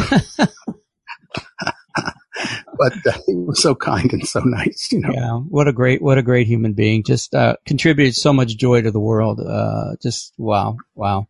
but 2.77 2.93
uh, 3.07 3.17
he 3.25 3.35
was 3.35 3.61
so 3.61 3.75
kind 3.75 4.11
and 4.11 4.27
so 4.27 4.41
nice, 4.41 4.89
you 4.91 4.99
know. 4.99 5.11
Yeah, 5.13 5.37
what 5.37 5.67
a 5.67 5.73
great, 5.73 6.01
what 6.01 6.17
a 6.17 6.23
great 6.23 6.47
human 6.47 6.73
being. 6.73 7.03
Just 7.03 7.33
uh, 7.33 7.55
contributed 7.65 8.15
so 8.15 8.33
much 8.33 8.57
joy 8.57 8.81
to 8.81 8.91
the 8.91 8.99
world. 8.99 9.39
Uh, 9.39 9.95
just 10.01 10.33
wow, 10.37 10.77
wow. 10.95 11.27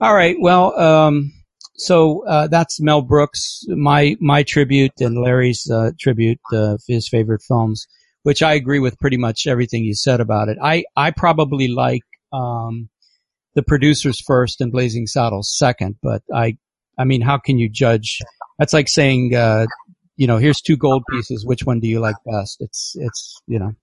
All 0.00 0.14
right, 0.14 0.36
well, 0.40 0.78
um, 0.78 1.32
so 1.74 2.26
uh, 2.26 2.48
that's 2.48 2.80
Mel 2.80 3.02
Brooks, 3.02 3.64
my 3.68 4.16
my 4.20 4.42
tribute 4.42 5.00
and 5.00 5.18
Larry's 5.18 5.70
uh, 5.70 5.92
tribute, 5.98 6.40
uh, 6.52 6.76
his 6.86 7.08
favorite 7.08 7.42
films, 7.42 7.86
which 8.22 8.42
I 8.42 8.54
agree 8.54 8.78
with 8.78 8.98
pretty 8.98 9.16
much 9.16 9.46
everything 9.46 9.84
you 9.84 9.94
said 9.94 10.20
about 10.20 10.48
it. 10.48 10.58
I 10.62 10.84
I 10.96 11.10
probably 11.10 11.68
like 11.68 12.02
um, 12.32 12.88
the 13.54 13.62
producers 13.62 14.20
first 14.20 14.60
and 14.60 14.72
Blazing 14.72 15.06
Saddles 15.06 15.56
second, 15.56 15.96
but 16.02 16.22
I 16.34 16.56
I 16.98 17.04
mean, 17.04 17.20
how 17.20 17.38
can 17.38 17.58
you 17.58 17.68
judge? 17.68 18.18
That's 18.58 18.72
like 18.72 18.88
saying. 18.88 19.34
Uh, 19.34 19.66
you 20.16 20.26
know, 20.26 20.36
here's 20.36 20.60
two 20.60 20.76
gold 20.76 21.02
pieces. 21.10 21.44
Which 21.44 21.64
one 21.64 21.80
do 21.80 21.88
you 21.88 22.00
like 22.00 22.16
best? 22.26 22.58
It's, 22.60 22.94
it's, 22.96 23.40
you 23.46 23.58
know. 23.58 23.74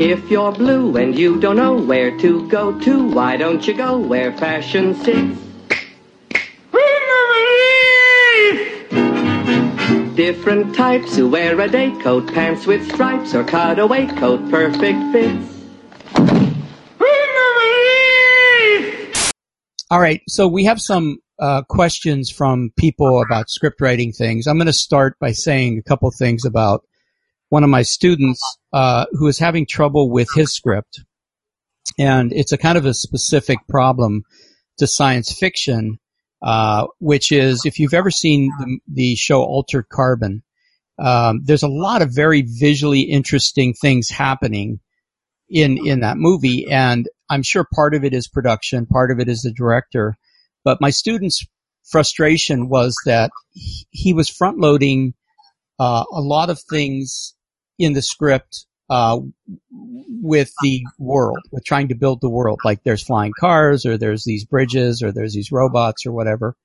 If 0.00 0.30
you're 0.30 0.52
blue 0.52 0.96
and 0.96 1.16
you 1.16 1.38
don't 1.40 1.56
know 1.56 1.74
where 1.74 2.16
to 2.18 2.48
go 2.48 2.78
to, 2.80 3.08
why 3.08 3.36
don't 3.36 3.66
you 3.66 3.74
go 3.74 3.98
where 3.98 4.32
fashion 4.36 4.94
sits? 4.94 5.51
Different 10.14 10.74
types 10.74 11.16
who 11.16 11.28
wear 11.28 11.58
a 11.60 11.68
day 11.68 11.90
coat, 12.02 12.32
pants 12.32 12.66
with 12.66 12.86
stripes, 12.92 13.34
or 13.34 13.44
cutaway 13.44 14.06
coat, 14.06 14.50
perfect 14.50 14.98
fits. 15.12 15.52
All 19.90 20.00
right. 20.00 20.20
So 20.28 20.48
we 20.48 20.64
have 20.64 20.80
some 20.80 21.18
uh, 21.38 21.62
questions 21.62 22.30
from 22.30 22.70
people 22.76 23.22
about 23.22 23.50
script 23.50 23.80
writing 23.80 24.12
things. 24.12 24.46
I'm 24.46 24.56
going 24.56 24.66
to 24.66 24.72
start 24.72 25.18
by 25.18 25.32
saying 25.32 25.78
a 25.78 25.88
couple 25.88 26.10
things 26.10 26.44
about 26.44 26.84
one 27.48 27.64
of 27.64 27.70
my 27.70 27.82
students 27.82 28.40
uh, 28.72 29.06
who 29.12 29.26
is 29.28 29.38
having 29.38 29.66
trouble 29.66 30.10
with 30.10 30.28
his 30.34 30.54
script, 30.54 31.00
and 31.98 32.32
it's 32.32 32.52
a 32.52 32.58
kind 32.58 32.78
of 32.78 32.86
a 32.86 32.94
specific 32.94 33.58
problem 33.68 34.22
to 34.78 34.86
science 34.86 35.32
fiction, 35.32 35.98
uh, 36.42 36.86
which 36.98 37.32
is 37.32 37.62
if 37.64 37.78
you've 37.78 37.94
ever 37.94 38.10
seen 38.10 38.50
the, 38.58 38.78
the 38.88 39.14
show 39.14 39.42
Altered 39.42 39.88
Carbon, 39.88 40.42
um, 40.98 41.40
there's 41.44 41.62
a 41.62 41.68
lot 41.68 42.02
of 42.02 42.14
very 42.14 42.42
visually 42.42 43.02
interesting 43.02 43.74
things 43.74 44.08
happening 44.08 44.80
in 45.48 45.78
in 45.86 46.00
that 46.00 46.16
movie, 46.16 46.66
and 46.70 47.08
I'm 47.28 47.42
sure 47.42 47.66
part 47.74 47.94
of 47.94 48.04
it 48.04 48.14
is 48.14 48.28
production, 48.28 48.86
part 48.86 49.10
of 49.10 49.20
it 49.20 49.28
is 49.28 49.42
the 49.42 49.52
director. 49.52 50.16
But 50.64 50.80
my 50.80 50.90
student's 50.90 51.44
frustration 51.90 52.68
was 52.68 52.96
that 53.04 53.30
he, 53.90 54.12
was 54.12 54.28
front 54.28 54.58
loading 54.58 55.14
uh, 55.78 56.04
a 56.12 56.20
lot 56.20 56.50
of 56.50 56.60
things 56.70 57.34
in 57.78 57.92
the 57.92 58.02
script 58.02 58.66
uh, 58.90 59.18
with 59.70 60.52
the 60.62 60.82
world, 60.98 61.38
with 61.50 61.64
trying 61.64 61.88
to 61.88 61.94
build 61.94 62.20
the 62.20 62.30
world. 62.30 62.60
Like 62.64 62.82
there's 62.84 63.02
flying 63.02 63.32
cars, 63.38 63.86
or 63.86 63.96
there's 63.96 64.24
these 64.24 64.44
bridges, 64.44 65.02
or 65.02 65.12
there's 65.12 65.34
these 65.34 65.52
robots, 65.52 66.06
or 66.06 66.12
whatever. 66.12 66.56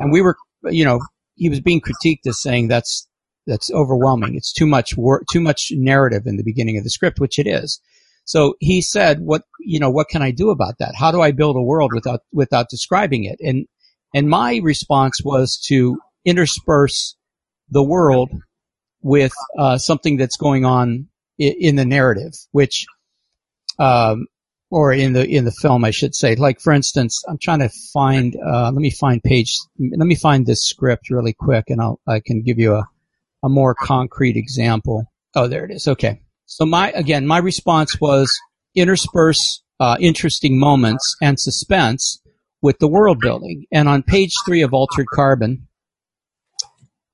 And 0.00 0.12
we 0.12 0.22
were, 0.22 0.36
you 0.64 0.84
know, 0.84 1.00
he 1.36 1.48
was 1.48 1.60
being 1.60 1.80
critiqued 1.80 2.26
as 2.26 2.40
saying 2.40 2.68
that's 2.68 3.08
that's 3.46 3.70
overwhelming. 3.70 4.34
It's 4.36 4.52
too 4.52 4.66
much 4.66 4.96
work, 4.96 5.24
too 5.30 5.40
much 5.40 5.72
narrative 5.72 6.26
in 6.26 6.36
the 6.36 6.44
beginning 6.44 6.78
of 6.78 6.84
the 6.84 6.90
script, 6.90 7.20
which 7.20 7.38
it 7.38 7.46
is. 7.46 7.80
So 8.24 8.54
he 8.60 8.80
said, 8.80 9.20
"What 9.20 9.42
you 9.60 9.78
know? 9.78 9.90
What 9.90 10.08
can 10.08 10.22
I 10.22 10.30
do 10.30 10.50
about 10.50 10.78
that? 10.78 10.94
How 10.94 11.10
do 11.10 11.20
I 11.20 11.32
build 11.32 11.56
a 11.56 11.62
world 11.62 11.92
without 11.92 12.20
without 12.32 12.68
describing 12.70 13.24
it?" 13.24 13.38
And 13.40 13.66
and 14.14 14.28
my 14.28 14.60
response 14.62 15.20
was 15.22 15.60
to 15.66 15.98
intersperse 16.24 17.16
the 17.70 17.82
world 17.82 18.30
with 19.02 19.32
uh, 19.58 19.76
something 19.76 20.16
that's 20.16 20.36
going 20.36 20.64
on 20.64 21.08
in, 21.38 21.76
the 21.76 21.84
narrative, 21.84 22.32
which, 22.52 22.86
um, 23.78 24.26
or 24.70 24.92
in 24.92 25.12
the 25.12 25.24
in 25.26 25.44
the 25.44 25.52
film, 25.52 25.84
I 25.84 25.90
should 25.90 26.14
say. 26.14 26.34
Like 26.34 26.60
for 26.60 26.72
instance, 26.72 27.22
I'm 27.28 27.38
trying 27.38 27.60
to 27.60 27.70
find. 27.92 28.36
Uh, 28.36 28.70
let 28.72 28.80
me 28.80 28.90
find 28.90 29.22
page. 29.22 29.58
Let 29.78 30.06
me 30.06 30.14
find 30.14 30.46
this 30.46 30.66
script 30.66 31.10
really 31.10 31.32
quick, 31.32 31.64
and 31.68 31.80
I'll 31.80 32.00
I 32.06 32.20
can 32.20 32.42
give 32.42 32.58
you 32.58 32.74
a 32.74 32.84
a 33.42 33.48
more 33.48 33.74
concrete 33.74 34.36
example. 34.36 35.04
Oh, 35.34 35.46
there 35.48 35.64
it 35.64 35.70
is. 35.70 35.86
Okay. 35.86 36.20
So 36.46 36.66
my 36.66 36.90
again, 36.92 37.26
my 37.26 37.38
response 37.38 38.00
was 38.00 38.36
intersperse 38.74 39.62
uh, 39.80 39.96
interesting 40.00 40.58
moments 40.58 41.16
and 41.20 41.38
suspense 41.38 42.20
with 42.62 42.78
the 42.78 42.88
world 42.88 43.20
building. 43.20 43.66
And 43.72 43.88
on 43.88 44.02
page 44.02 44.32
three 44.46 44.62
of 44.62 44.72
Altered 44.72 45.06
Carbon, 45.12 45.68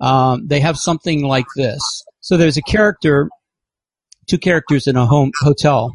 um, 0.01 0.47
they 0.47 0.61
have 0.61 0.79
something 0.79 1.25
like 1.25 1.47
this. 1.57 1.81
So 2.21 2.37
there's 2.37 2.57
a 2.57 2.63
character, 2.63 3.29
two 4.31 4.39
characters 4.39 4.87
in 4.87 4.97
a 4.97 5.07
home 5.07 5.33
hotel, 5.41 5.93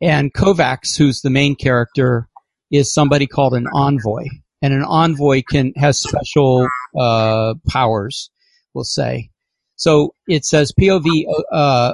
and 0.00 0.32
Kovacs, 0.32 0.96
who's 0.96 1.20
the 1.20 1.30
main 1.30 1.54
character, 1.54 2.26
is 2.70 2.92
somebody 2.92 3.26
called 3.26 3.54
an 3.54 3.66
envoy, 3.74 4.24
and 4.62 4.72
an 4.72 4.82
envoy 4.82 5.42
can 5.48 5.72
has 5.76 6.00
special 6.00 6.66
uh, 6.98 7.54
powers. 7.68 8.30
We'll 8.74 8.84
say. 8.84 9.28
So 9.76 10.14
it 10.26 10.44
says 10.46 10.72
POV 10.80 11.24
uh, 11.52 11.92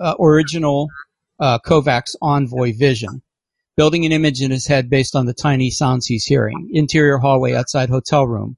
uh, 0.00 0.14
original 0.18 0.88
uh, 1.38 1.58
Kovacs 1.60 2.16
envoy 2.20 2.72
vision 2.76 3.22
building 3.76 4.06
an 4.06 4.12
image 4.12 4.40
in 4.40 4.50
his 4.50 4.66
head 4.66 4.88
based 4.88 5.14
on 5.14 5.26
the 5.26 5.34
tiny 5.34 5.70
sounds 5.70 6.06
he's 6.06 6.24
hearing. 6.24 6.70
Interior 6.72 7.18
hallway 7.18 7.54
outside 7.54 7.90
hotel 7.90 8.26
room. 8.26 8.56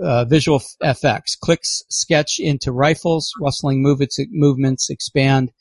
Uh, 0.00 0.24
visual 0.24 0.60
FX. 0.82 1.38
Clicks 1.40 1.82
sketch 1.88 2.36
into 2.38 2.72
rifles, 2.72 3.30
rustling 3.40 3.80
movements, 3.80 4.18
movements 4.30 4.90
expand 4.90 5.52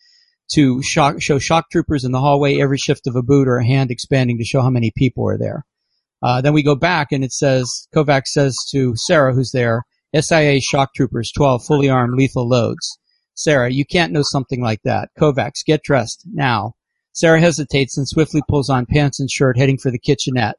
to 0.53 0.81
shock, 0.81 1.21
show 1.21 1.39
shock 1.39 1.69
troopers 1.71 2.03
in 2.03 2.11
the 2.11 2.19
hallway, 2.19 2.59
every 2.59 2.77
shift 2.77 3.07
of 3.07 3.15
a 3.15 3.21
boot 3.21 3.47
or 3.47 3.57
a 3.57 3.65
hand 3.65 3.91
expanding 3.91 4.37
to 4.37 4.43
show 4.43 4.61
how 4.61 4.69
many 4.69 4.91
people 4.95 5.27
are 5.27 5.37
there. 5.37 5.65
Uh, 6.21 6.41
then 6.41 6.53
we 6.53 6.63
go 6.63 6.75
back 6.75 7.11
and 7.11 7.23
it 7.23 7.31
says, 7.33 7.87
Kovacs 7.93 8.27
says 8.27 8.57
to 8.71 8.93
Sarah, 8.95 9.33
who's 9.33 9.51
there, 9.51 9.83
SIA 10.19 10.61
shock 10.61 10.93
troopers, 10.95 11.31
12 11.31 11.65
fully 11.65 11.89
armed 11.89 12.15
lethal 12.15 12.47
loads. 12.47 12.97
Sarah, 13.35 13.71
you 13.71 13.83
can't 13.85 14.13
know 14.13 14.21
something 14.23 14.61
like 14.61 14.81
that. 14.83 15.09
Kovacs, 15.19 15.65
get 15.65 15.83
dressed 15.83 16.23
now. 16.31 16.73
Sarah 17.13 17.39
hesitates 17.39 17.97
and 17.97 18.07
swiftly 18.07 18.41
pulls 18.47 18.69
on 18.69 18.85
pants 18.85 19.19
and 19.19 19.29
shirt, 19.29 19.57
heading 19.57 19.77
for 19.77 19.91
the 19.91 19.99
kitchenette. 19.99 20.55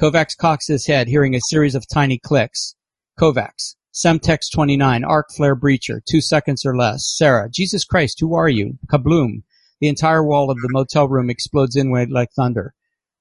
Kovacs 0.00 0.36
cocks 0.36 0.66
his 0.66 0.86
head, 0.86 1.08
hearing 1.08 1.34
a 1.34 1.40
series 1.48 1.74
of 1.74 1.84
tiny 1.92 2.18
clicks. 2.18 2.74
Kovacs. 3.18 3.74
Semtex 3.94 4.50
29, 4.52 5.04
arc 5.04 5.30
flare 5.36 5.54
breacher, 5.54 6.00
two 6.08 6.20
seconds 6.20 6.64
or 6.64 6.76
less. 6.76 7.06
Sarah, 7.16 7.48
Jesus 7.50 7.84
Christ, 7.84 8.18
who 8.20 8.34
are 8.34 8.48
you? 8.48 8.78
Kabloom. 8.90 9.42
The 9.80 9.88
entire 9.88 10.24
wall 10.24 10.50
of 10.50 10.56
the 10.56 10.68
motel 10.70 11.08
room 11.08 11.28
explodes 11.28 11.76
inward 11.76 12.10
like 12.10 12.30
thunder. 12.32 12.74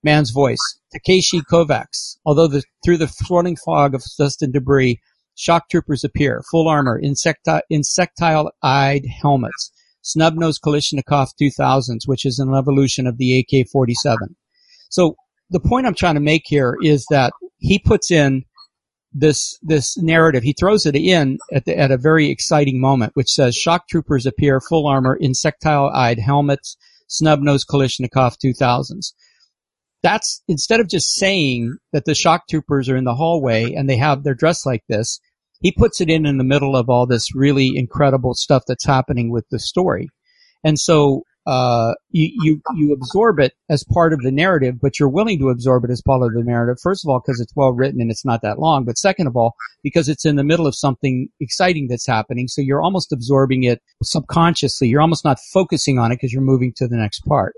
Man's 0.03 0.31
voice. 0.31 0.79
Takeshi 0.93 1.41
Kovacs. 1.41 2.17
Although 2.25 2.47
the, 2.47 2.63
through 2.83 2.97
the 2.97 3.07
swirling 3.07 3.57
fog 3.57 3.93
of 3.93 4.03
dust 4.17 4.41
and 4.41 4.53
debris, 4.53 5.01
shock 5.35 5.69
troopers 5.69 6.03
appear, 6.03 6.41
full 6.49 6.67
armor, 6.67 7.01
insecti- 7.01 7.61
insectile-eyed 7.69 9.05
helmets. 9.21 9.71
Snub-nosed 10.03 10.61
Kalashnikov 10.61 11.29
2000s, 11.39 12.01
which 12.05 12.25
is 12.25 12.39
an 12.39 12.53
evolution 12.53 13.07
of 13.07 13.17
the 13.17 13.39
AK-47. 13.39 14.15
So 14.89 15.15
the 15.49 15.59
point 15.59 15.85
I'm 15.85 15.95
trying 15.95 16.15
to 16.15 16.21
make 16.21 16.43
here 16.45 16.77
is 16.81 17.05
that 17.11 17.33
he 17.57 17.77
puts 17.77 18.09
in 18.09 18.45
this 19.13 19.57
this 19.61 19.97
narrative. 19.97 20.43
He 20.43 20.53
throws 20.53 20.85
it 20.85 20.95
in 20.95 21.37
at 21.53 21.65
the, 21.65 21.77
at 21.77 21.91
a 21.91 21.97
very 21.97 22.29
exciting 22.29 22.79
moment, 22.79 23.11
which 23.15 23.29
says 23.29 23.55
shock 23.55 23.87
troopers 23.87 24.25
appear, 24.25 24.61
full 24.61 24.87
armor, 24.87 25.17
insectile-eyed 25.19 26.19
helmets, 26.19 26.77
snub-nosed 27.07 27.67
Kalashnikov 27.67 28.35
2000s. 28.43 29.13
That's 30.03 30.41
instead 30.47 30.79
of 30.79 30.89
just 30.89 31.13
saying 31.13 31.77
that 31.93 32.05
the 32.05 32.15
shock 32.15 32.43
troopers 32.49 32.89
are 32.89 32.95
in 32.95 33.03
the 33.03 33.15
hallway 33.15 33.73
and 33.73 33.89
they 33.89 33.97
have 33.97 34.23
they're 34.23 34.33
dressed 34.33 34.65
like 34.65 34.83
this 34.87 35.19
he 35.61 35.71
puts 35.71 36.01
it 36.01 36.09
in 36.09 36.25
in 36.25 36.37
the 36.37 36.43
middle 36.43 36.75
of 36.75 36.89
all 36.89 37.05
this 37.05 37.35
really 37.35 37.71
incredible 37.75 38.33
stuff 38.33 38.63
that's 38.67 38.85
happening 38.85 39.31
with 39.31 39.47
the 39.49 39.59
story. 39.59 40.09
And 40.63 40.77
so, 40.77 41.23
uh, 41.47 41.93
you, 42.11 42.31
you, 42.43 42.61
you 42.75 42.93
absorb 42.93 43.39
it 43.39 43.53
as 43.69 43.83
part 43.83 44.13
of 44.13 44.21
the 44.21 44.31
narrative, 44.31 44.75
but 44.79 44.99
you're 44.99 45.09
willing 45.09 45.39
to 45.39 45.49
absorb 45.49 45.83
it 45.83 45.89
as 45.89 46.01
part 46.01 46.21
of 46.21 46.33
the 46.33 46.43
narrative. 46.43 46.77
First 46.81 47.03
of 47.03 47.09
all, 47.09 47.19
because 47.19 47.39
it's 47.39 47.55
well 47.55 47.71
written 47.71 47.99
and 47.99 48.11
it's 48.11 48.25
not 48.25 48.41
that 48.43 48.59
long, 48.59 48.85
but 48.85 48.97
second 48.97 49.27
of 49.27 49.35
all, 49.35 49.55
because 49.81 50.07
it's 50.07 50.25
in 50.25 50.35
the 50.35 50.43
middle 50.43 50.67
of 50.67 50.75
something 50.75 51.29
exciting 51.39 51.87
that's 51.87 52.05
happening. 52.05 52.47
So 52.47 52.61
you're 52.61 52.81
almost 52.81 53.11
absorbing 53.11 53.63
it 53.63 53.81
subconsciously. 54.03 54.87
You're 54.87 55.01
almost 55.01 55.25
not 55.25 55.39
focusing 55.51 55.97
on 55.97 56.11
it 56.11 56.15
because 56.15 56.31
you're 56.31 56.43
moving 56.43 56.73
to 56.77 56.87
the 56.87 56.97
next 56.97 57.21
part. 57.21 57.53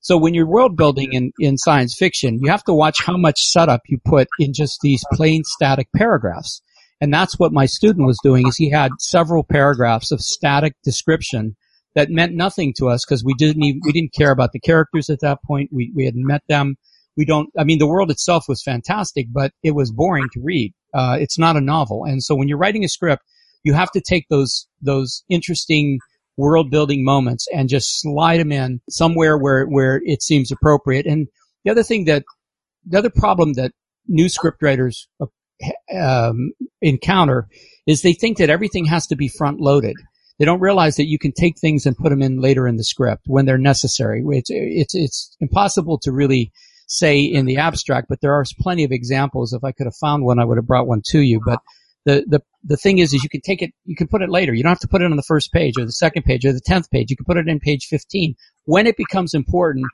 So 0.00 0.16
when 0.16 0.32
you're 0.32 0.46
world 0.46 0.76
building 0.76 1.12
in, 1.12 1.32
in 1.38 1.58
science 1.58 1.94
fiction, 1.94 2.38
you 2.40 2.50
have 2.50 2.64
to 2.64 2.72
watch 2.72 3.02
how 3.04 3.18
much 3.18 3.42
setup 3.42 3.82
you 3.86 3.98
put 4.02 4.28
in 4.38 4.54
just 4.54 4.80
these 4.80 5.04
plain 5.12 5.44
static 5.44 5.88
paragraphs. 5.94 6.62
And 7.02 7.12
that's 7.12 7.38
what 7.38 7.52
my 7.52 7.66
student 7.66 8.06
was 8.06 8.18
doing 8.22 8.46
is 8.46 8.56
he 8.56 8.70
had 8.70 8.92
several 8.98 9.44
paragraphs 9.44 10.10
of 10.10 10.20
static 10.20 10.74
description 10.82 11.56
that 11.94 12.10
meant 12.10 12.34
nothing 12.34 12.72
to 12.76 12.88
us 12.88 13.04
because 13.04 13.24
we 13.24 13.34
didn't 13.34 13.62
even, 13.62 13.80
we 13.84 13.92
didn't 13.92 14.14
care 14.14 14.30
about 14.30 14.52
the 14.52 14.60
characters 14.60 15.10
at 15.10 15.20
that 15.20 15.42
point. 15.42 15.70
We, 15.72 15.92
we 15.94 16.04
hadn't 16.04 16.26
met 16.26 16.42
them. 16.48 16.76
We 17.16 17.24
don't, 17.24 17.50
I 17.58 17.64
mean, 17.64 17.78
the 17.78 17.88
world 17.88 18.10
itself 18.10 18.44
was 18.48 18.62
fantastic, 18.62 19.26
but 19.30 19.52
it 19.62 19.72
was 19.74 19.90
boring 19.90 20.28
to 20.32 20.40
read. 20.42 20.72
Uh, 20.94 21.18
it's 21.20 21.38
not 21.38 21.56
a 21.56 21.60
novel. 21.60 22.04
And 22.04 22.22
so 22.22 22.34
when 22.34 22.48
you're 22.48 22.58
writing 22.58 22.84
a 22.84 22.88
script, 22.88 23.22
you 23.62 23.74
have 23.74 23.90
to 23.92 24.00
take 24.00 24.26
those, 24.30 24.66
those 24.80 25.24
interesting 25.28 25.98
world 26.36 26.70
building 26.70 27.04
moments 27.04 27.46
and 27.52 27.68
just 27.68 28.00
slide 28.00 28.38
them 28.38 28.52
in 28.52 28.80
somewhere 28.88 29.36
where, 29.36 29.66
where 29.66 30.00
it 30.04 30.22
seems 30.22 30.50
appropriate. 30.50 31.06
And 31.06 31.28
the 31.64 31.70
other 31.70 31.82
thing 31.82 32.04
that, 32.06 32.24
the 32.86 32.98
other 32.98 33.10
problem 33.10 33.54
that 33.54 33.72
new 34.06 34.26
scriptwriters 34.26 35.06
um, 35.94 36.52
encounter 36.80 37.48
is 37.86 38.00
they 38.00 38.14
think 38.14 38.38
that 38.38 38.50
everything 38.50 38.86
has 38.86 39.08
to 39.08 39.16
be 39.16 39.28
front 39.28 39.60
loaded. 39.60 39.96
They 40.40 40.46
don't 40.46 40.60
realize 40.60 40.96
that 40.96 41.06
you 41.06 41.18
can 41.18 41.32
take 41.32 41.58
things 41.58 41.84
and 41.84 41.94
put 41.94 42.08
them 42.08 42.22
in 42.22 42.40
later 42.40 42.66
in 42.66 42.76
the 42.76 42.82
script 42.82 43.24
when 43.26 43.44
they're 43.44 43.58
necessary. 43.58 44.24
It's, 44.26 44.48
it's, 44.50 44.94
it's 44.94 45.36
impossible 45.38 45.98
to 45.98 46.12
really 46.12 46.50
say 46.86 47.20
in 47.20 47.44
the 47.44 47.58
abstract, 47.58 48.08
but 48.08 48.22
there 48.22 48.32
are 48.32 48.44
plenty 48.58 48.84
of 48.84 48.90
examples. 48.90 49.52
If 49.52 49.62
I 49.62 49.72
could 49.72 49.84
have 49.84 49.96
found 49.96 50.24
one, 50.24 50.38
I 50.38 50.46
would 50.46 50.56
have 50.56 50.66
brought 50.66 50.86
one 50.86 51.02
to 51.10 51.20
you. 51.20 51.42
But 51.44 51.58
the, 52.06 52.24
the, 52.26 52.40
the 52.64 52.78
thing 52.78 53.00
is, 53.00 53.12
is 53.12 53.22
you 53.22 53.28
can 53.28 53.42
take 53.42 53.60
it, 53.60 53.72
you 53.84 53.94
can 53.94 54.08
put 54.08 54.22
it 54.22 54.30
later. 54.30 54.54
You 54.54 54.62
don't 54.62 54.70
have 54.70 54.80
to 54.80 54.88
put 54.88 55.02
it 55.02 55.10
on 55.10 55.16
the 55.16 55.22
first 55.22 55.52
page 55.52 55.74
or 55.78 55.84
the 55.84 55.92
second 55.92 56.22
page 56.22 56.46
or 56.46 56.54
the 56.54 56.60
tenth 56.64 56.90
page. 56.90 57.10
You 57.10 57.18
can 57.18 57.26
put 57.26 57.36
it 57.36 57.46
in 57.46 57.60
page 57.60 57.84
15. 57.90 58.34
When 58.64 58.86
it 58.86 58.96
becomes 58.96 59.34
important, 59.34 59.84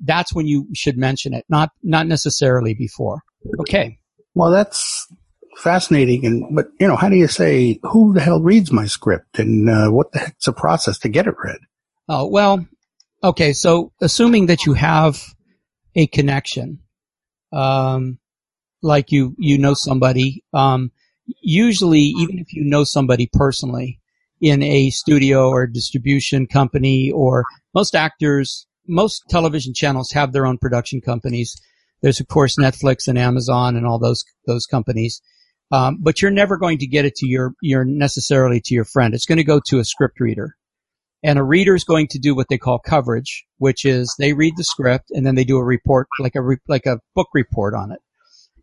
that's 0.00 0.32
when 0.34 0.46
you 0.46 0.66
should 0.74 0.96
mention 0.96 1.34
it, 1.34 1.44
not, 1.50 1.68
not 1.82 2.06
necessarily 2.06 2.72
before. 2.72 3.20
Okay. 3.60 3.98
Well, 4.34 4.50
that's 4.50 5.06
fascinating. 5.56 6.24
And 6.26 6.54
but 6.54 6.66
you 6.80 6.88
know, 6.88 6.96
how 6.96 7.08
do 7.08 7.16
you 7.16 7.28
say 7.28 7.78
who 7.82 8.12
the 8.14 8.20
hell 8.20 8.40
reads 8.40 8.72
my 8.72 8.86
script 8.86 9.38
and 9.38 9.68
uh, 9.68 9.88
what 9.88 10.12
the 10.12 10.18
heck's 10.20 10.46
the 10.46 10.52
process 10.52 10.98
to 11.00 11.08
get 11.08 11.26
it 11.26 11.34
read? 11.42 11.58
Oh 12.08 12.26
well, 12.26 12.66
okay. 13.22 13.52
So 13.52 13.92
assuming 14.00 14.46
that 14.46 14.66
you 14.66 14.74
have 14.74 15.22
a 15.94 16.06
connection, 16.06 16.80
um, 17.52 18.18
like 18.82 19.12
you 19.12 19.34
you 19.38 19.58
know 19.58 19.74
somebody, 19.74 20.44
um, 20.52 20.92
usually 21.40 22.00
even 22.00 22.38
if 22.38 22.52
you 22.52 22.64
know 22.64 22.84
somebody 22.84 23.28
personally 23.32 24.00
in 24.40 24.62
a 24.62 24.90
studio 24.90 25.48
or 25.48 25.66
distribution 25.66 26.46
company 26.46 27.10
or 27.10 27.44
most 27.74 27.94
actors, 27.94 28.66
most 28.86 29.22
television 29.30 29.72
channels 29.72 30.12
have 30.12 30.32
their 30.32 30.46
own 30.46 30.58
production 30.58 31.00
companies. 31.00 31.60
There's 32.02 32.20
of 32.20 32.28
course 32.28 32.56
Netflix 32.58 33.08
and 33.08 33.18
Amazon 33.18 33.76
and 33.76 33.86
all 33.86 33.98
those 33.98 34.24
those 34.46 34.66
companies. 34.66 35.22
Um, 35.74 35.98
but 36.00 36.22
you're 36.22 36.30
never 36.30 36.56
going 36.56 36.78
to 36.78 36.86
get 36.86 37.04
it 37.04 37.16
to 37.16 37.26
your, 37.26 37.54
your 37.60 37.84
necessarily 37.84 38.60
to 38.60 38.74
your 38.74 38.84
friend. 38.84 39.12
It's 39.12 39.26
going 39.26 39.38
to 39.38 39.44
go 39.44 39.60
to 39.66 39.80
a 39.80 39.84
script 39.84 40.20
reader. 40.20 40.54
And 41.24 41.36
a 41.36 41.42
reader 41.42 41.74
is 41.74 41.82
going 41.82 42.06
to 42.08 42.18
do 42.20 42.32
what 42.32 42.46
they 42.48 42.58
call 42.58 42.78
coverage, 42.78 43.44
which 43.58 43.84
is 43.84 44.14
they 44.18 44.34
read 44.34 44.54
the 44.56 44.62
script 44.62 45.10
and 45.10 45.26
then 45.26 45.34
they 45.34 45.42
do 45.42 45.56
a 45.56 45.64
report, 45.64 46.06
like 46.20 46.36
a, 46.36 46.42
re- 46.42 46.58
like 46.68 46.86
a 46.86 47.00
book 47.16 47.28
report 47.34 47.74
on 47.74 47.90
it. 47.90 47.98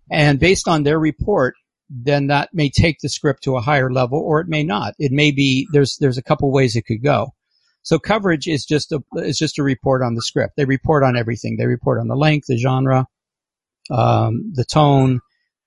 And 0.09 0.39
based 0.39 0.69
on 0.69 0.83
their 0.83 0.99
report, 0.99 1.55
then 1.89 2.27
that 2.27 2.49
may 2.53 2.69
take 2.69 2.99
the 3.01 3.09
script 3.09 3.43
to 3.43 3.57
a 3.57 3.61
higher 3.61 3.91
level 3.91 4.19
or 4.19 4.39
it 4.39 4.47
may 4.47 4.63
not. 4.63 4.93
It 4.97 5.11
may 5.11 5.31
be, 5.31 5.67
there's, 5.73 5.97
there's 5.99 6.19
a 6.19 6.23
couple 6.23 6.49
ways 6.53 6.77
it 6.77 6.85
could 6.85 7.03
go. 7.03 7.33
So 7.81 7.99
coverage 7.99 8.47
is 8.47 8.63
just 8.63 8.93
a, 8.93 9.01
is 9.15 9.37
just 9.37 9.59
a 9.59 9.63
report 9.63 10.01
on 10.01 10.15
the 10.15 10.21
script. 10.21 10.53
They 10.55 10.65
report 10.65 11.03
on 11.03 11.17
everything. 11.17 11.57
They 11.57 11.65
report 11.65 11.99
on 11.99 12.07
the 12.07 12.15
length, 12.15 12.45
the 12.47 12.57
genre, 12.57 13.07
um, 13.89 14.53
the 14.53 14.63
tone, 14.63 15.19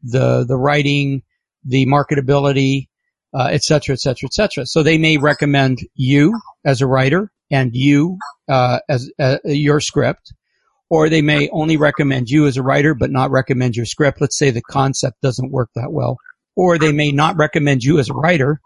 the 0.04 0.44
the 0.46 0.56
writing, 0.56 1.22
the 1.64 1.86
marketability, 1.86 2.88
uh, 3.32 3.48
et 3.50 3.62
cetera, 3.62 3.94
et 3.94 4.00
cetera, 4.00 4.26
et 4.26 4.34
cetera. 4.34 4.66
So 4.66 4.82
they 4.82 4.98
may 4.98 5.18
recommend 5.18 5.78
you 5.94 6.40
as 6.64 6.80
a 6.80 6.86
writer 6.86 7.30
and 7.50 7.70
you 7.74 8.18
uh, 8.48 8.80
as 8.88 9.10
uh, 9.18 9.38
your 9.44 9.80
script, 9.80 10.32
or 10.90 11.08
they 11.08 11.22
may 11.22 11.48
only 11.50 11.76
recommend 11.76 12.28
you 12.28 12.46
as 12.46 12.56
a 12.56 12.62
writer 12.62 12.94
but 12.94 13.10
not 13.10 13.30
recommend 13.30 13.76
your 13.76 13.86
script. 13.86 14.20
Let's 14.20 14.38
say 14.38 14.50
the 14.50 14.62
concept 14.62 15.20
doesn't 15.22 15.50
work 15.52 15.70
that 15.74 15.92
well. 15.92 16.18
or 16.56 16.78
they 16.78 16.92
may 16.92 17.10
not 17.12 17.36
recommend 17.36 17.82
you 17.82 17.98
as 17.98 18.08
a 18.08 18.14
writer, 18.14 18.60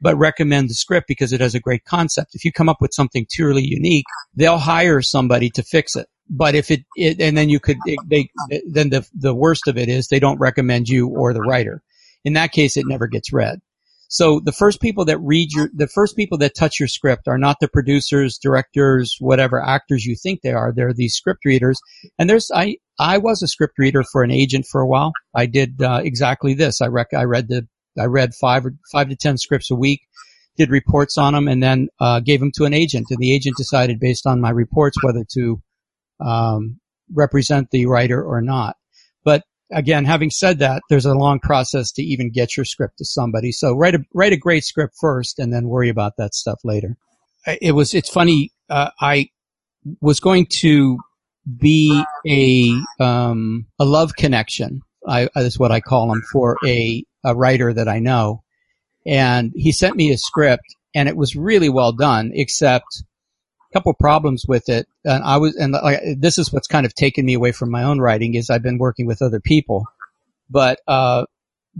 but 0.00 0.16
recommend 0.16 0.68
the 0.68 0.74
script 0.74 1.06
because 1.08 1.32
it 1.32 1.40
has 1.40 1.54
a 1.54 1.60
great 1.60 1.84
concept. 1.84 2.34
If 2.34 2.44
you 2.44 2.52
come 2.52 2.68
up 2.68 2.80
with 2.80 2.92
something 2.94 3.26
truly 3.30 3.64
unique, 3.64 4.06
they'll 4.34 4.58
hire 4.58 5.02
somebody 5.02 5.50
to 5.50 5.62
fix 5.62 5.96
it. 5.96 6.06
But 6.28 6.54
if 6.54 6.70
it, 6.70 6.84
it 6.96 7.20
and 7.20 7.36
then 7.36 7.48
you 7.48 7.58
could, 7.60 7.78
it, 7.86 7.98
they, 8.08 8.28
then 8.68 8.90
the, 8.90 9.06
the 9.14 9.34
worst 9.34 9.66
of 9.68 9.76
it 9.76 9.88
is 9.88 10.06
they 10.06 10.20
don't 10.20 10.38
recommend 10.38 10.88
you 10.88 11.08
or 11.08 11.32
the 11.32 11.42
writer. 11.42 11.82
In 12.24 12.34
that 12.34 12.52
case, 12.52 12.76
it 12.76 12.86
never 12.86 13.06
gets 13.06 13.32
read. 13.32 13.60
So 14.12 14.40
the 14.40 14.52
first 14.52 14.80
people 14.80 15.04
that 15.04 15.18
read 15.20 15.52
your, 15.52 15.70
the 15.72 15.86
first 15.86 16.16
people 16.16 16.38
that 16.38 16.56
touch 16.56 16.80
your 16.80 16.88
script 16.88 17.28
are 17.28 17.38
not 17.38 17.58
the 17.60 17.68
producers, 17.68 18.38
directors, 18.38 19.16
whatever 19.20 19.62
actors 19.62 20.04
you 20.04 20.16
think 20.16 20.40
they 20.42 20.52
are. 20.52 20.72
They're 20.74 20.92
these 20.92 21.14
script 21.14 21.44
readers. 21.44 21.78
And 22.18 22.28
there's, 22.28 22.50
I, 22.52 22.78
I 22.98 23.18
was 23.18 23.40
a 23.40 23.46
script 23.46 23.74
reader 23.78 24.02
for 24.02 24.24
an 24.24 24.32
agent 24.32 24.66
for 24.66 24.80
a 24.80 24.86
while. 24.86 25.12
I 25.32 25.46
did 25.46 25.80
uh, 25.80 26.00
exactly 26.02 26.54
this. 26.54 26.80
I 26.80 26.88
rec- 26.88 27.14
I 27.16 27.22
read 27.22 27.46
the, 27.46 27.68
I 27.96 28.06
read 28.06 28.34
five 28.34 28.66
or 28.66 28.74
five 28.90 29.10
to 29.10 29.16
ten 29.16 29.38
scripts 29.38 29.70
a 29.70 29.76
week, 29.76 30.00
did 30.56 30.70
reports 30.70 31.16
on 31.16 31.32
them, 31.32 31.46
and 31.46 31.62
then 31.62 31.88
uh, 32.00 32.18
gave 32.18 32.40
them 32.40 32.50
to 32.56 32.64
an 32.64 32.74
agent. 32.74 33.06
And 33.10 33.18
the 33.20 33.32
agent 33.32 33.56
decided 33.56 34.00
based 34.00 34.26
on 34.26 34.40
my 34.40 34.50
reports 34.50 34.96
whether 35.04 35.24
to 35.34 35.62
um, 36.18 36.80
represent 37.14 37.70
the 37.70 37.86
writer 37.86 38.20
or 38.20 38.42
not. 38.42 38.76
But 39.24 39.44
again, 39.72 40.04
having 40.04 40.30
said 40.30 40.58
that, 40.58 40.82
there's 40.88 41.06
a 41.06 41.14
long 41.14 41.40
process 41.40 41.92
to 41.92 42.02
even 42.02 42.30
get 42.30 42.56
your 42.56 42.64
script 42.64 42.98
to 42.98 43.04
somebody. 43.04 43.52
So 43.52 43.74
write 43.74 43.94
a 43.94 44.04
write 44.14 44.32
a 44.32 44.36
great 44.36 44.64
script 44.64 44.94
first, 45.00 45.38
and 45.38 45.52
then 45.52 45.68
worry 45.68 45.88
about 45.88 46.16
that 46.18 46.34
stuff 46.34 46.60
later. 46.64 46.96
It 47.46 47.72
was 47.72 47.94
it's 47.94 48.10
funny. 48.10 48.50
Uh, 48.68 48.90
I 49.00 49.28
was 50.00 50.20
going 50.20 50.46
to 50.60 50.98
be 51.58 52.02
a 52.26 52.74
um, 53.02 53.66
a 53.78 53.84
love 53.84 54.14
connection. 54.16 54.82
I, 55.06 55.28
that's 55.34 55.58
what 55.58 55.72
I 55.72 55.80
call 55.80 56.08
them 56.08 56.22
for 56.32 56.56
a 56.66 57.04
a 57.24 57.34
writer 57.34 57.72
that 57.72 57.88
I 57.88 57.98
know, 57.98 58.42
and 59.06 59.52
he 59.54 59.72
sent 59.72 59.96
me 59.96 60.10
a 60.10 60.18
script, 60.18 60.64
and 60.94 61.08
it 61.08 61.16
was 61.16 61.36
really 61.36 61.68
well 61.68 61.92
done, 61.92 62.30
except 62.34 63.02
couple 63.72 63.92
problems 63.94 64.44
with 64.46 64.68
it. 64.68 64.86
And 65.04 65.22
I 65.22 65.38
was, 65.38 65.56
and 65.56 65.72
like, 65.72 66.00
this 66.18 66.38
is 66.38 66.52
what's 66.52 66.66
kind 66.66 66.86
of 66.86 66.94
taken 66.94 67.24
me 67.24 67.34
away 67.34 67.52
from 67.52 67.70
my 67.70 67.84
own 67.84 68.00
writing 68.00 68.34
is 68.34 68.50
I've 68.50 68.62
been 68.62 68.78
working 68.78 69.06
with 69.06 69.22
other 69.22 69.40
people, 69.40 69.86
but, 70.48 70.80
uh, 70.86 71.26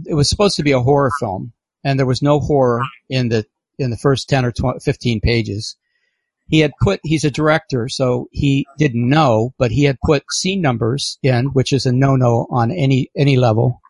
it 0.06 0.14
was 0.14 0.28
supposed 0.28 0.56
to 0.56 0.62
be 0.62 0.72
a 0.72 0.80
horror 0.80 1.10
film 1.18 1.52
and 1.82 1.98
there 1.98 2.06
was 2.06 2.22
no 2.22 2.38
horror 2.38 2.82
in 3.08 3.28
the, 3.28 3.44
in 3.78 3.90
the 3.90 3.96
first 3.96 4.28
10 4.28 4.44
or 4.44 4.52
12, 4.52 4.82
15 4.82 5.20
pages. 5.20 5.76
He 6.48 6.60
had 6.60 6.72
put, 6.80 7.00
he's 7.02 7.24
a 7.24 7.30
director, 7.30 7.88
so 7.88 8.28
he 8.32 8.66
didn't 8.78 9.08
know, 9.08 9.54
but 9.58 9.70
he 9.70 9.84
had 9.84 9.98
put 10.04 10.24
scene 10.32 10.60
numbers 10.60 11.18
in, 11.22 11.46
which 11.46 11.72
is 11.72 11.86
a 11.86 11.92
no-no 11.92 12.46
on 12.50 12.70
any, 12.70 13.10
any 13.16 13.36
level. 13.36 13.80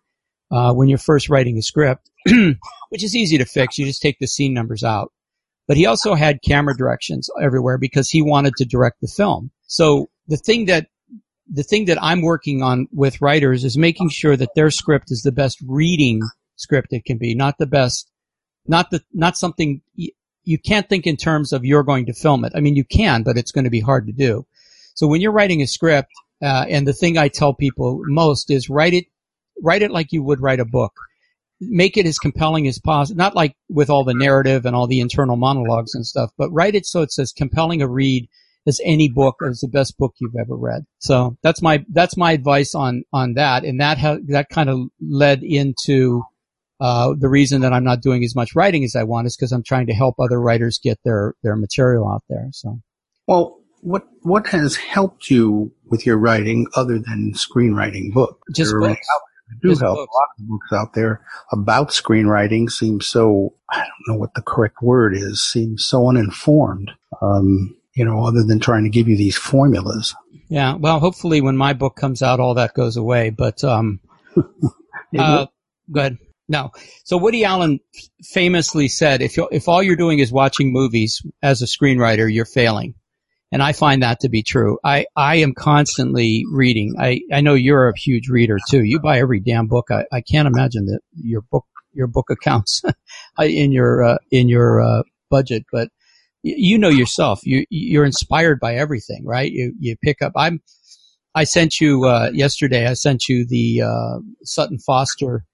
Uh, 0.51 0.75
when 0.75 0.89
you're 0.89 0.99
first 0.99 1.29
writing 1.29 1.57
a 1.59 1.63
script, 1.63 2.11
which 2.91 3.05
is 3.05 3.15
easy 3.17 3.39
to 3.39 3.45
fix. 3.45 3.79
You 3.79 3.87
just 3.87 4.03
take 4.03 4.19
the 4.19 4.27
scene 4.27 4.53
numbers 4.53 4.85
out 4.85 5.13
but 5.71 5.77
he 5.77 5.87
also 5.87 6.17
had 6.17 6.43
camera 6.43 6.77
directions 6.77 7.31
everywhere 7.41 7.79
because 7.79 8.11
he 8.11 8.23
wanted 8.23 8.57
to 8.57 8.65
direct 8.65 9.01
the 9.01 9.07
film. 9.07 9.53
So 9.69 10.11
the 10.27 10.37
thing 10.37 10.65
that 10.65 10.89
the 11.49 11.63
thing 11.63 11.85
that 11.85 12.03
I'm 12.03 12.23
working 12.23 12.61
on 12.61 12.89
with 12.91 13.21
writers 13.21 13.63
is 13.63 13.79
making 13.79 14.09
sure 14.09 14.37
that 14.37 14.57
their 14.57 14.73
script 14.73 15.13
is 15.13 15.23
the 15.23 15.31
best 15.31 15.63
reading 15.65 16.23
script 16.57 16.89
it 16.91 17.05
can 17.05 17.19
be, 17.19 17.37
not 17.37 17.59
the 17.59 17.69
best, 17.69 18.11
not 18.67 18.91
the, 18.91 19.01
not 19.13 19.37
something 19.37 19.81
you 19.95 20.59
can't 20.59 20.89
think 20.89 21.07
in 21.07 21.17
terms 21.17 21.53
of 21.53 21.65
you're 21.65 21.85
going 21.85 22.07
to 22.07 22.15
film 22.15 22.45
it. 22.45 22.51
I 22.57 22.59
mean, 22.59 22.75
you 22.75 22.85
can, 22.85 23.23
but 23.23 23.39
it's 23.39 23.53
going 23.53 23.63
to 23.63 23.71
be 23.71 23.79
hard 23.79 24.09
to 24.09 24.13
do. 24.13 24.49
So 24.95 25.07
when 25.07 25.21
you're 25.21 25.31
writing 25.31 25.63
a 25.63 25.69
script, 25.69 26.11
uh, 26.43 26.65
and 26.69 26.85
the 26.85 26.93
thing 26.93 27.17
I 27.17 27.29
tell 27.29 27.55
people 27.55 28.01
most 28.07 28.51
is 28.51 28.69
write 28.69 28.95
it, 28.95 29.05
write 29.63 29.83
it 29.83 29.93
like 29.93 30.11
you 30.11 30.25
would 30.25 30.41
write 30.41 30.59
a 30.59 30.65
book 30.65 30.95
make 31.61 31.97
it 31.97 32.07
as 32.07 32.19
compelling 32.19 32.67
as 32.67 32.79
possible. 32.79 33.19
Not 33.19 33.35
like 33.35 33.55
with 33.69 33.91
all 33.91 34.05
the 34.05 34.15
narrative 34.15 34.65
and 34.65 34.75
all 34.75 34.87
the 34.87 35.01
internal 35.01 35.37
monologues 35.37 35.95
and 35.95 36.07
stuff, 36.07 36.31
but 36.39 36.51
write 36.51 36.75
it 36.75 36.87
so 36.87 37.03
it's 37.03 37.19
as 37.19 37.33
compelling 37.33 37.83
a 37.83 37.89
read 37.89 38.29
as 38.67 38.81
any 38.85 39.09
book 39.09 39.37
or 39.41 39.49
as 39.49 39.61
the 39.61 39.69
best 39.69 39.97
book 39.99 40.15
you've 40.21 40.37
ever 40.39 40.57
read. 40.57 40.85
So 40.99 41.37
that's 41.43 41.63
my 41.63 41.85
that's 41.93 42.17
my 42.17 42.33
advice 42.33 42.75
on 42.75 43.05
on 43.13 43.35
that, 43.35 43.65
and 43.65 43.81
that 43.81 43.99
ha- 43.99 44.19
that 44.29 44.49
kind 44.49 44.71
of 44.71 44.89
led 45.01 45.43
into 45.43 46.23
uh, 46.81 47.15
the 47.19 47.29
reason 47.29 47.61
that 47.61 47.73
I'm 47.73 47.85
not 47.85 48.01
doing 48.01 48.25
as 48.25 48.35
much 48.35 48.55
writing 48.55 48.85
as 48.85 48.97
I 48.97 49.05
want 49.05 49.27
is 49.27 49.37
because 49.37 49.53
I'm 49.53 49.63
trying 49.63 49.87
to 49.87 49.95
help 49.95 50.17
other 50.19 50.41
writers 50.41 50.81
get 50.83 50.99
their 51.05 51.35
their 51.43 51.57
material 51.57 52.09
out 52.09 52.23
there. 52.29 52.49
So, 52.53 52.81
well, 53.27 53.59
what 53.81 54.05
what 54.23 54.47
has 54.49 54.77
helped 54.77 55.31
you 55.31 55.73
with 55.87 56.07
your 56.07 56.17
writing 56.17 56.67
other 56.75 56.99
than 56.99 57.33
screenwriting 57.35 58.13
book? 58.13 58.43
Just 58.55 58.75
books 58.79 59.07
do 59.63 59.69
help. 59.69 59.81
Books. 59.81 60.13
A 60.13 60.19
lot 60.19 60.29
of 60.39 60.49
books 60.49 60.73
out 60.73 60.95
there 60.95 61.25
about 61.53 61.91
screenwriting 61.91 62.71
seem 62.71 63.01
so, 63.01 63.55
I 63.71 63.79
don't 63.79 64.09
know 64.09 64.19
what 64.19 64.35
the 64.35 64.43
correct 64.43 64.83
word 64.83 65.17
is, 65.17 65.43
seem 65.43 65.79
so 65.79 66.09
uninformed, 66.09 66.91
um, 67.23 67.77
you 67.95 68.05
know, 68.05 68.25
other 68.25 68.43
than 68.43 68.61
trying 68.61 68.85
to 68.85 68.91
give 68.91 69.09
you 69.09 69.17
these 69.17 69.37
formulas. 69.37 70.15
Yeah. 70.49 70.75
Well, 70.75 71.01
hopefully 71.01 71.41
when 71.41 71.57
my 71.57 71.73
book 71.73 71.97
comes 71.97 72.23
out, 72.23 72.41
all 72.41 72.55
that 72.55 72.75
goes 72.75 72.97
away, 72.97 73.31
but, 73.31 73.63
um, 73.65 74.01
uh, 75.19 75.47
go 75.91 76.01
ahead. 76.01 76.19
No. 76.49 76.73
So 77.05 77.17
Woody 77.17 77.45
Allen 77.45 77.79
famously 78.25 78.89
said, 78.89 79.23
if 79.23 79.37
you 79.37 79.49
if 79.53 79.69
all 79.69 79.81
you're 79.85 79.95
doing 79.95 80.19
is 80.19 80.33
watching 80.33 80.73
movies 80.73 81.23
as 81.41 81.63
a 81.63 81.67
screenwriter, 81.67 82.33
you're 82.33 82.45
failing. 82.45 82.95
And 83.53 83.63
I 83.63 83.73
find 83.73 84.03
that 84.03 84.21
to 84.21 84.29
be 84.29 84.43
true. 84.43 84.79
I, 84.85 85.07
I 85.17 85.37
am 85.37 85.55
constantly 85.55 86.45
reading. 86.51 86.95
I, 86.99 87.23
I 87.33 87.41
know 87.41 87.55
you're 87.55 87.89
a 87.89 87.99
huge 87.99 88.29
reader 88.29 88.59
too. 88.69 88.85
You 88.85 89.01
buy 89.01 89.19
every 89.19 89.41
damn 89.41 89.67
book. 89.67 89.91
I, 89.91 90.05
I 90.13 90.21
can't 90.21 90.47
imagine 90.47 90.87
that 90.87 91.01
your 91.15 91.41
book, 91.41 91.67
your 91.93 92.07
book 92.07 92.31
accounts 92.31 92.83
in 93.41 93.73
your, 93.73 94.05
uh, 94.05 94.19
in 94.31 94.49
your, 94.49 94.81
uh, 94.81 95.03
budget, 95.31 95.65
but 95.73 95.89
you 96.43 96.79
know 96.79 96.89
yourself. 96.89 97.41
You, 97.45 97.65
you're 97.71 98.05
inspired 98.05 98.61
by 98.61 98.77
everything, 98.77 99.25
right? 99.27 99.51
You, 99.51 99.75
you 99.79 99.97
pick 100.03 100.23
up, 100.23 100.33
I'm, 100.37 100.61
I 101.35 101.45
sent 101.45 101.81
you, 101.81 102.05
uh, 102.05 102.31
yesterday, 102.33 102.87
I 102.87 102.95
sent 102.95 103.29
you 103.29 103.47
the, 103.47 103.83
uh, 103.83 104.19
Sutton 104.43 104.79
Foster 104.79 105.45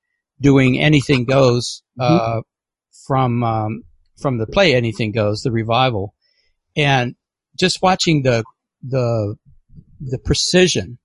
doing 0.41 0.79
Anything 0.79 1.25
Goes, 1.25 1.83
uh, 1.99 2.11
mm-hmm. 2.11 2.39
from, 3.07 3.43
um, 3.43 3.83
from 4.19 4.39
the 4.39 4.47
play 4.47 4.75
Anything 4.75 5.13
Goes, 5.13 5.43
the 5.43 5.53
revival. 5.53 6.15
And 6.77 7.15
just 7.59 7.83
watching 7.83 8.23
the 8.23 8.45
the 8.83 9.37
the 10.01 10.19
precision 10.19 10.99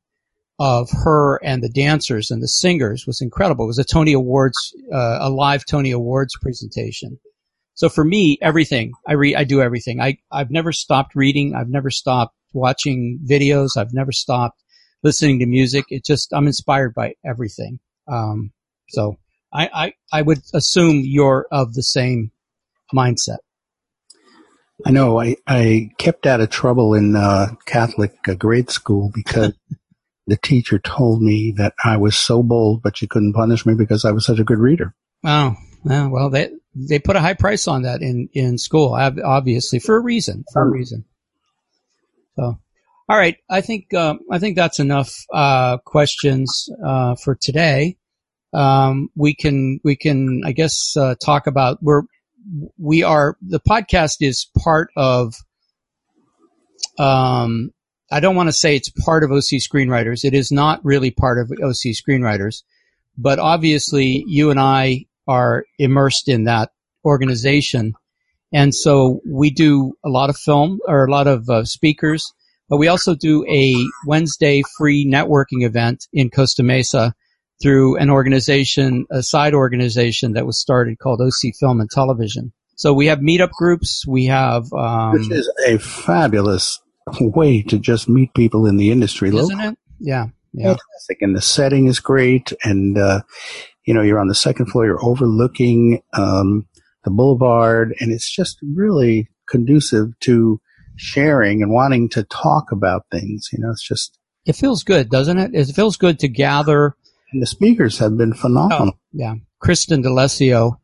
of 0.60 0.90
her 0.92 1.44
and 1.44 1.64
the 1.64 1.70
dancers 1.70 2.30
and 2.30 2.42
the 2.44 2.48
singers 2.48 3.08
was 3.08 3.22
incredible. 3.22 3.66
It 3.66 3.68
was 3.68 3.80
a 3.80 3.84
Tony 3.84 4.14
Awards, 4.14 4.58
uh, 4.94 5.18
a 5.22 5.30
live 5.30 5.66
Tony 5.66 5.90
Awards 5.92 6.38
presentation. 6.40 7.20
So 7.74 7.90
for 7.90 8.04
me, 8.04 8.38
everything 8.42 8.92
I 9.08 9.14
read, 9.14 9.36
I 9.36 9.44
do 9.44 9.62
everything. 9.62 10.00
I 10.00 10.18
I've 10.32 10.52
never 10.52 10.72
stopped 10.72 11.16
reading. 11.16 11.56
I've 11.56 11.70
never 11.70 11.90
stopped 11.90 12.36
watching 12.54 13.20
videos. 13.28 13.78
I've 13.78 13.94
never 13.94 14.12
stopped 14.12 14.62
listening 15.04 15.40
to 15.40 15.46
music. 15.46 15.86
It 15.90 16.06
just 16.06 16.34
I'm 16.34 16.48
inspired 16.48 16.94
by 16.94 17.16
everything. 17.26 17.80
Um, 18.08 18.52
so 18.90 19.18
I, 19.52 19.70
I 19.74 19.94
I 20.12 20.22
would 20.22 20.42
assume 20.54 21.02
you're 21.04 21.48
of 21.52 21.74
the 21.74 21.84
same 21.84 22.32
mindset. 22.94 23.40
I 24.86 24.92
know. 24.92 25.20
I, 25.20 25.36
I 25.48 25.92
kept 25.98 26.26
out 26.26 26.42
of 26.42 26.50
trouble 26.50 26.94
in 26.94 27.16
uh, 27.16 27.56
Catholic 27.66 28.14
uh, 28.28 28.34
grade 28.34 28.70
school 28.70 29.12
because 29.14 29.54
the 30.28 30.38
teacher 30.38 30.80
told 30.80 31.22
me 31.22 31.54
that 31.58 31.74
I 31.84 31.98
was 31.98 32.16
so 32.16 32.44
bold, 32.44 32.82
but 32.82 32.98
she 32.98 33.08
couldn't 33.08 33.34
punish 33.34 33.66
me 33.66 33.74
because 33.74 34.06
I 34.06 34.12
was 34.12 34.26
such 34.26 34.40
a 34.40 34.44
good 34.44 34.60
reader. 34.60 34.94
Oh, 35.24 35.56
yeah, 35.86 36.08
well, 36.08 36.30
they 36.30 36.50
they 36.74 37.00
put 37.00 37.16
a 37.16 37.20
high 37.20 37.34
price 37.34 37.68
on 37.68 37.84
that 37.84 38.02
in 38.02 38.30
in 38.34 38.58
school, 38.58 38.94
obviously 38.94 39.80
for 39.80 39.96
a 39.96 40.00
reason. 40.00 40.46
For 40.54 40.64
a 40.64 40.70
reason. 40.70 41.06
So, 42.36 42.60
all 43.10 43.18
right, 43.18 43.38
I 43.50 43.62
think 43.62 43.94
uh, 43.94 44.16
I 44.32 44.40
think 44.40 44.56
that's 44.56 44.80
enough 44.80 45.14
uh, 45.34 45.78
questions 45.80 46.70
uh, 46.84 47.16
for 47.16 47.36
today. 47.36 47.98
Um, 48.54 49.10
we 49.16 49.34
can 49.34 49.80
we 49.84 49.96
can 49.96 50.42
I 50.46 50.52
guess 50.52 50.96
uh, 50.96 51.16
talk 51.16 51.48
about 51.48 51.80
we're 51.82 52.04
we 52.78 53.04
are 53.04 53.38
the 53.42 53.60
podcast 53.60 54.18
is 54.22 54.48
part 54.58 54.90
of 54.96 55.34
um 56.98 57.72
I 58.12 58.20
don't 58.20 58.36
want 58.36 58.50
to 58.50 58.54
say 58.54 58.76
it's 58.76 58.90
part 58.90 59.24
of 59.24 59.32
OC 59.32 59.62
Screenwriters. 59.62 60.26
It 60.26 60.34
is 60.34 60.52
not 60.52 60.84
really 60.84 61.12
part 61.12 61.40
of 61.40 61.50
OC 61.50 61.96
Screenwriters, 61.96 62.64
but 63.18 63.40
obviously 63.40 64.26
you 64.28 64.52
and 64.52 64.60
I 64.60 65.06
are 65.28 65.64
immersed 65.80 66.28
in 66.28 66.44
that 66.44 66.72
organization. 67.06 67.94
And 68.52 68.76
so 68.76 69.22
we 69.26 69.50
do 69.50 69.94
a 70.04 70.10
lot 70.10 70.30
of 70.30 70.36
film 70.36 70.80
or 70.88 71.06
a 71.06 71.12
lot 71.12 71.28
of 71.28 71.50
uh, 71.50 71.64
speakers, 71.64 72.34
but 72.70 72.78
we 72.78 72.90
also 72.90 73.16
do 73.16 73.46
a 73.48 73.74
Wednesday 74.06 74.62
free 74.78 75.10
networking 75.10 75.64
event 75.64 76.06
in 76.12 76.30
Costa 76.30 76.64
Mesa 76.64 77.16
through 77.62 77.98
an 77.98 78.10
organization, 78.10 79.06
a 79.12 79.24
side 79.24 79.54
organization 79.54 80.34
that 80.34 80.46
was 80.46 80.60
started 80.60 81.00
called 81.00 81.22
OC 81.22 81.54
Film 81.60 81.80
and 81.80 81.90
Television. 81.90 82.54
So 82.76 82.94
we 82.94 83.08
have 83.08 83.20
meetup 83.20 83.52
groups. 83.52 84.06
We 84.08 84.26
have, 84.26 84.72
um, 84.74 85.14
which 85.14 85.32
is 85.32 85.52
a 85.68 85.78
fabulous 85.78 86.80
way 87.20 87.62
to 87.64 87.78
just 87.78 88.10
meet 88.10 88.34
people 88.34 88.66
in 88.66 88.78
the 88.78 88.92
industry, 88.92 89.30
isn't 89.30 89.60
it? 89.60 89.78
Yeah, 90.00 90.28
yeah. 90.54 90.70
Fantastic, 90.70 91.22
and 91.22 91.36
the 91.36 91.42
setting 91.42 91.88
is 91.88 92.00
great, 92.00 92.54
and 92.64 92.98
uh, 92.98 93.22
you 93.86 93.94
know, 93.94 94.02
you're 94.02 94.20
on 94.20 94.28
the 94.28 94.36
second 94.36 94.68
floor, 94.68 94.86
you're 94.86 95.06
overlooking 95.06 96.02
um, 96.14 96.68
the 97.04 97.12
boulevard, 97.12 97.96
and 98.00 98.12
it's 98.12 98.34
just 98.34 98.58
really 98.76 99.30
conducive 99.48 100.08
to 100.22 100.60
sharing 100.96 101.62
and 101.62 101.72
wanting 101.72 102.10
to 102.10 102.24
talk 102.24 102.72
about 102.72 103.06
things. 103.12 103.50
You 103.52 103.60
know, 103.60 103.72
it's 103.72 103.88
just 103.88 104.18
It 104.46 104.56
feels 104.56 104.84
good, 104.84 105.10
doesn't 105.10 105.38
it? 105.38 105.52
It 105.54 105.74
feels 105.76 105.98
good 105.98 106.20
to 106.20 106.28
gather. 106.28 106.96
And 107.32 107.42
the 107.42 107.48
speakers 107.48 108.00
have 108.00 108.18
been 108.18 108.34
phenomenal. 108.34 108.94
Yeah. 109.12 109.36
Kristen 109.60 110.04
DeLessio 110.04 110.78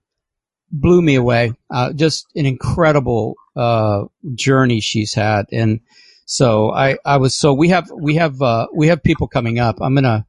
blew 0.71 1.01
me 1.01 1.15
away. 1.15 1.53
Uh, 1.69 1.93
just 1.93 2.27
an 2.35 2.45
incredible, 2.45 3.35
uh, 3.55 4.05
journey 4.35 4.81
she's 4.81 5.13
had. 5.13 5.45
And 5.51 5.81
so 6.25 6.71
I, 6.71 6.97
I 7.05 7.17
was, 7.17 7.35
so 7.35 7.53
we 7.53 7.69
have, 7.69 7.89
we 7.91 8.15
have, 8.15 8.41
uh, 8.41 8.67
we 8.73 8.87
have 8.87 9.03
people 9.03 9.27
coming 9.27 9.59
up. 9.59 9.77
I'm 9.81 9.95
going 9.95 10.03
to, 10.03 10.25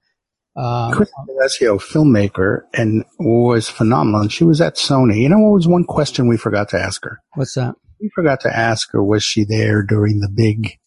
uh, 0.57 0.91
Chris 0.93 1.11
Alessio, 1.29 1.79
filmmaker, 1.79 2.63
and 2.75 3.05
was 3.21 3.69
phenomenal. 3.69 4.23
And 4.23 4.33
she 4.33 4.43
was 4.45 4.61
at 4.61 4.75
Sony. 4.75 5.21
You 5.21 5.29
know 5.29 5.39
what 5.39 5.55
was 5.55 5.69
one 5.69 5.85
question 5.85 6.27
we 6.27 6.37
forgot 6.37 6.71
to 6.71 6.81
ask 6.81 7.05
her? 7.05 7.21
what's 7.35 7.55
that? 7.55 7.75
We 8.01 8.11
forgot 8.15 8.41
to 8.41 8.57
ask 8.57 8.91
her, 8.93 9.03
was 9.03 9.23
she 9.23 9.45
there 9.45 9.83
during 9.83 10.21
the 10.21 10.29
big 10.29 10.79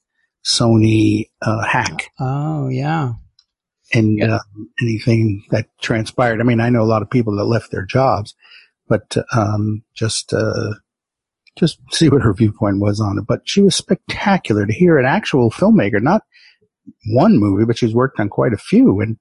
Sony 0.46 1.30
uh, 1.42 1.64
hack 1.66 2.10
Oh, 2.20 2.68
yeah. 2.70 3.14
And 3.94 4.22
uh, 4.24 4.40
anything 4.82 5.44
that 5.52 5.68
transpired? 5.82 6.40
I 6.40 6.44
mean, 6.44 6.60
I 6.60 6.70
know 6.70 6.82
a 6.82 6.84
lot 6.84 7.02
of 7.02 7.10
people 7.10 7.36
that 7.38 7.46
left 7.46 7.72
their 7.72 7.86
jobs, 7.86 8.36
but 8.88 9.18
um, 9.36 9.84
just 9.94 10.34
uh, 10.34 10.74
just 11.56 11.80
see 11.92 12.10
what 12.10 12.22
her 12.22 12.34
viewpoint 12.34 12.80
was 12.80 13.00
on 13.00 13.18
it. 13.18 13.26
But 13.28 13.42
she 13.46 13.62
was 13.62 13.76
spectacular 13.76 14.66
to 14.66 14.74
hear 14.74 14.98
an 14.98 15.06
actual 15.06 15.52
filmmaker, 15.52 16.02
not 16.02 16.24
one 17.08 17.38
movie, 17.38 17.66
but 17.66 17.78
she's 17.78 17.94
worked 17.94 18.20
on 18.20 18.30
quite 18.30 18.54
a 18.54 18.58
few, 18.58 19.02
and 19.02 19.18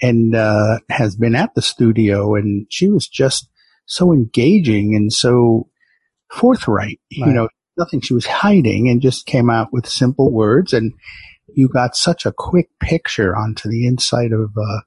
and 0.00 0.34
uh, 0.34 0.78
has 0.90 1.16
been 1.16 1.34
at 1.34 1.54
the 1.54 1.62
studio, 1.62 2.34
and 2.34 2.66
she 2.70 2.88
was 2.88 3.08
just 3.08 3.48
so 3.86 4.12
engaging 4.12 4.94
and 4.94 5.12
so 5.12 5.68
forthright. 6.30 7.00
You 7.08 7.26
know, 7.26 7.48
nothing 7.76 8.00
she 8.00 8.14
was 8.14 8.26
hiding, 8.26 8.88
and 8.88 9.00
just 9.00 9.26
came 9.26 9.50
out 9.50 9.72
with 9.72 9.88
simple 9.88 10.30
words, 10.32 10.72
and 10.72 10.92
you 11.58 11.68
got 11.68 11.96
such 11.96 12.24
a 12.24 12.30
quick 12.30 12.68
picture 12.78 13.34
onto 13.34 13.68
the 13.68 13.84
inside 13.84 14.30
of 14.30 14.56
uh, 14.56 14.80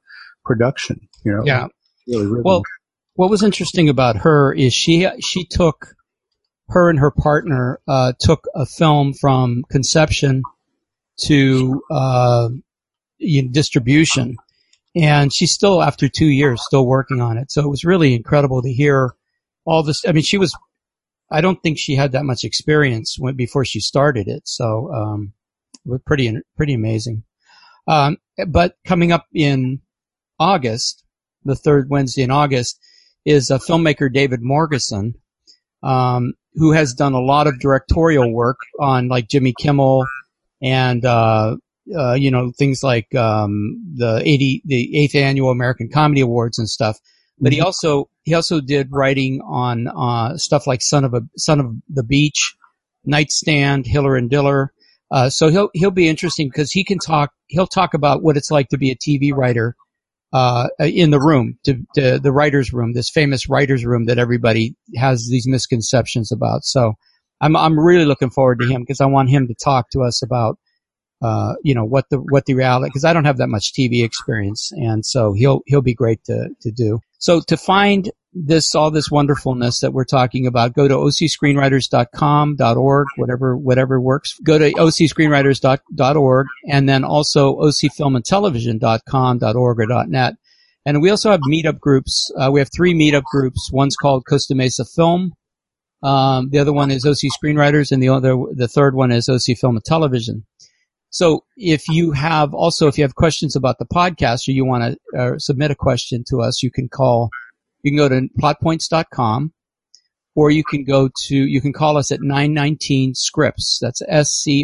production. 0.46 1.10
You 1.26 1.34
know, 1.34 1.44
Yeah. 1.46 1.68
really, 2.08 2.26
really 2.28 2.42
Well, 2.46 2.64
what 3.16 3.30
was 3.30 3.44
interesting 3.44 3.90
about 3.90 4.16
her 4.16 4.54
is 4.54 4.74
she 4.74 5.06
she 5.20 5.44
took 5.44 5.96
her 6.70 6.90
and 6.90 6.98
her 6.98 7.12
partner 7.12 7.82
uh, 7.90 8.14
took 8.20 8.48
a 8.56 8.66
film 8.66 9.14
from 9.14 9.64
conception 9.70 10.44
to 11.26 11.84
uh, 11.92 12.48
in 13.20 13.52
distribution, 13.52 14.38
and 14.96 15.34
she's 15.34 15.52
still 15.52 15.84
after 15.84 16.08
two 16.08 16.30
years 16.30 16.64
still 16.66 16.88
working 16.88 17.20
on 17.20 17.38
it. 17.38 17.52
So 17.52 17.62
it 17.62 17.70
was 17.70 17.84
really 17.84 18.16
incredible 18.16 18.62
to 18.62 18.72
hear 18.72 19.14
all 19.66 19.84
this. 19.84 20.06
I 20.08 20.14
mean, 20.14 20.24
she 20.24 20.38
was. 20.38 20.56
I 21.30 21.42
don't 21.42 21.62
think 21.62 21.78
she 21.78 21.96
had 21.96 22.14
that 22.14 22.24
much 22.24 22.46
experience 22.46 23.18
when, 23.20 23.36
before 23.36 23.66
she 23.66 23.82
started 23.82 24.30
it. 24.30 24.44
So 24.48 24.90
um, 24.94 25.34
pretty 26.06 26.34
pretty 26.58 26.74
amazing. 26.74 27.24
Um, 27.88 28.18
but 28.48 28.76
coming 28.86 29.12
up 29.12 29.26
in 29.34 29.82
August, 30.40 31.04
the 31.44 31.56
third 31.56 31.90
Wednesday 31.90 32.24
in 32.24 32.32
August, 32.32 32.80
is 33.26 33.50
a 33.50 33.60
filmmaker 33.60 34.12
David 34.12 34.42
Morgeson, 34.42 35.14
um, 35.84 36.34
who 36.56 36.72
has 36.72 36.94
done 36.94 37.14
a 37.14 37.20
lot 37.20 37.48
of 37.48 37.60
directorial 37.60 38.32
work 38.32 38.58
on 38.80 39.08
like 39.08 39.28
Jimmy 39.28 39.54
Kimmel 39.58 40.06
and 40.62 41.04
uh, 41.06 41.58
uh, 41.96 42.14
you 42.14 42.32
know 42.32 42.52
things 42.58 42.84
like 42.84 43.14
um, 43.16 43.94
the 43.96 44.22
eighty 44.24 44.62
the 44.66 44.98
eighth 44.98 45.16
annual 45.16 45.50
American 45.50 45.90
Comedy 45.90 46.22
Awards 46.22 46.60
and 46.60 46.70
stuff. 46.70 46.98
But 47.40 47.54
he 47.54 47.62
also 47.62 48.10
he 48.24 48.36
also 48.36 48.62
did 48.62 48.90
writing 48.92 49.42
on 49.42 49.88
uh, 49.88 50.38
stuff 50.38 50.68
like 50.68 50.82
Son 50.82 51.04
of 51.04 51.14
a 51.14 51.22
Son 51.38 51.60
of 51.60 51.74
the 51.90 52.04
Beach, 52.04 52.56
Nightstand, 53.04 53.88
Hiller 53.88 54.16
and 54.16 54.30
Diller. 54.30 54.72
Uh, 55.12 55.30
so 55.30 55.50
he'll 55.50 55.70
he'll 55.74 55.92
be 55.92 56.08
interesting 56.08 56.48
because 56.48 56.72
he 56.72 56.84
can 56.84 56.98
talk. 56.98 57.32
He'll 57.48 57.68
talk 57.68 57.94
about 57.94 58.24
what 58.24 58.38
it's 58.38 58.52
like 58.52 58.70
to 58.70 58.78
be 58.78 58.92
a 58.92 58.96
TV 58.96 59.36
writer 59.36 59.76
uh, 60.34 60.70
in 60.80 61.12
the 61.12 61.20
room, 61.20 61.58
to, 61.66 61.76
to 61.96 62.20
the 62.20 62.32
writers' 62.32 62.72
room, 62.72 62.94
this 62.94 63.10
famous 63.10 63.50
writers' 63.50 63.86
room 63.86 64.06
that 64.06 64.18
everybody 64.18 64.76
has 64.96 65.28
these 65.30 65.48
misconceptions 65.48 66.32
about. 66.32 66.64
So 66.64 66.94
I'm 67.42 67.56
I'm 67.56 67.80
really 67.80 68.06
looking 68.06 68.30
forward 68.30 68.60
to 68.60 68.68
him 68.68 68.82
because 68.82 69.02
I 69.02 69.08
want 69.08 69.30
him 69.30 69.48
to 69.48 69.56
talk 69.56 69.90
to 69.92 70.02
us 70.02 70.22
about 70.22 70.58
uh, 71.22 71.54
you 71.64 71.76
know 71.76 71.86
what 71.86 72.06
the 72.10 72.18
what 72.18 72.46
the 72.46 72.54
reality 72.54 72.88
because 72.88 73.06
I 73.06 73.14
don't 73.14 73.26
have 73.26 73.38
that 73.38 73.50
much 73.50 73.74
TV 73.74 74.04
experience, 74.04 74.72
and 74.74 75.06
so 75.06 75.34
he'll 75.34 75.62
he'll 75.66 75.82
be 75.82 75.94
great 75.94 76.24
to 76.26 76.50
to 76.62 76.72
do. 76.72 77.00
So 77.18 77.42
to 77.48 77.58
find 77.58 78.10
this 78.34 78.74
all 78.76 78.92
this 78.92 79.12
wonderfulness 79.12 79.82
that 79.82 79.94
we're 79.94 80.06
talking 80.06 80.48
about, 80.48 80.74
go 80.74 80.88
to 80.88 80.96
ocscreenwriters.com, 80.96 82.58
.org, 82.60 83.08
whatever 83.18 83.58
whatever 83.58 84.00
works. 84.00 84.38
Go 84.44 84.58
to 84.58 84.72
ocscreenwriters.org, 84.72 86.48
and 86.70 86.90
then 86.90 87.04
also 87.04 87.56
ocfilmandtelevision.com, 87.58 89.40
.org 89.56 89.80
or 89.80 90.06
.net. 90.08 90.36
And 90.86 91.02
we 91.02 91.10
also 91.10 91.30
have 91.30 91.42
meetup 91.42 91.80
groups. 91.80 92.32
Uh, 92.36 92.50
we 92.52 92.60
have 92.60 92.70
three 92.76 92.94
meetup 92.94 93.24
groups. 93.24 93.70
One's 93.72 93.96
called 93.96 94.26
Costa 94.28 94.56
Mesa 94.56 94.86
Film. 94.86 95.34
Um, 96.04 96.50
the 96.50 96.58
other 96.58 96.74
one 96.74 96.90
is 96.90 97.06
OC 97.06 97.32
Screenwriters, 97.32 97.92
and 97.92 98.02
the 98.02 98.10
other 98.10 98.36
the 98.54 98.68
third 98.68 98.96
one 98.96 99.12
is 99.12 99.30
OC 99.30 99.58
Film 99.60 99.76
and 99.76 99.86
Television. 99.86 100.46
So 101.12 101.44
if 101.58 101.90
you 101.90 102.14
have 102.14 102.54
also, 102.54 102.88
if 102.88 102.98
you 102.98 103.04
have 103.04 103.16
questions 103.16 103.56
about 103.56 103.78
the 103.80 103.86
podcast 103.86 104.48
or 104.48 104.52
you 104.52 104.66
want 104.66 104.98
to 105.14 105.20
uh, 105.20 105.38
submit 105.38 105.70
a 105.70 105.76
question 105.76 106.24
to 106.30 106.42
us, 106.42 106.64
you 106.64 106.72
can 106.72 106.88
call, 106.88 107.30
you 107.84 107.92
can 107.92 107.98
go 107.98 108.10
to 108.10 108.28
plotpoints.com 108.40 109.54
or 110.36 110.50
you 110.52 110.64
can 110.64 110.84
go 110.84 111.10
to, 111.26 111.36
you 111.36 111.62
can 111.62 111.74
call 111.74 111.98
us 111.98 112.12
at 112.12 112.22
919 112.22 113.16
scripts. 113.16 113.80
That's 113.82 114.02
S-C-R-I-P-T-S. 114.08 114.62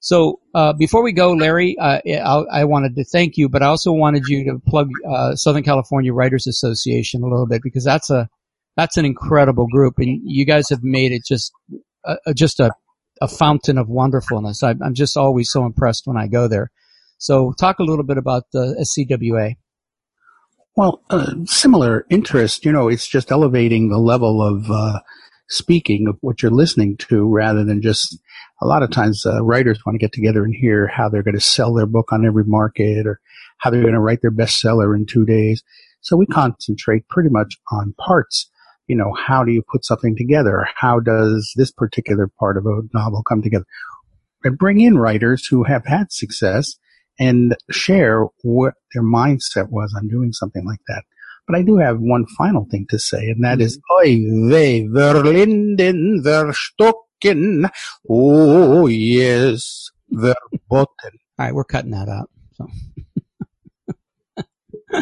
So, 0.00 0.40
uh, 0.54 0.72
before 0.74 1.02
we 1.02 1.12
go, 1.12 1.32
Larry, 1.32 1.78
uh, 1.78 2.00
I, 2.52 2.64
wanted 2.64 2.96
to 2.96 3.04
thank 3.04 3.38
you, 3.38 3.48
but 3.48 3.62
I 3.62 3.66
also 3.66 3.90
wanted 3.90 4.26
you 4.28 4.44
to 4.44 4.58
plug, 4.66 4.90
uh, 5.08 5.34
Southern 5.34 5.62
California 5.62 6.12
Writers 6.12 6.46
Association 6.46 7.22
a 7.22 7.26
little 7.26 7.46
bit 7.46 7.62
because 7.62 7.84
that's 7.84 8.10
a, 8.10 8.28
that's 8.76 8.98
an 8.98 9.06
incredible 9.06 9.66
group 9.66 9.94
and 9.98 10.20
you 10.24 10.44
guys 10.44 10.68
have 10.68 10.82
made 10.82 11.12
it 11.12 11.22
just, 11.26 11.52
uh, 12.04 12.16
just 12.34 12.60
a, 12.60 12.70
a 13.22 13.28
fountain 13.28 13.78
of 13.78 13.88
wonderfulness. 13.88 14.62
I, 14.62 14.70
I'm 14.70 14.92
just 14.94 15.16
always 15.16 15.50
so 15.50 15.64
impressed 15.64 16.06
when 16.06 16.18
I 16.18 16.26
go 16.26 16.48
there. 16.48 16.70
So 17.16 17.54
talk 17.58 17.78
a 17.78 17.84
little 17.84 18.04
bit 18.04 18.18
about 18.18 18.44
the 18.52 18.76
SCWA. 18.84 19.56
Well, 20.76 21.02
uh, 21.08 21.34
similar 21.44 22.04
interest, 22.10 22.64
you 22.64 22.72
know, 22.72 22.88
it's 22.88 23.06
just 23.06 23.30
elevating 23.30 23.90
the 23.90 23.98
level 23.98 24.42
of 24.42 24.68
uh, 24.68 25.00
speaking 25.48 26.08
of 26.08 26.16
what 26.20 26.42
you're 26.42 26.50
listening 26.50 26.96
to 26.96 27.28
rather 27.28 27.64
than 27.64 27.80
just 27.80 28.18
a 28.60 28.66
lot 28.66 28.82
of 28.82 28.90
times 28.90 29.24
uh, 29.24 29.44
writers 29.44 29.80
want 29.86 29.94
to 29.94 30.04
get 30.04 30.12
together 30.12 30.44
and 30.44 30.52
hear 30.52 30.88
how 30.88 31.08
they're 31.08 31.22
going 31.22 31.36
to 31.36 31.40
sell 31.40 31.74
their 31.74 31.86
book 31.86 32.12
on 32.12 32.26
every 32.26 32.42
market 32.44 33.06
or 33.06 33.20
how 33.58 33.70
they're 33.70 33.82
going 33.82 33.94
to 33.94 34.00
write 34.00 34.20
their 34.20 34.32
bestseller 34.32 34.96
in 34.96 35.06
two 35.06 35.24
days. 35.24 35.62
So 36.00 36.16
we 36.16 36.26
concentrate 36.26 37.08
pretty 37.08 37.30
much 37.30 37.56
on 37.70 37.94
parts. 37.96 38.50
You 38.88 38.96
know, 38.96 39.14
how 39.14 39.44
do 39.44 39.52
you 39.52 39.62
put 39.62 39.84
something 39.84 40.16
together? 40.16 40.66
How 40.74 40.98
does 40.98 41.52
this 41.56 41.70
particular 41.70 42.28
part 42.38 42.56
of 42.58 42.66
a 42.66 42.82
novel 42.92 43.22
come 43.22 43.42
together? 43.42 43.64
And 44.42 44.58
bring 44.58 44.80
in 44.80 44.98
writers 44.98 45.46
who 45.46 45.62
have 45.62 45.86
had 45.86 46.10
success 46.10 46.74
and 47.18 47.56
share 47.70 48.26
what 48.42 48.74
their 48.92 49.02
mindset 49.02 49.70
was 49.70 49.94
on 49.96 50.08
doing 50.08 50.32
something 50.32 50.64
like 50.64 50.80
that. 50.88 51.04
But 51.46 51.56
I 51.56 51.62
do 51.62 51.76
have 51.76 52.00
one 52.00 52.26
final 52.38 52.66
thing 52.70 52.86
to 52.90 52.98
say, 52.98 53.28
and 53.28 53.44
that 53.44 53.60
is, 53.60 53.78
mm-hmm. 53.78 54.46
Oi, 54.46 54.50
they, 54.50 54.82
verlinden, 54.82 56.22
verstocken. 56.22 57.70
Oh, 58.08 58.86
yes, 58.86 59.90
verboten. 60.10 60.38
All 61.38 61.46
right, 61.46 61.54
we're 61.54 61.64
cutting 61.64 61.90
that 61.90 62.08
out. 62.08 62.30
So. 62.52 62.68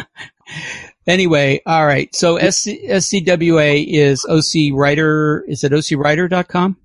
anyway, 1.07 1.61
all 1.65 1.85
right. 1.85 2.13
So 2.15 2.37
SC, 2.37 2.69
SCWA 2.89 3.85
is 3.87 4.25
OC 4.25 4.75
Writer. 4.75 5.45
Is 5.47 5.63
it 5.63 5.71
OCWriter.com? 5.71 6.77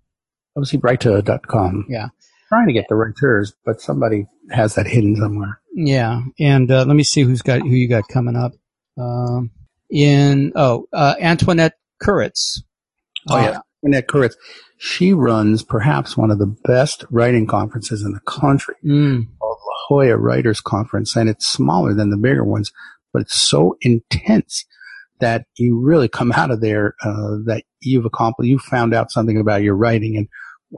OCWriter.com. 0.57 1.87
Yeah. 1.89 2.09
Trying 2.49 2.67
to 2.69 2.73
get 2.73 2.87
the 2.89 2.95
writers, 2.95 3.53
but 3.65 3.81
somebody 3.81 4.27
has 4.51 4.75
that 4.77 4.87
hidden 4.87 5.17
somewhere. 5.17 5.61
Yeah. 5.75 6.23
And 6.41 6.71
uh, 6.71 6.85
let 6.87 6.97
me 6.97 7.03
see 7.03 7.23
who's 7.23 7.43
got 7.43 7.61
who 7.61 7.69
you 7.69 7.89
got 7.89 8.09
coming 8.09 8.37
up. 8.37 8.53
Um, 8.99 9.51
in 9.91 10.53
oh 10.57 10.87
uh, 10.93 11.15
Antoinette 11.21 11.75
Kuritz. 12.03 12.63
Oh 13.29 13.39
yeah, 13.39 13.59
Annette 13.83 14.09
Kuritz. 14.09 14.35
She 14.79 15.13
runs 15.13 15.63
perhaps 15.63 16.17
one 16.17 16.31
of 16.31 16.39
the 16.39 16.55
best 16.65 17.05
writing 17.11 17.47
conferences 17.47 18.03
in 18.03 18.13
the 18.13 18.21
country 18.21 18.75
Mm. 18.85 19.27
called 19.41 19.59
La 19.67 19.75
Jolla 19.89 20.17
Writers 20.17 20.61
Conference, 20.61 21.17
and 21.17 21.29
it's 21.29 21.47
smaller 21.47 21.95
than 21.95 22.11
the 22.11 22.17
bigger 22.17 22.45
ones, 22.45 22.71
but 23.13 23.23
it's 23.23 23.37
so 23.41 23.77
intense 23.81 24.65
that 25.21 25.47
you 25.57 25.81
really 25.81 26.09
come 26.09 26.31
out 26.33 26.51
of 26.51 26.61
there 26.61 26.95
uh, 27.03 27.39
that 27.47 27.65
you've 27.81 28.05
accomplished, 28.05 28.49
you 28.49 28.59
found 28.59 28.95
out 28.95 29.11
something 29.11 29.39
about 29.39 29.63
your 29.63 29.75
writing 29.75 30.17
and 30.17 30.29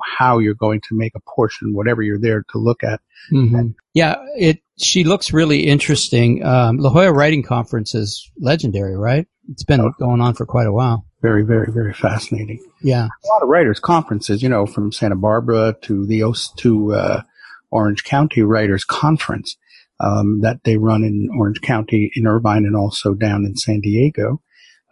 how 0.03 0.39
you're 0.39 0.55
going 0.55 0.81
to 0.89 0.97
make 0.97 1.15
a 1.15 1.21
portion, 1.21 1.75
whatever 1.75 2.03
you're 2.03 2.21
there 2.21 2.45
to 2.53 2.59
look 2.59 2.83
at. 2.83 3.01
Mm-hmm. 3.33 3.71
Yeah, 3.95 4.17
it. 4.37 4.61
She 4.79 5.05
looks 5.05 5.33
really 5.33 5.67
interesting. 5.67 6.45
Um, 6.45 6.79
La 6.79 6.91
Jolla 6.91 7.13
Writing 7.13 7.43
Conference 7.43 7.95
is 7.95 8.31
legendary, 8.39 8.97
right? 8.97 9.27
It's 9.51 9.65
been 9.65 9.93
going 9.99 10.21
on 10.21 10.35
for 10.35 10.47
quite 10.47 10.67
a 10.67 10.73
while. 10.73 11.05
Very, 11.21 11.45
very, 11.45 11.71
very 11.73 11.93
fascinating. 11.93 12.65
Yeah, 12.83 13.07
a 13.07 13.29
lot 13.29 13.43
of 13.43 13.49
writers 13.49 13.81
conferences. 13.81 14.43
You 14.43 14.49
know, 14.49 14.67
from 14.67 14.93
Santa 14.93 15.17
Barbara 15.17 15.77
to 15.83 16.07
the 16.07 16.23
to 16.59 16.95
uh, 16.95 17.23
Orange 17.71 18.05
County 18.05 18.43
Writers 18.43 18.85
Conference 18.85 19.57
um, 20.01 20.41
that 20.41 20.65
they 20.65 20.77
run 20.77 21.05
in 21.05 21.29
Orange 21.39 21.61
County, 21.61 22.11
in 22.15 22.27
Irvine, 22.27 22.65
and 22.65 22.75
also 22.75 23.15
down 23.15 23.45
in 23.45 23.57
San 23.57 23.81
Diego. 23.81 24.41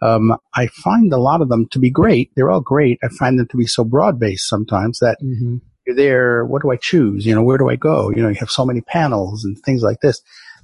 Um, 0.01 0.35
I 0.55 0.67
find 0.67 1.11
a 1.11 1.17
lot 1.17 1.41
of 1.41 1.49
them 1.49 1.67
to 1.71 1.79
be 1.79 1.89
great. 1.89 2.31
They're 2.35 2.49
all 2.49 2.61
great. 2.61 2.99
I 3.03 3.09
find 3.09 3.37
them 3.37 3.47
to 3.47 3.57
be 3.57 3.65
so 3.65 3.83
broad 3.83 4.19
based 4.19 4.47
sometimes 4.47 4.99
that 4.99 5.17
mm-hmm. 5.21 5.57
you're 5.85 5.95
there. 5.95 6.45
What 6.45 6.61
do 6.61 6.71
I 6.71 6.77
choose? 6.77 7.25
You 7.25 7.35
know, 7.35 7.43
where 7.43 7.57
do 7.57 7.69
I 7.69 7.75
go? 7.75 8.09
You 8.09 8.21
know, 8.21 8.29
you 8.29 8.35
have 8.35 8.49
so 8.49 8.65
many 8.65 8.81
panels 8.81 9.43
and 9.43 9.57
things 9.59 9.83
like 9.83 9.99
this. 10.01 10.21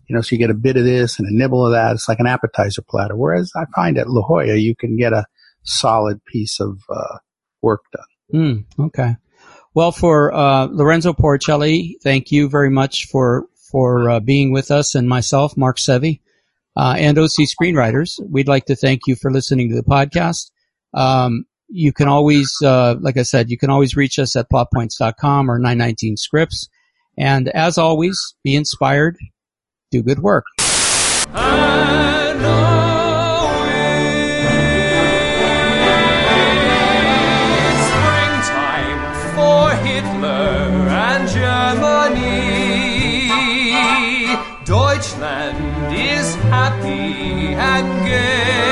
You 0.07 0.15
know, 0.15 0.21
so 0.21 0.36
you 0.36 0.38
get 0.38 0.51
a 0.51 0.55
bit 0.55 0.77
of 0.77 0.83
this 0.83 1.19
and 1.19 1.27
a 1.27 1.36
nibble 1.36 1.65
of 1.65 1.71
that. 1.71 1.93
It's 1.93 2.07
like 2.07 2.19
an 2.19 2.27
appetizer 2.27 2.83
platter. 2.88 3.15
Whereas 3.15 3.51
I 3.55 3.65
find 3.75 3.97
at 3.97 4.09
La 4.09 4.21
Jolla, 4.21 4.55
you 4.55 4.75
can 4.75 4.97
get 4.97 5.13
a 5.13 5.25
solid 5.63 6.23
piece 6.25 6.59
of 6.59 6.79
uh, 6.89 7.17
work 7.61 7.81
done. 7.91 8.65
Mm, 8.79 8.86
okay. 8.88 9.17
Well, 9.73 9.91
for 9.91 10.33
uh, 10.33 10.67
Lorenzo 10.67 11.11
Porcelli, 11.11 11.95
thank 12.01 12.31
you 12.31 12.47
very 12.47 12.69
much 12.69 13.07
for 13.07 13.47
for 13.71 14.09
uh, 14.09 14.19
being 14.21 14.53
with 14.53 14.71
us, 14.71 14.95
and 14.95 15.09
myself, 15.09 15.57
Mark 15.57 15.77
Sevi, 15.77 16.21
uh, 16.76 16.95
and 16.97 17.17
OC 17.17 17.47
Screenwriters. 17.47 18.19
We'd 18.30 18.47
like 18.47 18.65
to 18.65 18.76
thank 18.76 19.01
you 19.07 19.15
for 19.15 19.32
listening 19.32 19.69
to 19.69 19.76
the 19.76 19.84
podcast. 19.84 20.51
Um, 20.93 21.45
you 21.67 21.91
can 21.91 22.07
always, 22.07 22.53
uh, 22.63 22.95
like 22.99 23.17
I 23.17 23.23
said, 23.23 23.49
you 23.49 23.57
can 23.57 23.69
always 23.69 23.95
reach 23.95 24.19
us 24.19 24.36
at 24.36 24.49
plotpoints.com 24.51 25.49
or 25.49 25.57
919 25.57 26.17
scripts. 26.17 26.69
And 27.17 27.49
as 27.49 27.78
always, 27.78 28.36
be 28.43 28.55
inspired, 28.55 29.17
do 29.91 30.03
good 30.03 30.19
work. 30.19 30.45
And 47.55 48.05
gay. 48.05 48.65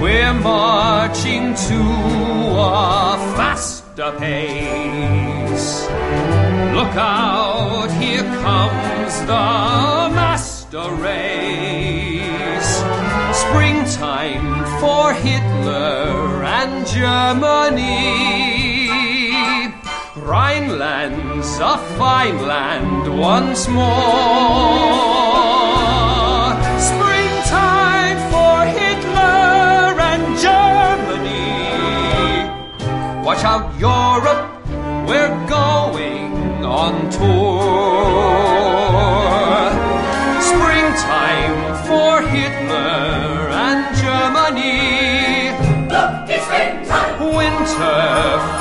We're 0.00 0.34
marching 0.34 1.54
to 1.54 1.80
a 2.58 3.16
faster 3.36 4.12
pace. 4.18 5.86
Look 6.74 6.96
out, 6.96 7.90
here 8.00 8.24
comes 8.44 9.20
the 9.20 9.46
master 10.20 10.90
race. 10.94 12.72
Springtime 13.32 14.64
for 14.80 15.12
Hitler 15.14 16.44
and 16.44 16.86
Germany. 16.86 18.46
Rhineland's 20.16 21.58
a 21.60 21.78
fine 21.96 22.46
land 22.46 23.18
once 23.18 23.68
more. 23.68 25.25
Watch 33.26 33.42
out, 33.42 33.76
Europe, 33.80 34.46
we're 35.08 35.34
going 35.48 36.64
on 36.64 37.10
tour. 37.10 38.46
Springtime 40.40 41.58
for 41.88 42.22
Hitler 42.22 43.50
and 43.50 43.96
Germany. 43.98 45.50
Look, 45.90 46.30
it's 46.30 46.44
springtime. 46.44 47.18
Winter 47.34 48.55